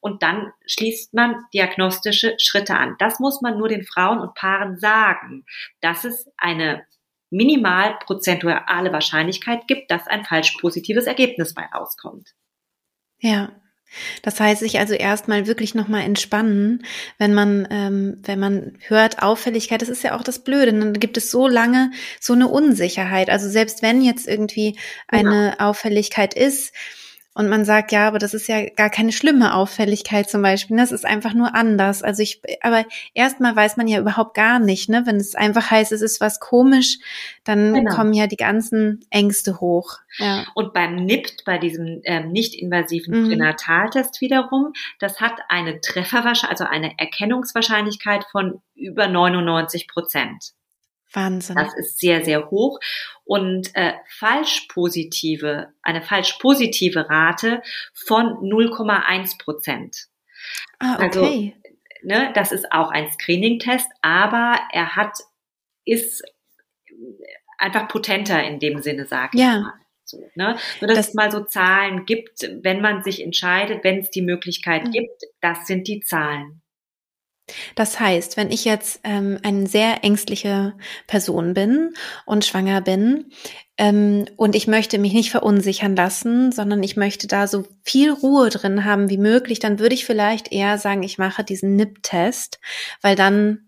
Und 0.00 0.22
dann 0.22 0.52
schließt 0.66 1.14
man 1.14 1.34
diagnostische 1.52 2.36
Schritte 2.38 2.76
an. 2.76 2.94
Das 3.00 3.18
muss 3.18 3.40
man 3.40 3.58
nur 3.58 3.68
den 3.68 3.82
Frauen 3.82 4.20
und 4.20 4.34
Paaren 4.34 4.78
sagen, 4.78 5.44
dass 5.80 6.04
es 6.04 6.30
eine 6.36 6.86
minimal 7.30 7.98
prozentuale 8.04 8.92
Wahrscheinlichkeit 8.92 9.66
gibt, 9.66 9.90
dass 9.90 10.06
ein 10.06 10.24
falsch 10.24 10.56
positives 10.60 11.06
Ergebnis 11.06 11.54
bei 11.54 11.64
rauskommt. 11.64 12.34
Ja. 13.20 13.52
Das 14.22 14.38
heißt, 14.38 14.60
sich 14.60 14.78
also 14.78 14.92
erstmal 14.92 15.46
wirklich 15.46 15.74
nochmal 15.74 16.02
entspannen, 16.02 16.84
wenn 17.16 17.32
man, 17.32 17.66
ähm, 17.70 18.20
wenn 18.22 18.38
man 18.38 18.76
hört 18.86 19.22
Auffälligkeit, 19.22 19.80
das 19.80 19.88
ist 19.88 20.02
ja 20.02 20.14
auch 20.14 20.22
das 20.22 20.44
Blöde, 20.44 20.74
dann 20.74 20.92
gibt 20.92 21.16
es 21.16 21.30
so 21.30 21.48
lange 21.48 21.90
so 22.20 22.34
eine 22.34 22.48
Unsicherheit. 22.48 23.30
Also 23.30 23.48
selbst 23.48 23.80
wenn 23.80 24.02
jetzt 24.02 24.28
irgendwie 24.28 24.78
eine 25.06 25.52
genau. 25.52 25.70
Auffälligkeit 25.70 26.34
ist, 26.34 26.74
und 27.38 27.48
man 27.48 27.64
sagt, 27.64 27.92
ja, 27.92 28.08
aber 28.08 28.18
das 28.18 28.34
ist 28.34 28.48
ja 28.48 28.68
gar 28.68 28.90
keine 28.90 29.12
schlimme 29.12 29.54
Auffälligkeit 29.54 30.28
zum 30.28 30.42
Beispiel. 30.42 30.76
Das 30.76 30.90
ist 30.90 31.06
einfach 31.06 31.34
nur 31.34 31.54
anders. 31.54 32.02
Also 32.02 32.20
ich, 32.20 32.42
aber 32.62 32.84
erstmal 33.14 33.54
weiß 33.54 33.76
man 33.76 33.86
ja 33.86 34.00
überhaupt 34.00 34.34
gar 34.34 34.58
nicht, 34.58 34.88
ne? 34.88 35.04
Wenn 35.06 35.18
es 35.18 35.36
einfach 35.36 35.70
heißt, 35.70 35.92
es 35.92 36.02
ist 36.02 36.20
was 36.20 36.40
komisch, 36.40 36.98
dann 37.44 37.74
genau. 37.74 37.94
kommen 37.94 38.12
ja 38.12 38.26
die 38.26 38.36
ganzen 38.36 39.04
Ängste 39.10 39.60
hoch. 39.60 39.98
Ja. 40.16 40.46
Und 40.56 40.72
beim 40.72 40.96
NIPT, 40.96 41.44
bei 41.44 41.58
diesem 41.58 42.00
ähm, 42.02 42.32
nicht-invasiven 42.32 43.22
mhm. 43.22 43.28
Pränataltest 43.28 44.20
wiederum, 44.20 44.72
das 44.98 45.20
hat 45.20 45.38
eine 45.48 45.80
Trefferwahrscheinlichkeit, 45.80 46.50
also 46.50 46.64
eine 46.64 46.98
Erkennungswahrscheinlichkeit 46.98 48.24
von 48.32 48.60
über 48.74 49.06
99 49.06 49.86
Prozent. 49.86 50.54
Wahnsinn. 51.12 51.56
Das 51.56 51.74
ist 51.76 51.98
sehr, 51.98 52.24
sehr 52.24 52.50
hoch. 52.50 52.78
Und 53.24 53.74
äh, 53.74 53.94
falsch 54.18 54.66
positive, 54.68 55.72
eine 55.82 56.02
falsch 56.02 56.34
positive 56.38 57.08
Rate 57.08 57.62
von 57.94 58.26
0,1 58.42 59.38
Prozent. 59.42 60.08
Ah, 60.78 60.96
also, 60.96 61.22
okay. 61.22 61.54
Also, 61.64 61.76
ne, 62.02 62.32
das 62.34 62.52
ist 62.52 62.72
auch 62.72 62.90
ein 62.90 63.10
Screening-Test, 63.10 63.88
aber 64.02 64.58
er 64.72 64.96
hat, 64.96 65.18
ist 65.84 66.22
einfach 67.58 67.88
potenter 67.88 68.42
in 68.44 68.60
dem 68.60 68.80
Sinne, 68.80 69.06
sag 69.06 69.34
ich 69.34 69.40
ja. 69.40 69.60
mal. 69.60 69.74
So, 70.04 70.18
ne? 70.36 70.56
Nur, 70.80 70.88
dass 70.88 70.96
das, 70.96 71.08
es 71.08 71.14
mal 71.14 71.30
so 71.30 71.44
Zahlen 71.44 72.06
gibt, 72.06 72.40
wenn 72.62 72.80
man 72.80 73.02
sich 73.02 73.22
entscheidet, 73.22 73.84
wenn 73.84 73.98
es 73.98 74.10
die 74.10 74.22
Möglichkeit 74.22 74.84
mhm. 74.84 74.92
gibt, 74.92 75.22
das 75.40 75.66
sind 75.66 75.86
die 75.86 76.00
Zahlen. 76.00 76.62
Das 77.74 77.98
heißt, 78.00 78.36
wenn 78.36 78.50
ich 78.50 78.64
jetzt 78.64 79.00
ähm, 79.04 79.38
eine 79.42 79.66
sehr 79.66 80.04
ängstliche 80.04 80.74
Person 81.06 81.54
bin 81.54 81.94
und 82.26 82.44
schwanger 82.44 82.80
bin 82.80 83.26
ähm, 83.76 84.26
und 84.36 84.54
ich 84.54 84.66
möchte 84.66 84.98
mich 84.98 85.12
nicht 85.12 85.30
verunsichern 85.30 85.96
lassen, 85.96 86.52
sondern 86.52 86.82
ich 86.82 86.96
möchte 86.96 87.26
da 87.26 87.46
so 87.46 87.64
viel 87.82 88.10
Ruhe 88.10 88.50
drin 88.50 88.84
haben 88.84 89.08
wie 89.08 89.18
möglich, 89.18 89.58
dann 89.60 89.78
würde 89.78 89.94
ich 89.94 90.04
vielleicht 90.04 90.52
eher 90.52 90.78
sagen, 90.78 91.02
ich 91.02 91.18
mache 91.18 91.44
diesen 91.44 91.76
NIP-Test, 91.76 92.60
weil 93.02 93.16
dann 93.16 93.67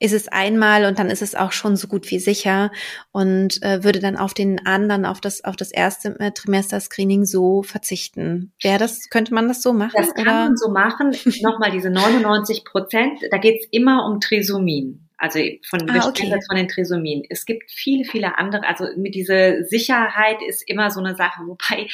ist 0.00 0.12
es 0.12 0.28
einmal 0.28 0.84
und 0.84 0.98
dann 0.98 1.10
ist 1.10 1.22
es 1.22 1.34
auch 1.34 1.52
schon 1.52 1.76
so 1.76 1.88
gut 1.88 2.10
wie 2.10 2.18
sicher 2.18 2.70
und 3.10 3.62
äh, 3.62 3.82
würde 3.82 3.98
dann 3.98 4.16
auf 4.16 4.32
den 4.32 4.64
anderen, 4.64 5.04
auf 5.04 5.20
das, 5.20 5.44
auf 5.44 5.56
das 5.56 5.72
erste 5.72 6.18
äh, 6.20 6.30
Trimester-Screening 6.30 7.24
so 7.24 7.62
verzichten. 7.62 8.52
Wäre 8.62 8.78
das, 8.78 9.08
könnte 9.10 9.34
man 9.34 9.48
das 9.48 9.62
so 9.62 9.72
machen? 9.72 9.94
Das 9.96 10.14
kann 10.14 10.22
oder? 10.22 10.32
man 10.32 10.56
so 10.56 10.70
machen. 10.70 11.16
Nochmal 11.42 11.70
diese 11.70 11.90
99 11.90 12.64
Prozent, 12.64 13.18
da 13.30 13.38
geht 13.38 13.60
es 13.60 13.68
immer 13.70 14.06
um 14.06 14.20
Trisomien. 14.20 15.08
Also 15.20 15.40
von, 15.68 15.90
ah, 15.90 16.06
okay. 16.08 16.32
von 16.46 16.56
den 16.56 16.68
Trisomien. 16.68 17.24
Es 17.28 17.44
gibt 17.44 17.72
viele, 17.72 18.04
viele 18.04 18.38
andere, 18.38 18.64
also 18.68 18.84
mit 18.96 19.16
dieser 19.16 19.64
Sicherheit 19.64 20.38
ist 20.48 20.62
immer 20.68 20.90
so 20.90 21.00
eine 21.00 21.16
Sache, 21.16 21.42
wobei 21.44 21.88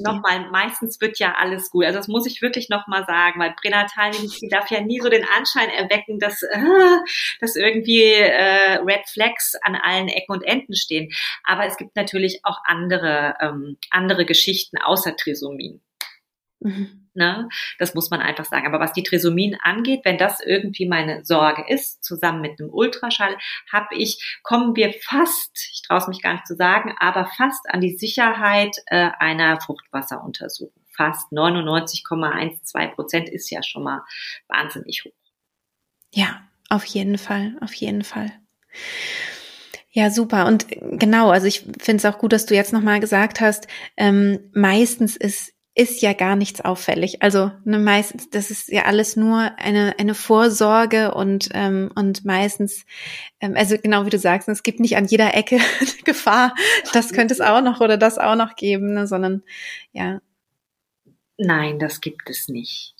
nochmal, 0.00 0.50
meistens 0.50 1.00
wird 1.00 1.18
ja 1.18 1.34
alles 1.36 1.70
gut. 1.70 1.84
Also 1.84 1.98
das 1.98 2.08
muss 2.08 2.26
ich 2.26 2.42
wirklich 2.42 2.68
nochmal 2.68 3.04
sagen, 3.06 3.40
weil 3.40 3.54
Pränatalmedizin 3.54 4.50
darf 4.50 4.70
ja 4.70 4.80
nie 4.80 5.00
so 5.00 5.08
den 5.08 5.24
Anschein 5.24 5.70
erwecken, 5.70 6.18
dass, 6.18 6.42
äh, 6.42 6.58
dass 7.40 7.56
irgendwie 7.56 8.02
äh, 8.02 8.78
Red 8.84 9.08
Flags 9.08 9.54
an 9.62 9.74
allen 9.76 10.08
Ecken 10.08 10.32
und 10.32 10.42
Enden 10.42 10.74
stehen. 10.74 11.10
Aber 11.44 11.66
es 11.66 11.76
gibt 11.76 11.96
natürlich 11.96 12.40
auch 12.44 12.58
andere, 12.64 13.36
ähm, 13.40 13.78
andere 13.90 14.26
Geschichten 14.26 14.78
außer 14.78 15.16
Trisomien. 15.16 15.80
Mhm. 16.60 16.99
Ne? 17.14 17.48
Das 17.78 17.94
muss 17.94 18.10
man 18.10 18.20
einfach 18.20 18.44
sagen. 18.44 18.66
Aber 18.66 18.80
was 18.80 18.92
die 18.92 19.02
Trisomien 19.02 19.56
angeht, 19.62 20.00
wenn 20.04 20.18
das 20.18 20.40
irgendwie 20.40 20.86
meine 20.86 21.24
Sorge 21.24 21.64
ist, 21.68 22.04
zusammen 22.04 22.40
mit 22.40 22.60
einem 22.60 22.70
Ultraschall, 22.70 23.36
habe 23.72 23.96
ich, 23.96 24.38
kommen 24.42 24.76
wir 24.76 24.92
fast, 25.02 25.68
ich 25.72 25.82
traue 25.82 25.98
es 25.98 26.08
mich 26.08 26.22
gar 26.22 26.34
nicht 26.34 26.46
zu 26.46 26.54
sagen, 26.54 26.94
aber 26.98 27.26
fast 27.26 27.68
an 27.68 27.80
die 27.80 27.96
Sicherheit 27.96 28.76
äh, 28.86 29.10
einer 29.18 29.60
Fruchtwasseruntersuchung. 29.60 30.82
Fast 30.96 31.32
99,12 31.32 32.94
Prozent 32.94 33.28
ist 33.28 33.50
ja 33.50 33.62
schon 33.62 33.84
mal 33.84 34.02
wahnsinnig 34.48 35.04
hoch. 35.04 35.12
Ja, 36.12 36.42
auf 36.68 36.84
jeden 36.84 37.18
Fall, 37.18 37.56
auf 37.60 37.72
jeden 37.74 38.04
Fall. 38.04 38.32
Ja, 39.92 40.10
super. 40.10 40.46
Und 40.46 40.66
genau, 40.68 41.30
also 41.30 41.46
ich 41.46 41.60
finde 41.60 41.96
es 41.96 42.04
auch 42.04 42.18
gut, 42.18 42.32
dass 42.32 42.46
du 42.46 42.54
jetzt 42.54 42.72
nochmal 42.72 43.00
gesagt 43.00 43.40
hast, 43.40 43.66
ähm, 43.96 44.50
meistens 44.52 45.16
ist 45.16 45.52
ist 45.74 46.02
ja 46.02 46.12
gar 46.12 46.36
nichts 46.36 46.60
auffällig. 46.60 47.22
Also 47.22 47.52
ne, 47.64 47.78
meistens, 47.78 48.28
das 48.30 48.50
ist 48.50 48.68
ja 48.68 48.86
alles 48.86 49.16
nur 49.16 49.52
eine, 49.56 49.94
eine 49.98 50.14
Vorsorge 50.14 51.14
und, 51.14 51.48
ähm, 51.54 51.90
und 51.94 52.24
meistens, 52.24 52.84
ähm, 53.40 53.54
also 53.56 53.76
genau 53.78 54.04
wie 54.04 54.10
du 54.10 54.18
sagst, 54.18 54.48
es 54.48 54.62
gibt 54.62 54.80
nicht 54.80 54.96
an 54.96 55.06
jeder 55.06 55.34
Ecke 55.34 55.58
Gefahr, 56.04 56.54
das 56.92 57.12
könnte 57.12 57.34
es 57.34 57.40
auch 57.40 57.62
noch 57.62 57.80
oder 57.80 57.96
das 57.96 58.18
auch 58.18 58.34
noch 58.34 58.56
geben, 58.56 58.94
ne, 58.94 59.06
sondern 59.06 59.42
ja, 59.92 60.20
Nein, 61.42 61.78
das 61.78 62.02
gibt 62.02 62.28
es 62.28 62.48
nicht. 62.48 62.94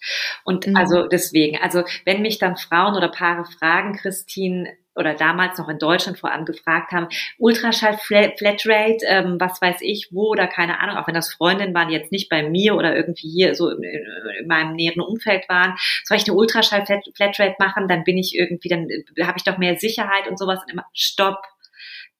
Und 0.44 0.66
mhm. 0.66 0.74
also 0.74 1.06
deswegen, 1.06 1.58
also 1.58 1.84
wenn 2.06 2.22
mich 2.22 2.38
dann 2.38 2.56
Frauen 2.56 2.96
oder 2.96 3.08
Paare 3.08 3.44
fragen, 3.44 3.96
Christine, 3.96 4.72
oder 5.00 5.14
damals 5.14 5.58
noch 5.58 5.68
in 5.68 5.78
Deutschland 5.78 6.18
vor 6.18 6.30
allem 6.30 6.44
gefragt 6.44 6.92
haben, 6.92 7.08
Ultraschall 7.38 7.98
Flatrate, 7.98 8.98
ähm, 9.06 9.36
was 9.40 9.60
weiß 9.60 9.78
ich, 9.80 10.08
wo 10.12 10.28
oder 10.28 10.46
keine 10.46 10.78
Ahnung, 10.78 10.96
auch 10.96 11.06
wenn 11.06 11.14
das 11.14 11.32
Freundinnen 11.34 11.74
waren, 11.74 11.90
jetzt 11.90 12.12
nicht 12.12 12.28
bei 12.28 12.48
mir 12.48 12.76
oder 12.76 12.94
irgendwie 12.94 13.28
hier 13.28 13.54
so 13.54 13.70
in, 13.70 13.82
in 13.82 14.46
meinem 14.46 14.76
näheren 14.76 15.00
Umfeld 15.00 15.48
waren, 15.48 15.74
soll 16.04 16.18
ich 16.18 16.28
eine 16.28 16.36
Ultraschall 16.36 16.84
Flatrate 16.86 17.56
machen, 17.58 17.88
dann 17.88 18.04
bin 18.04 18.18
ich 18.18 18.36
irgendwie, 18.36 18.68
dann 18.68 18.88
äh, 18.88 19.24
habe 19.24 19.38
ich 19.38 19.44
doch 19.44 19.58
mehr 19.58 19.76
Sicherheit 19.76 20.28
und 20.28 20.38
sowas. 20.38 20.60
Und 20.62 20.72
immer, 20.72 20.86
stopp, 20.92 21.42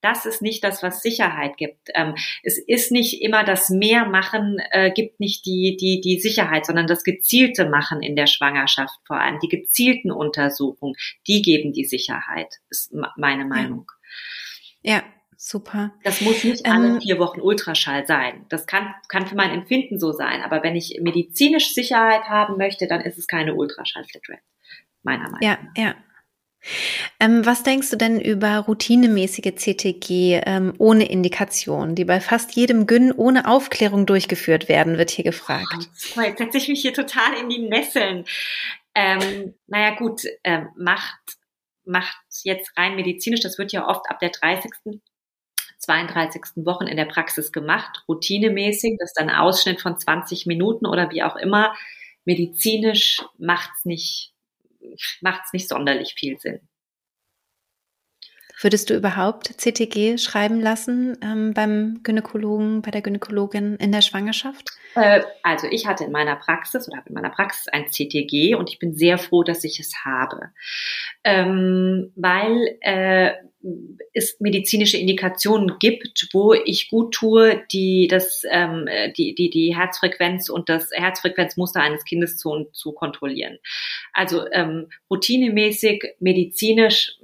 das 0.01 0.27
ist 0.27 0.43
nicht 0.43 0.65
das, 0.65 0.83
was 0.83 1.03
Sicherheit 1.03 1.57
gibt. 1.57 1.89
Ähm, 1.95 2.15
es 2.43 2.59
ist 2.59 2.91
nicht 2.91 3.23
immer 3.23 3.45
das 3.45 3.71
mehr 3.71 4.07
machen, 4.07 4.59
äh, 4.71 4.91
gibt 4.91 5.21
nicht 5.21 5.45
die, 5.47 5.77
die, 5.79 6.01
die 6.01 6.21
Sicherheit, 6.21 6.67
sondern 6.67 6.87
das 6.87 7.05
gezielte 7.05 7.69
Machen 7.69 8.03
in 8.03 8.17
der 8.17 8.27
Schwangerschaft 8.27 8.99
vor 9.07 9.21
allem. 9.21 9.39
Die 9.41 9.49
gezielten 9.49 10.11
Untersuchungen, 10.11 10.95
die 11.27 11.43
geben 11.43 11.73
die 11.73 11.85
Sicherheit, 11.85 12.57
ist 12.71 12.95
meine 13.17 13.45
Meinung. 13.45 13.91
Ja, 14.83 15.03
super. 15.37 15.93
Das 16.05 16.21
muss 16.21 16.45
nicht 16.45 16.67
alle 16.67 16.95
ähm, 16.95 17.01
vier 17.01 17.19
Wochen 17.19 17.41
Ultraschall 17.41 18.07
sein. 18.07 18.47
Das 18.49 18.67
kann, 18.67 18.95
kann 19.09 19.27
für 19.27 19.37
mein 19.37 19.51
Empfinden 19.51 19.99
so 19.99 20.13
sein. 20.13 20.43
Aber 20.43 20.63
wenn 20.63 20.77
ich 20.77 20.99
medizinisch 21.03 21.75
Sicherheit 21.75 22.25
haben 22.25 22.57
möchte, 22.57 22.87
dann 22.87 23.03
ist 23.03 23.19
es 23.19 23.27
keine 23.27 23.55
Ultraschall-Flatrate. 23.55 24.43
Meiner 25.03 25.31
Meinung 25.31 25.41
nach. 25.41 25.43
Ja, 25.43 25.59
ja. 25.77 25.95
Ähm, 27.21 27.45
was 27.45 27.63
denkst 27.63 27.91
du 27.91 27.97
denn 27.97 28.19
über 28.19 28.61
routinemäßige 28.61 29.55
CTG 29.55 30.41
ähm, 30.47 30.73
ohne 30.79 31.05
Indikation, 31.05 31.95
die 31.95 32.07
bei 32.07 32.19
fast 32.19 32.53
jedem 32.53 32.87
Gyn 32.87 33.13
ohne 33.13 33.47
Aufklärung 33.47 34.07
durchgeführt 34.07 34.71
werden, 34.71 34.97
wird 34.97 35.11
hier 35.11 35.25
gefragt. 35.25 35.91
Oh, 36.17 36.23
jetzt 36.23 36.39
setze 36.39 36.57
ich 36.57 36.69
mich 36.69 36.81
hier 36.81 36.95
total 36.95 37.35
in 37.39 37.51
die 37.51 37.59
Nesseln. 37.59 38.25
Ähm, 38.95 39.55
naja 39.67 39.95
gut, 39.97 40.23
äh, 40.45 40.63
macht, 40.77 41.21
macht 41.85 42.17
jetzt 42.43 42.73
rein 42.79 42.97
medizinisch, 42.97 43.41
das 43.41 43.59
wird 43.59 43.73
ja 43.73 43.87
oft 43.87 44.09
ab 44.09 44.19
der 44.21 44.31
30. 44.31 44.71
32. 45.79 46.43
Wochen 46.57 46.87
in 46.87 46.97
der 46.97 47.07
Praxis 47.07 47.53
gemacht, 47.53 48.05
routinemäßig, 48.09 48.97
das 48.99 49.11
ist 49.11 49.19
dann 49.19 49.29
ein 49.29 49.37
Ausschnitt 49.37 49.81
von 49.81 49.99
20 49.99 50.47
Minuten 50.47 50.87
oder 50.87 51.11
wie 51.11 51.23
auch 51.23 51.37
immer. 51.37 51.75
Medizinisch 52.25 53.21
macht's 53.39 53.85
nicht, 53.85 54.33
macht's 55.21 55.53
nicht 55.53 55.69
sonderlich 55.69 56.15
viel 56.15 56.39
Sinn. 56.39 56.61
Würdest 58.63 58.91
du 58.91 58.95
überhaupt 58.95 59.55
CTG 59.57 60.19
schreiben 60.19 60.61
lassen 60.61 61.17
ähm, 61.23 61.55
beim 61.55 62.01
Gynäkologen, 62.03 62.83
bei 62.83 62.91
der 62.91 63.01
Gynäkologin 63.01 63.77
in 63.77 63.91
der 63.91 64.03
Schwangerschaft? 64.03 64.69
Äh, 64.95 65.23
also 65.43 65.67
ich 65.71 65.87
hatte 65.87 66.05
in 66.05 66.13
meiner 66.13 66.37
Praxis 66.37 66.87
oder 66.87 66.99
habe 66.99 67.09
in 67.09 67.15
meiner 67.15 67.31
Praxis 67.31 67.69
ein 67.69 67.87
CTG 67.87 68.57
und 68.57 68.69
ich 68.69 68.79
bin 68.79 68.95
sehr 68.95 69.17
froh, 69.17 69.45
dass 69.45 69.65
ich 69.65 69.81
es 69.81 70.05
habe, 70.05 70.51
ähm, 71.25 72.13
weil 72.17 72.77
äh, 72.83 73.33
es 74.13 74.39
medizinische 74.41 74.99
Indikationen 74.99 75.79
gibt, 75.79 76.29
wo 76.35 76.53
ich 76.53 76.91
gut 76.91 77.15
tue, 77.15 77.63
die 77.73 78.09
das, 78.09 78.43
ähm, 78.51 78.89
die, 79.17 79.35
die, 79.35 79.49
die 79.49 79.75
Herzfrequenz 79.75 80.51
und 80.51 80.69
das 80.69 80.91
Herzfrequenzmuster 80.93 81.81
eines 81.81 82.05
Kindes 82.05 82.37
zu, 82.37 82.69
zu 82.73 82.93
kontrollieren. 82.93 83.59
Also 84.13 84.45
ähm, 84.53 84.89
routinemäßig 85.11 86.05
medizinisch 86.21 87.17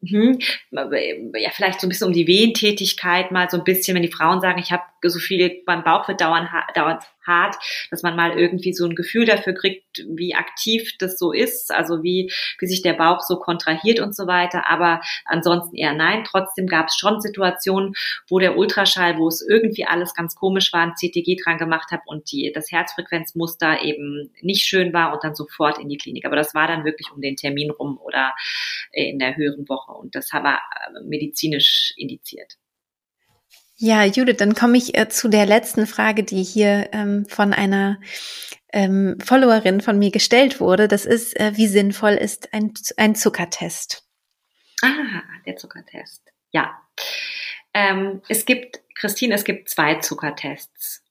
Mhm. 0.00 0.38
Ja, 0.70 1.50
vielleicht 1.50 1.80
so 1.80 1.86
ein 1.86 1.88
bisschen 1.88 2.06
um 2.06 2.12
die 2.12 2.26
Wehentätigkeit 2.26 3.30
mal 3.32 3.50
so 3.50 3.56
ein 3.56 3.64
bisschen, 3.64 3.94
wenn 3.94 4.02
die 4.02 4.12
Frauen 4.12 4.40
sagen, 4.40 4.58
ich 4.58 4.70
habe 4.70 4.84
so 5.02 5.18
viel, 5.18 5.62
beim 5.66 5.82
Bauch 5.82 6.06
wird 6.08 6.20
dauernd, 6.20 6.48
dauernd 6.74 7.02
hart, 7.28 7.54
dass 7.92 8.02
man 8.02 8.16
mal 8.16 8.36
irgendwie 8.36 8.72
so 8.72 8.84
ein 8.84 8.96
Gefühl 8.96 9.24
dafür 9.24 9.52
kriegt, 9.52 9.84
wie 10.08 10.34
aktiv 10.34 10.96
das 10.98 11.16
so 11.16 11.32
ist, 11.32 11.70
also 11.72 12.02
wie, 12.02 12.32
wie 12.58 12.66
sich 12.66 12.82
der 12.82 12.94
Bauch 12.94 13.20
so 13.20 13.36
kontrahiert 13.36 14.00
und 14.00 14.16
so 14.16 14.26
weiter. 14.26 14.68
Aber 14.68 15.00
ansonsten 15.24 15.76
eher 15.76 15.92
nein. 15.92 16.24
Trotzdem 16.24 16.66
gab 16.66 16.88
es 16.88 16.96
schon 16.96 17.20
Situationen, 17.20 17.94
wo 18.28 18.40
der 18.40 18.56
Ultraschall, 18.56 19.18
wo 19.18 19.28
es 19.28 19.46
irgendwie 19.48 19.84
alles 19.84 20.14
ganz 20.14 20.34
komisch 20.34 20.72
war, 20.72 20.82
ein 20.82 20.94
CTG 20.96 21.36
dran 21.44 21.58
gemacht 21.58 21.92
habe 21.92 22.02
und 22.06 22.32
die, 22.32 22.50
das 22.52 22.72
Herzfrequenzmuster 22.72 23.82
eben 23.82 24.32
nicht 24.40 24.64
schön 24.64 24.92
war 24.92 25.12
und 25.12 25.22
dann 25.22 25.36
sofort 25.36 25.78
in 25.78 25.88
die 25.88 25.98
Klinik. 25.98 26.24
Aber 26.24 26.36
das 26.36 26.54
war 26.54 26.66
dann 26.66 26.84
wirklich 26.84 27.12
um 27.12 27.20
den 27.20 27.36
Termin 27.36 27.70
rum 27.70 27.98
oder 28.02 28.34
in 28.92 29.18
der 29.18 29.36
höheren 29.36 29.68
Woche 29.68 29.92
und 29.92 30.14
das 30.14 30.32
war 30.32 30.60
medizinisch 31.04 31.92
indiziert. 31.96 32.56
Ja, 33.80 34.04
Judith, 34.04 34.38
dann 34.38 34.54
komme 34.56 34.76
ich 34.76 34.98
äh, 34.98 35.08
zu 35.08 35.28
der 35.28 35.46
letzten 35.46 35.86
Frage, 35.86 36.24
die 36.24 36.42
hier 36.42 36.88
ähm, 36.92 37.26
von 37.26 37.52
einer 37.52 38.00
ähm, 38.72 39.16
Followerin 39.24 39.80
von 39.80 39.98
mir 40.00 40.10
gestellt 40.10 40.58
wurde. 40.58 40.88
Das 40.88 41.06
ist, 41.06 41.38
äh, 41.38 41.52
wie 41.54 41.68
sinnvoll 41.68 42.14
ist 42.14 42.52
ein, 42.52 42.74
ein 42.96 43.14
Zuckertest? 43.14 44.04
Ah, 44.82 45.22
der 45.46 45.56
Zuckertest. 45.56 46.22
Ja. 46.50 46.76
Ähm, 47.72 48.20
es 48.28 48.44
gibt, 48.46 48.80
Christine, 48.96 49.34
es 49.34 49.44
gibt 49.44 49.68
zwei 49.70 49.94
Zuckertests. 49.96 51.04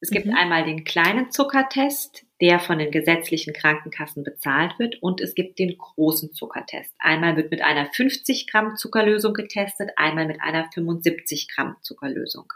Es 0.00 0.10
gibt 0.10 0.26
mhm. 0.26 0.34
einmal 0.34 0.64
den 0.64 0.84
kleinen 0.84 1.30
Zuckertest, 1.30 2.24
der 2.40 2.58
von 2.58 2.78
den 2.78 2.90
gesetzlichen 2.90 3.52
Krankenkassen 3.52 4.24
bezahlt 4.24 4.78
wird. 4.78 5.02
Und 5.02 5.20
es 5.20 5.34
gibt 5.34 5.58
den 5.58 5.76
großen 5.76 6.32
Zuckertest. 6.32 6.94
Einmal 6.98 7.36
wird 7.36 7.50
mit 7.50 7.62
einer 7.62 7.86
50 7.86 8.46
Gramm 8.50 8.76
Zuckerlösung 8.76 9.34
getestet, 9.34 9.90
einmal 9.96 10.26
mit 10.26 10.40
einer 10.40 10.70
75 10.72 11.48
Gramm 11.54 11.76
Zuckerlösung. 11.82 12.52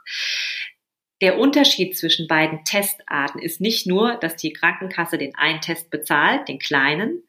Der 1.21 1.39
Unterschied 1.39 1.97
zwischen 1.97 2.27
beiden 2.27 2.65
Testarten 2.65 3.39
ist 3.39 3.61
nicht 3.61 3.87
nur, 3.87 4.17
dass 4.17 4.37
die 4.37 4.53
Krankenkasse 4.53 5.17
den 5.17 5.35
einen 5.37 5.61
Test 5.61 5.91
bezahlt, 5.91 6.49
den 6.49 6.59
kleinen, 6.59 7.23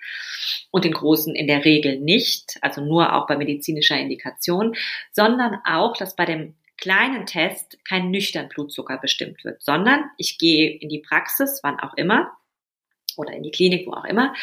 und 0.72 0.84
den 0.84 0.92
großen 0.92 1.34
in 1.36 1.48
der 1.48 1.64
Regel 1.64 2.02
nicht, 2.02 2.58
also 2.62 2.84
nur 2.84 3.14
auch 3.14 3.28
bei 3.28 3.38
medizinischer 3.38 3.98
Indikation, 3.98 4.76
sondern 5.14 5.60
auch, 5.66 5.96
dass 5.96 6.18
bei 6.18 6.26
dem 6.26 6.56
kleinen 6.78 7.26
Test 7.26 7.78
kein 7.88 8.12
nüchtern 8.12 8.50
Blutzucker 8.50 8.98
bestimmt 8.98 9.44
wird, 9.44 9.64
sondern 9.64 10.04
ich 10.18 10.38
gehe 10.38 10.78
in 10.78 10.90
die 10.90 11.00
Praxis, 11.00 11.60
wann 11.64 11.80
auch 11.80 11.96
immer, 11.96 12.32
oder 13.18 13.34
in 13.34 13.44
die 13.44 13.52
Klinik, 13.52 13.88
wo 13.88 13.94
auch 13.94 14.06
immer, 14.06 14.34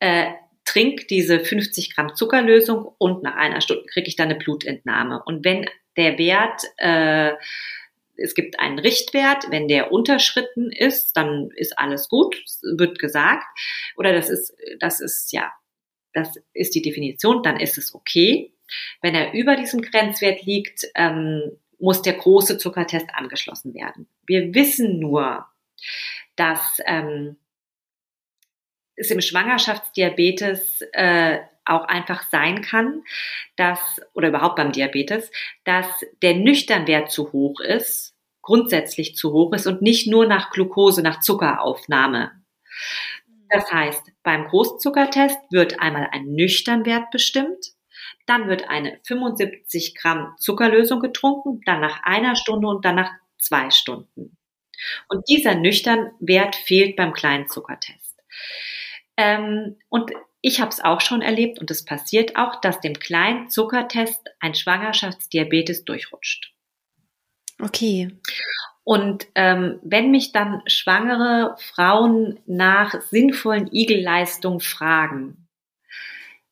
äh, 0.00 0.32
trink 0.64 1.08
diese 1.08 1.40
50 1.40 1.94
Gramm 1.94 2.14
Zuckerlösung 2.14 2.92
und 2.98 3.22
nach 3.22 3.36
einer 3.36 3.60
Stunde 3.60 3.86
kriege 3.86 4.08
ich 4.08 4.16
dann 4.16 4.28
eine 4.28 4.38
Blutentnahme. 4.38 5.22
Und 5.24 5.44
wenn 5.44 5.66
der 5.96 6.18
Wert, 6.18 6.62
äh, 6.76 7.32
es 8.16 8.34
gibt 8.34 8.58
einen 8.58 8.78
Richtwert, 8.78 9.50
wenn 9.50 9.68
der 9.68 9.92
unterschritten 9.92 10.72
ist, 10.72 11.16
dann 11.16 11.50
ist 11.54 11.78
alles 11.78 12.08
gut, 12.08 12.36
wird 12.62 12.98
gesagt. 12.98 13.44
Oder 13.96 14.12
das 14.12 14.28
ist, 14.28 14.54
das 14.80 15.00
ist, 15.00 15.32
ja, 15.32 15.52
das 16.12 16.34
ist 16.52 16.74
die 16.74 16.82
Definition, 16.82 17.42
dann 17.42 17.60
ist 17.60 17.78
es 17.78 17.94
okay. 17.94 18.52
Wenn 19.02 19.14
er 19.14 19.34
über 19.34 19.54
diesem 19.54 19.82
Grenzwert 19.82 20.42
liegt, 20.42 20.86
ähm, 20.96 21.58
muss 21.78 22.02
der 22.02 22.14
große 22.14 22.58
Zuckertest 22.58 23.06
angeschlossen 23.14 23.74
werden. 23.74 24.08
Wir 24.26 24.54
wissen 24.54 24.98
nur, 24.98 25.46
dass 26.36 26.80
ähm, 26.86 27.36
es 28.96 29.10
im 29.10 29.20
Schwangerschaftsdiabetes 29.20 30.82
äh, 30.92 31.38
auch 31.64 31.84
einfach 31.84 32.22
sein 32.30 32.62
kann, 32.62 33.02
dass, 33.56 34.00
oder 34.14 34.28
überhaupt 34.28 34.56
beim 34.56 34.72
Diabetes, 34.72 35.30
dass 35.64 35.86
der 36.22 36.34
Nüchternwert 36.34 37.10
zu 37.10 37.32
hoch 37.32 37.60
ist, 37.60 38.14
grundsätzlich 38.40 39.16
zu 39.16 39.32
hoch 39.32 39.52
ist 39.52 39.66
und 39.66 39.82
nicht 39.82 40.06
nur 40.06 40.26
nach 40.26 40.50
Glucose, 40.50 41.02
nach 41.02 41.20
Zuckeraufnahme. 41.20 42.30
Das 43.48 43.70
heißt, 43.70 44.12
beim 44.22 44.46
Großzuckertest 44.46 45.38
wird 45.50 45.80
einmal 45.80 46.08
ein 46.12 46.26
Nüchternwert 46.26 47.10
bestimmt, 47.10 47.75
dann 48.26 48.48
wird 48.48 48.68
eine 48.68 48.98
75 49.06 49.94
Gramm 49.94 50.34
Zuckerlösung 50.38 51.00
getrunken, 51.00 51.60
dann 51.64 51.80
nach 51.80 52.02
einer 52.02 52.36
Stunde 52.36 52.68
und 52.68 52.84
dann 52.84 52.96
nach 52.96 53.12
zwei 53.38 53.70
Stunden. 53.70 54.36
Und 55.08 55.28
dieser 55.28 55.54
Nüchternwert 55.54 56.56
fehlt 56.56 56.96
beim 56.96 57.12
kleinen 57.12 57.48
Zuckertest. 57.48 58.16
Ähm, 59.16 59.76
und 59.88 60.10
ich 60.42 60.60
habe 60.60 60.70
es 60.70 60.84
auch 60.84 61.00
schon 61.00 61.22
erlebt 61.22 61.58
und 61.58 61.70
es 61.70 61.84
passiert 61.84 62.36
auch, 62.36 62.60
dass 62.60 62.80
dem 62.80 62.98
kleinen 62.98 63.48
Zuckertest 63.48 64.20
ein 64.40 64.54
Schwangerschaftsdiabetes 64.54 65.84
durchrutscht. 65.84 66.52
Okay. 67.60 68.10
Und 68.84 69.26
ähm, 69.34 69.80
wenn 69.82 70.10
mich 70.10 70.32
dann 70.32 70.62
schwangere 70.66 71.56
Frauen 71.58 72.38
nach 72.46 73.00
sinnvollen 73.00 73.68
Igelleistungen 73.72 74.60
fragen, 74.60 75.45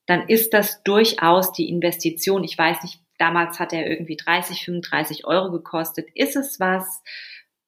dann 0.06 0.28
ist 0.28 0.52
das 0.54 0.82
durchaus 0.82 1.52
die 1.52 1.68
Investition. 1.68 2.44
Ich 2.44 2.56
weiß 2.56 2.82
nicht, 2.82 3.00
damals 3.18 3.58
hat 3.58 3.72
er 3.72 3.88
irgendwie 3.88 4.16
30, 4.16 4.64
35 4.64 5.26
Euro 5.26 5.50
gekostet. 5.50 6.08
Ist 6.14 6.36
es 6.36 6.60
was, 6.60 7.02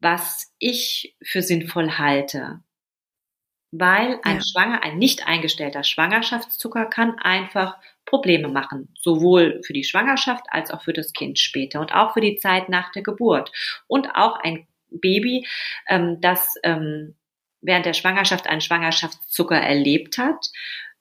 was 0.01 0.53
ich 0.59 1.16
für 1.22 1.43
sinnvoll 1.43 1.93
halte? 1.93 2.61
weil 3.72 4.20
ein 4.22 4.37
ja. 4.37 4.43
Schwanger, 4.43 4.82
ein 4.82 4.99
nicht 4.99 5.26
eingestellter 5.26 5.84
Schwangerschaftszucker 5.84 6.87
kann 6.87 7.18
einfach 7.18 7.76
Probleme 8.05 8.49
machen, 8.49 8.95
sowohl 9.01 9.61
für 9.64 9.72
die 9.72 9.84
Schwangerschaft 9.84 10.45
als 10.49 10.70
auch 10.70 10.82
für 10.82 10.93
das 10.93 11.12
Kind 11.12 11.39
später 11.39 11.80
und 11.80 11.93
auch 11.95 12.12
für 12.14 12.20
die 12.20 12.37
Zeit 12.37 12.68
nach 12.68 12.93
der 12.93 13.03
Geburt. 13.03 13.51
Und 13.89 14.11
auch 14.14 14.39
ein 14.39 14.66
Baby, 14.91 15.47
ähm, 15.89 16.20
das 16.20 16.55
ähm, 16.62 17.16
während 17.61 17.87
der 17.87 17.95
Schwangerschaft 17.95 18.47
einen 18.47 18.61
Schwangerschaftszucker 18.61 19.61
erlebt 19.61 20.18
hat, 20.18 20.47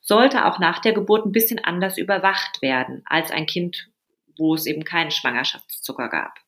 sollte 0.05 0.45
auch 0.45 0.59
nach 0.59 0.79
der 0.79 0.93
Geburt 0.93 1.25
ein 1.25 1.31
bisschen 1.31 1.61
anders 1.63 1.97
überwacht 1.97 2.61
werden 2.61 3.01
als 3.05 3.31
ein 3.31 3.47
Kind, 3.47 3.89
wo 4.37 4.53
es 4.53 4.67
eben 4.67 4.85
keinen 4.85 5.11
Schwangerschaftszucker 5.11 6.09
gab. 6.09 6.39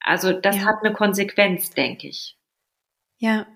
Also 0.00 0.32
das 0.32 0.56
ja. 0.56 0.64
hat 0.64 0.82
eine 0.82 0.94
Konsequenz, 0.94 1.70
denke 1.70 2.08
ich. 2.08 2.36
Ja, 3.18 3.46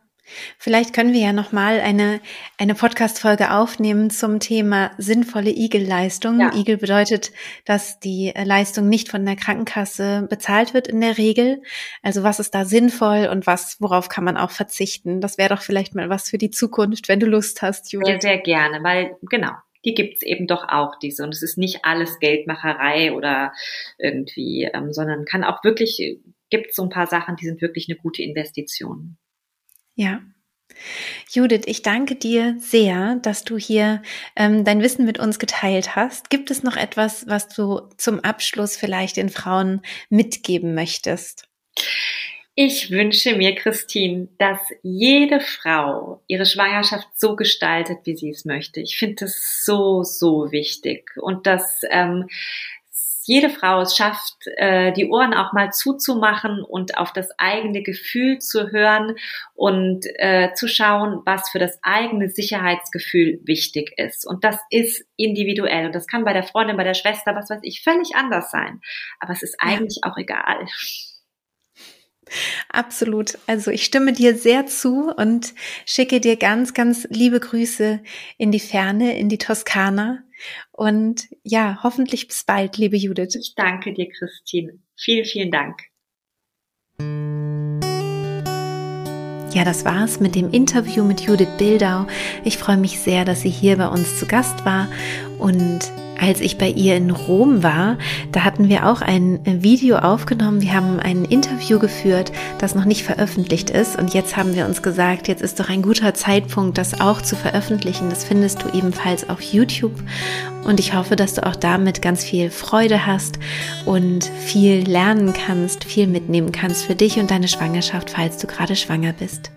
Vielleicht 0.58 0.92
können 0.92 1.12
wir 1.12 1.20
ja 1.20 1.32
noch 1.32 1.52
mal 1.52 1.80
eine 1.80 2.20
eine 2.58 2.74
Podcast 2.74 3.20
Folge 3.20 3.52
aufnehmen 3.52 4.10
zum 4.10 4.40
Thema 4.40 4.90
sinnvolle 4.98 5.50
Igelleistung. 5.50 6.40
Ja. 6.40 6.54
Igel 6.54 6.76
bedeutet, 6.78 7.32
dass 7.64 8.00
die 8.00 8.32
Leistung 8.36 8.88
nicht 8.88 9.10
von 9.10 9.24
der 9.24 9.36
Krankenkasse 9.36 10.26
bezahlt 10.28 10.74
wird 10.74 10.88
in 10.88 11.00
der 11.00 11.18
Regel. 11.18 11.62
Also 12.02 12.22
was 12.22 12.40
ist 12.40 12.54
da 12.54 12.64
sinnvoll 12.64 13.28
und 13.30 13.46
was 13.46 13.80
worauf 13.80 14.08
kann 14.08 14.24
man 14.24 14.36
auch 14.36 14.50
verzichten? 14.50 15.20
Das 15.20 15.38
wäre 15.38 15.54
doch 15.54 15.62
vielleicht 15.62 15.94
mal 15.94 16.08
was 16.08 16.30
für 16.30 16.38
die 16.38 16.50
Zukunft, 16.50 17.08
wenn 17.08 17.20
du 17.20 17.26
Lust 17.26 17.62
hast, 17.62 17.92
Judith. 17.92 18.06
Sehr 18.06 18.20
sehr 18.20 18.38
gerne, 18.38 18.82
weil 18.82 19.16
genau, 19.30 19.52
die 19.84 19.94
gibt's 19.94 20.22
eben 20.22 20.46
doch 20.46 20.68
auch 20.68 20.98
diese 20.98 21.22
und 21.22 21.32
es 21.32 21.42
ist 21.42 21.58
nicht 21.58 21.84
alles 21.84 22.18
Geldmacherei 22.18 23.12
oder 23.12 23.52
irgendwie, 23.98 24.68
ähm, 24.72 24.92
sondern 24.92 25.24
kann 25.24 25.44
auch 25.44 25.62
wirklich 25.62 26.18
gibt 26.50 26.74
so 26.74 26.82
ein 26.82 26.90
paar 26.90 27.06
Sachen, 27.06 27.36
die 27.36 27.46
sind 27.46 27.60
wirklich 27.60 27.88
eine 27.88 27.98
gute 27.98 28.22
Investition. 28.22 29.16
Ja. 29.96 30.20
Judith, 31.30 31.62
ich 31.66 31.82
danke 31.82 32.16
dir 32.16 32.56
sehr, 32.58 33.16
dass 33.16 33.44
du 33.44 33.56
hier 33.56 34.02
ähm, 34.36 34.62
dein 34.64 34.82
Wissen 34.82 35.06
mit 35.06 35.18
uns 35.18 35.38
geteilt 35.38 35.96
hast. 35.96 36.28
Gibt 36.28 36.50
es 36.50 36.62
noch 36.62 36.76
etwas, 36.76 37.26
was 37.26 37.48
du 37.48 37.80
zum 37.96 38.20
Abschluss 38.20 38.76
vielleicht 38.76 39.16
den 39.16 39.30
Frauen 39.30 39.80
mitgeben 40.10 40.74
möchtest? 40.74 41.48
Ich 42.54 42.90
wünsche 42.90 43.36
mir, 43.36 43.54
Christine, 43.54 44.28
dass 44.38 44.58
jede 44.82 45.40
Frau 45.40 46.22
ihre 46.26 46.46
Schwangerschaft 46.46 47.08
so 47.14 47.36
gestaltet, 47.36 47.98
wie 48.04 48.16
sie 48.16 48.30
es 48.30 48.44
möchte. 48.44 48.80
Ich 48.80 48.96
finde 48.96 49.16
das 49.26 49.62
so, 49.64 50.02
so 50.02 50.50
wichtig. 50.52 51.10
Und 51.16 51.46
dass 51.46 51.82
ähm, 51.90 52.28
jede 53.26 53.50
Frau 53.50 53.80
es 53.80 53.96
schafft, 53.96 54.46
äh, 54.56 54.92
die 54.92 55.06
Ohren 55.06 55.34
auch 55.34 55.52
mal 55.52 55.72
zuzumachen 55.72 56.62
und 56.62 56.96
auf 56.96 57.12
das 57.12 57.28
eigene 57.38 57.82
Gefühl 57.82 58.38
zu 58.38 58.70
hören 58.70 59.16
und 59.54 60.06
äh, 60.16 60.52
zu 60.54 60.68
schauen, 60.68 61.22
was 61.24 61.50
für 61.50 61.58
das 61.58 61.78
eigene 61.82 62.30
Sicherheitsgefühl 62.30 63.40
wichtig 63.44 63.92
ist. 63.96 64.26
Und 64.26 64.44
das 64.44 64.56
ist 64.70 65.04
individuell. 65.16 65.86
Und 65.86 65.94
das 65.94 66.06
kann 66.06 66.24
bei 66.24 66.32
der 66.32 66.44
Freundin, 66.44 66.76
bei 66.76 66.84
der 66.84 66.94
Schwester, 66.94 67.34
was 67.34 67.50
weiß 67.50 67.60
ich, 67.62 67.82
völlig 67.82 68.14
anders 68.14 68.50
sein. 68.50 68.80
Aber 69.20 69.32
es 69.32 69.42
ist 69.42 69.56
eigentlich 69.58 70.00
ja. 70.04 70.10
auch 70.10 70.16
egal. 70.16 70.66
Absolut. 72.68 73.38
Also 73.46 73.70
ich 73.70 73.84
stimme 73.84 74.12
dir 74.12 74.36
sehr 74.36 74.66
zu 74.66 75.12
und 75.16 75.54
schicke 75.84 76.20
dir 76.20 76.36
ganz, 76.36 76.74
ganz 76.74 77.06
liebe 77.10 77.38
Grüße 77.38 78.00
in 78.36 78.50
die 78.50 78.60
Ferne, 78.60 79.18
in 79.18 79.28
die 79.28 79.38
Toskana. 79.38 80.22
Und 80.72 81.26
ja, 81.42 81.80
hoffentlich 81.82 82.28
bis 82.28 82.44
bald, 82.44 82.76
liebe 82.78 82.96
Judith. 82.96 83.34
Ich 83.34 83.54
danke 83.54 83.92
dir, 83.92 84.08
Christine. 84.08 84.78
Vielen, 84.96 85.24
vielen 85.24 85.50
Dank. 85.50 85.80
Ja, 89.54 89.64
das 89.64 89.84
war's 89.86 90.20
mit 90.20 90.34
dem 90.34 90.50
Interview 90.50 91.02
mit 91.02 91.22
Judith 91.22 91.48
Bildau. 91.56 92.06
Ich 92.44 92.58
freue 92.58 92.76
mich 92.76 92.98
sehr, 92.98 93.24
dass 93.24 93.40
sie 93.40 93.48
hier 93.48 93.78
bei 93.78 93.88
uns 93.88 94.18
zu 94.18 94.26
Gast 94.26 94.66
war 94.66 94.88
und 95.38 95.90
als 96.20 96.40
ich 96.40 96.58
bei 96.58 96.68
ihr 96.68 96.96
in 96.96 97.10
Rom 97.10 97.62
war, 97.62 97.98
da 98.32 98.44
hatten 98.44 98.68
wir 98.68 98.86
auch 98.86 99.00
ein 99.00 99.40
Video 99.44 99.98
aufgenommen. 99.98 100.62
Wir 100.62 100.74
haben 100.74 100.98
ein 101.00 101.24
Interview 101.24 101.78
geführt, 101.78 102.32
das 102.58 102.74
noch 102.74 102.84
nicht 102.84 103.04
veröffentlicht 103.04 103.70
ist. 103.70 103.98
Und 103.98 104.14
jetzt 104.14 104.36
haben 104.36 104.54
wir 104.54 104.66
uns 104.66 104.82
gesagt, 104.82 105.28
jetzt 105.28 105.42
ist 105.42 105.60
doch 105.60 105.68
ein 105.68 105.82
guter 105.82 106.14
Zeitpunkt, 106.14 106.78
das 106.78 107.00
auch 107.00 107.22
zu 107.22 107.36
veröffentlichen. 107.36 108.10
Das 108.10 108.24
findest 108.24 108.62
du 108.62 108.68
ebenfalls 108.76 109.28
auf 109.28 109.40
YouTube. 109.40 109.94
Und 110.64 110.80
ich 110.80 110.94
hoffe, 110.94 111.16
dass 111.16 111.34
du 111.34 111.46
auch 111.46 111.56
damit 111.56 112.02
ganz 112.02 112.24
viel 112.24 112.50
Freude 112.50 113.06
hast 113.06 113.38
und 113.84 114.24
viel 114.24 114.88
lernen 114.88 115.32
kannst, 115.32 115.84
viel 115.84 116.06
mitnehmen 116.06 116.52
kannst 116.52 116.84
für 116.84 116.94
dich 116.94 117.18
und 117.18 117.30
deine 117.30 117.48
Schwangerschaft, 117.48 118.10
falls 118.10 118.38
du 118.38 118.46
gerade 118.46 118.74
schwanger 118.74 119.12
bist. 119.12 119.50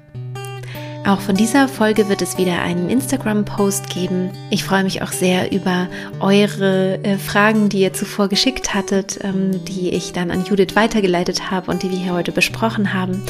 Auch 1.06 1.22
von 1.22 1.36
dieser 1.36 1.68
Folge 1.70 2.10
wird 2.10 2.22
es 2.22 2.38
wieder 2.38 2.62
einen 2.62 2.90
Instagram-Post 2.90 3.90
geben. 3.90 4.32
Ich 4.50 4.64
freue 4.64 4.84
mich 4.84 5.02
auch 5.02 5.12
sehr 5.12 5.52
über 5.52 5.88
eure 6.20 7.04
äh, 7.04 7.18
Fragen, 7.18 7.70
die 7.70 7.80
ihr 7.80 7.94
zuvor 7.94 8.28
geschickt 8.28 8.76
hattet, 8.76 9.18
ähm, 9.24 9.64
die 9.66 9.90
ich 9.90 10.12
dann 10.12 10.30
an 10.30 10.44
Judith 10.46 10.76
weitergeleitet 10.76 11.50
habe 11.50 11.72
und 11.72 11.84
die 11.84 11.90
wir 11.90 11.98
hier 11.98 12.14
heute 12.14 12.32
besprochen 12.34 12.94
haben. 12.94 13.24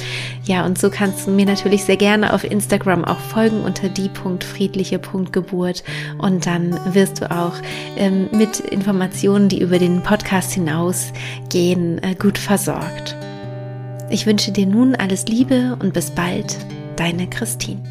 Ja, 0.45 0.65
und 0.65 0.79
so 0.79 0.89
kannst 0.89 1.27
du 1.27 1.31
mir 1.31 1.45
natürlich 1.45 1.83
sehr 1.85 1.95
gerne 1.95 2.33
auf 2.33 2.43
Instagram 2.43 3.05
auch 3.05 3.19
folgen 3.19 3.61
unter 3.61 3.87
die.friedliche.geburt 3.87 5.83
und 6.17 6.45
dann 6.47 6.77
wirst 6.93 7.21
du 7.21 7.31
auch 7.31 7.53
ähm, 7.97 8.29
mit 8.31 8.59
Informationen, 8.59 9.47
die 9.47 9.61
über 9.61 9.77
den 9.77 10.01
Podcast 10.01 10.51
hinausgehen, 10.51 12.03
äh, 12.03 12.15
gut 12.15 12.39
versorgt. 12.39 13.15
Ich 14.09 14.25
wünsche 14.25 14.51
dir 14.51 14.65
nun 14.65 14.95
alles 14.95 15.27
Liebe 15.27 15.77
und 15.79 15.93
bis 15.93 16.09
bald 16.09 16.57
deine 16.99 17.29
Christine. 17.29 17.81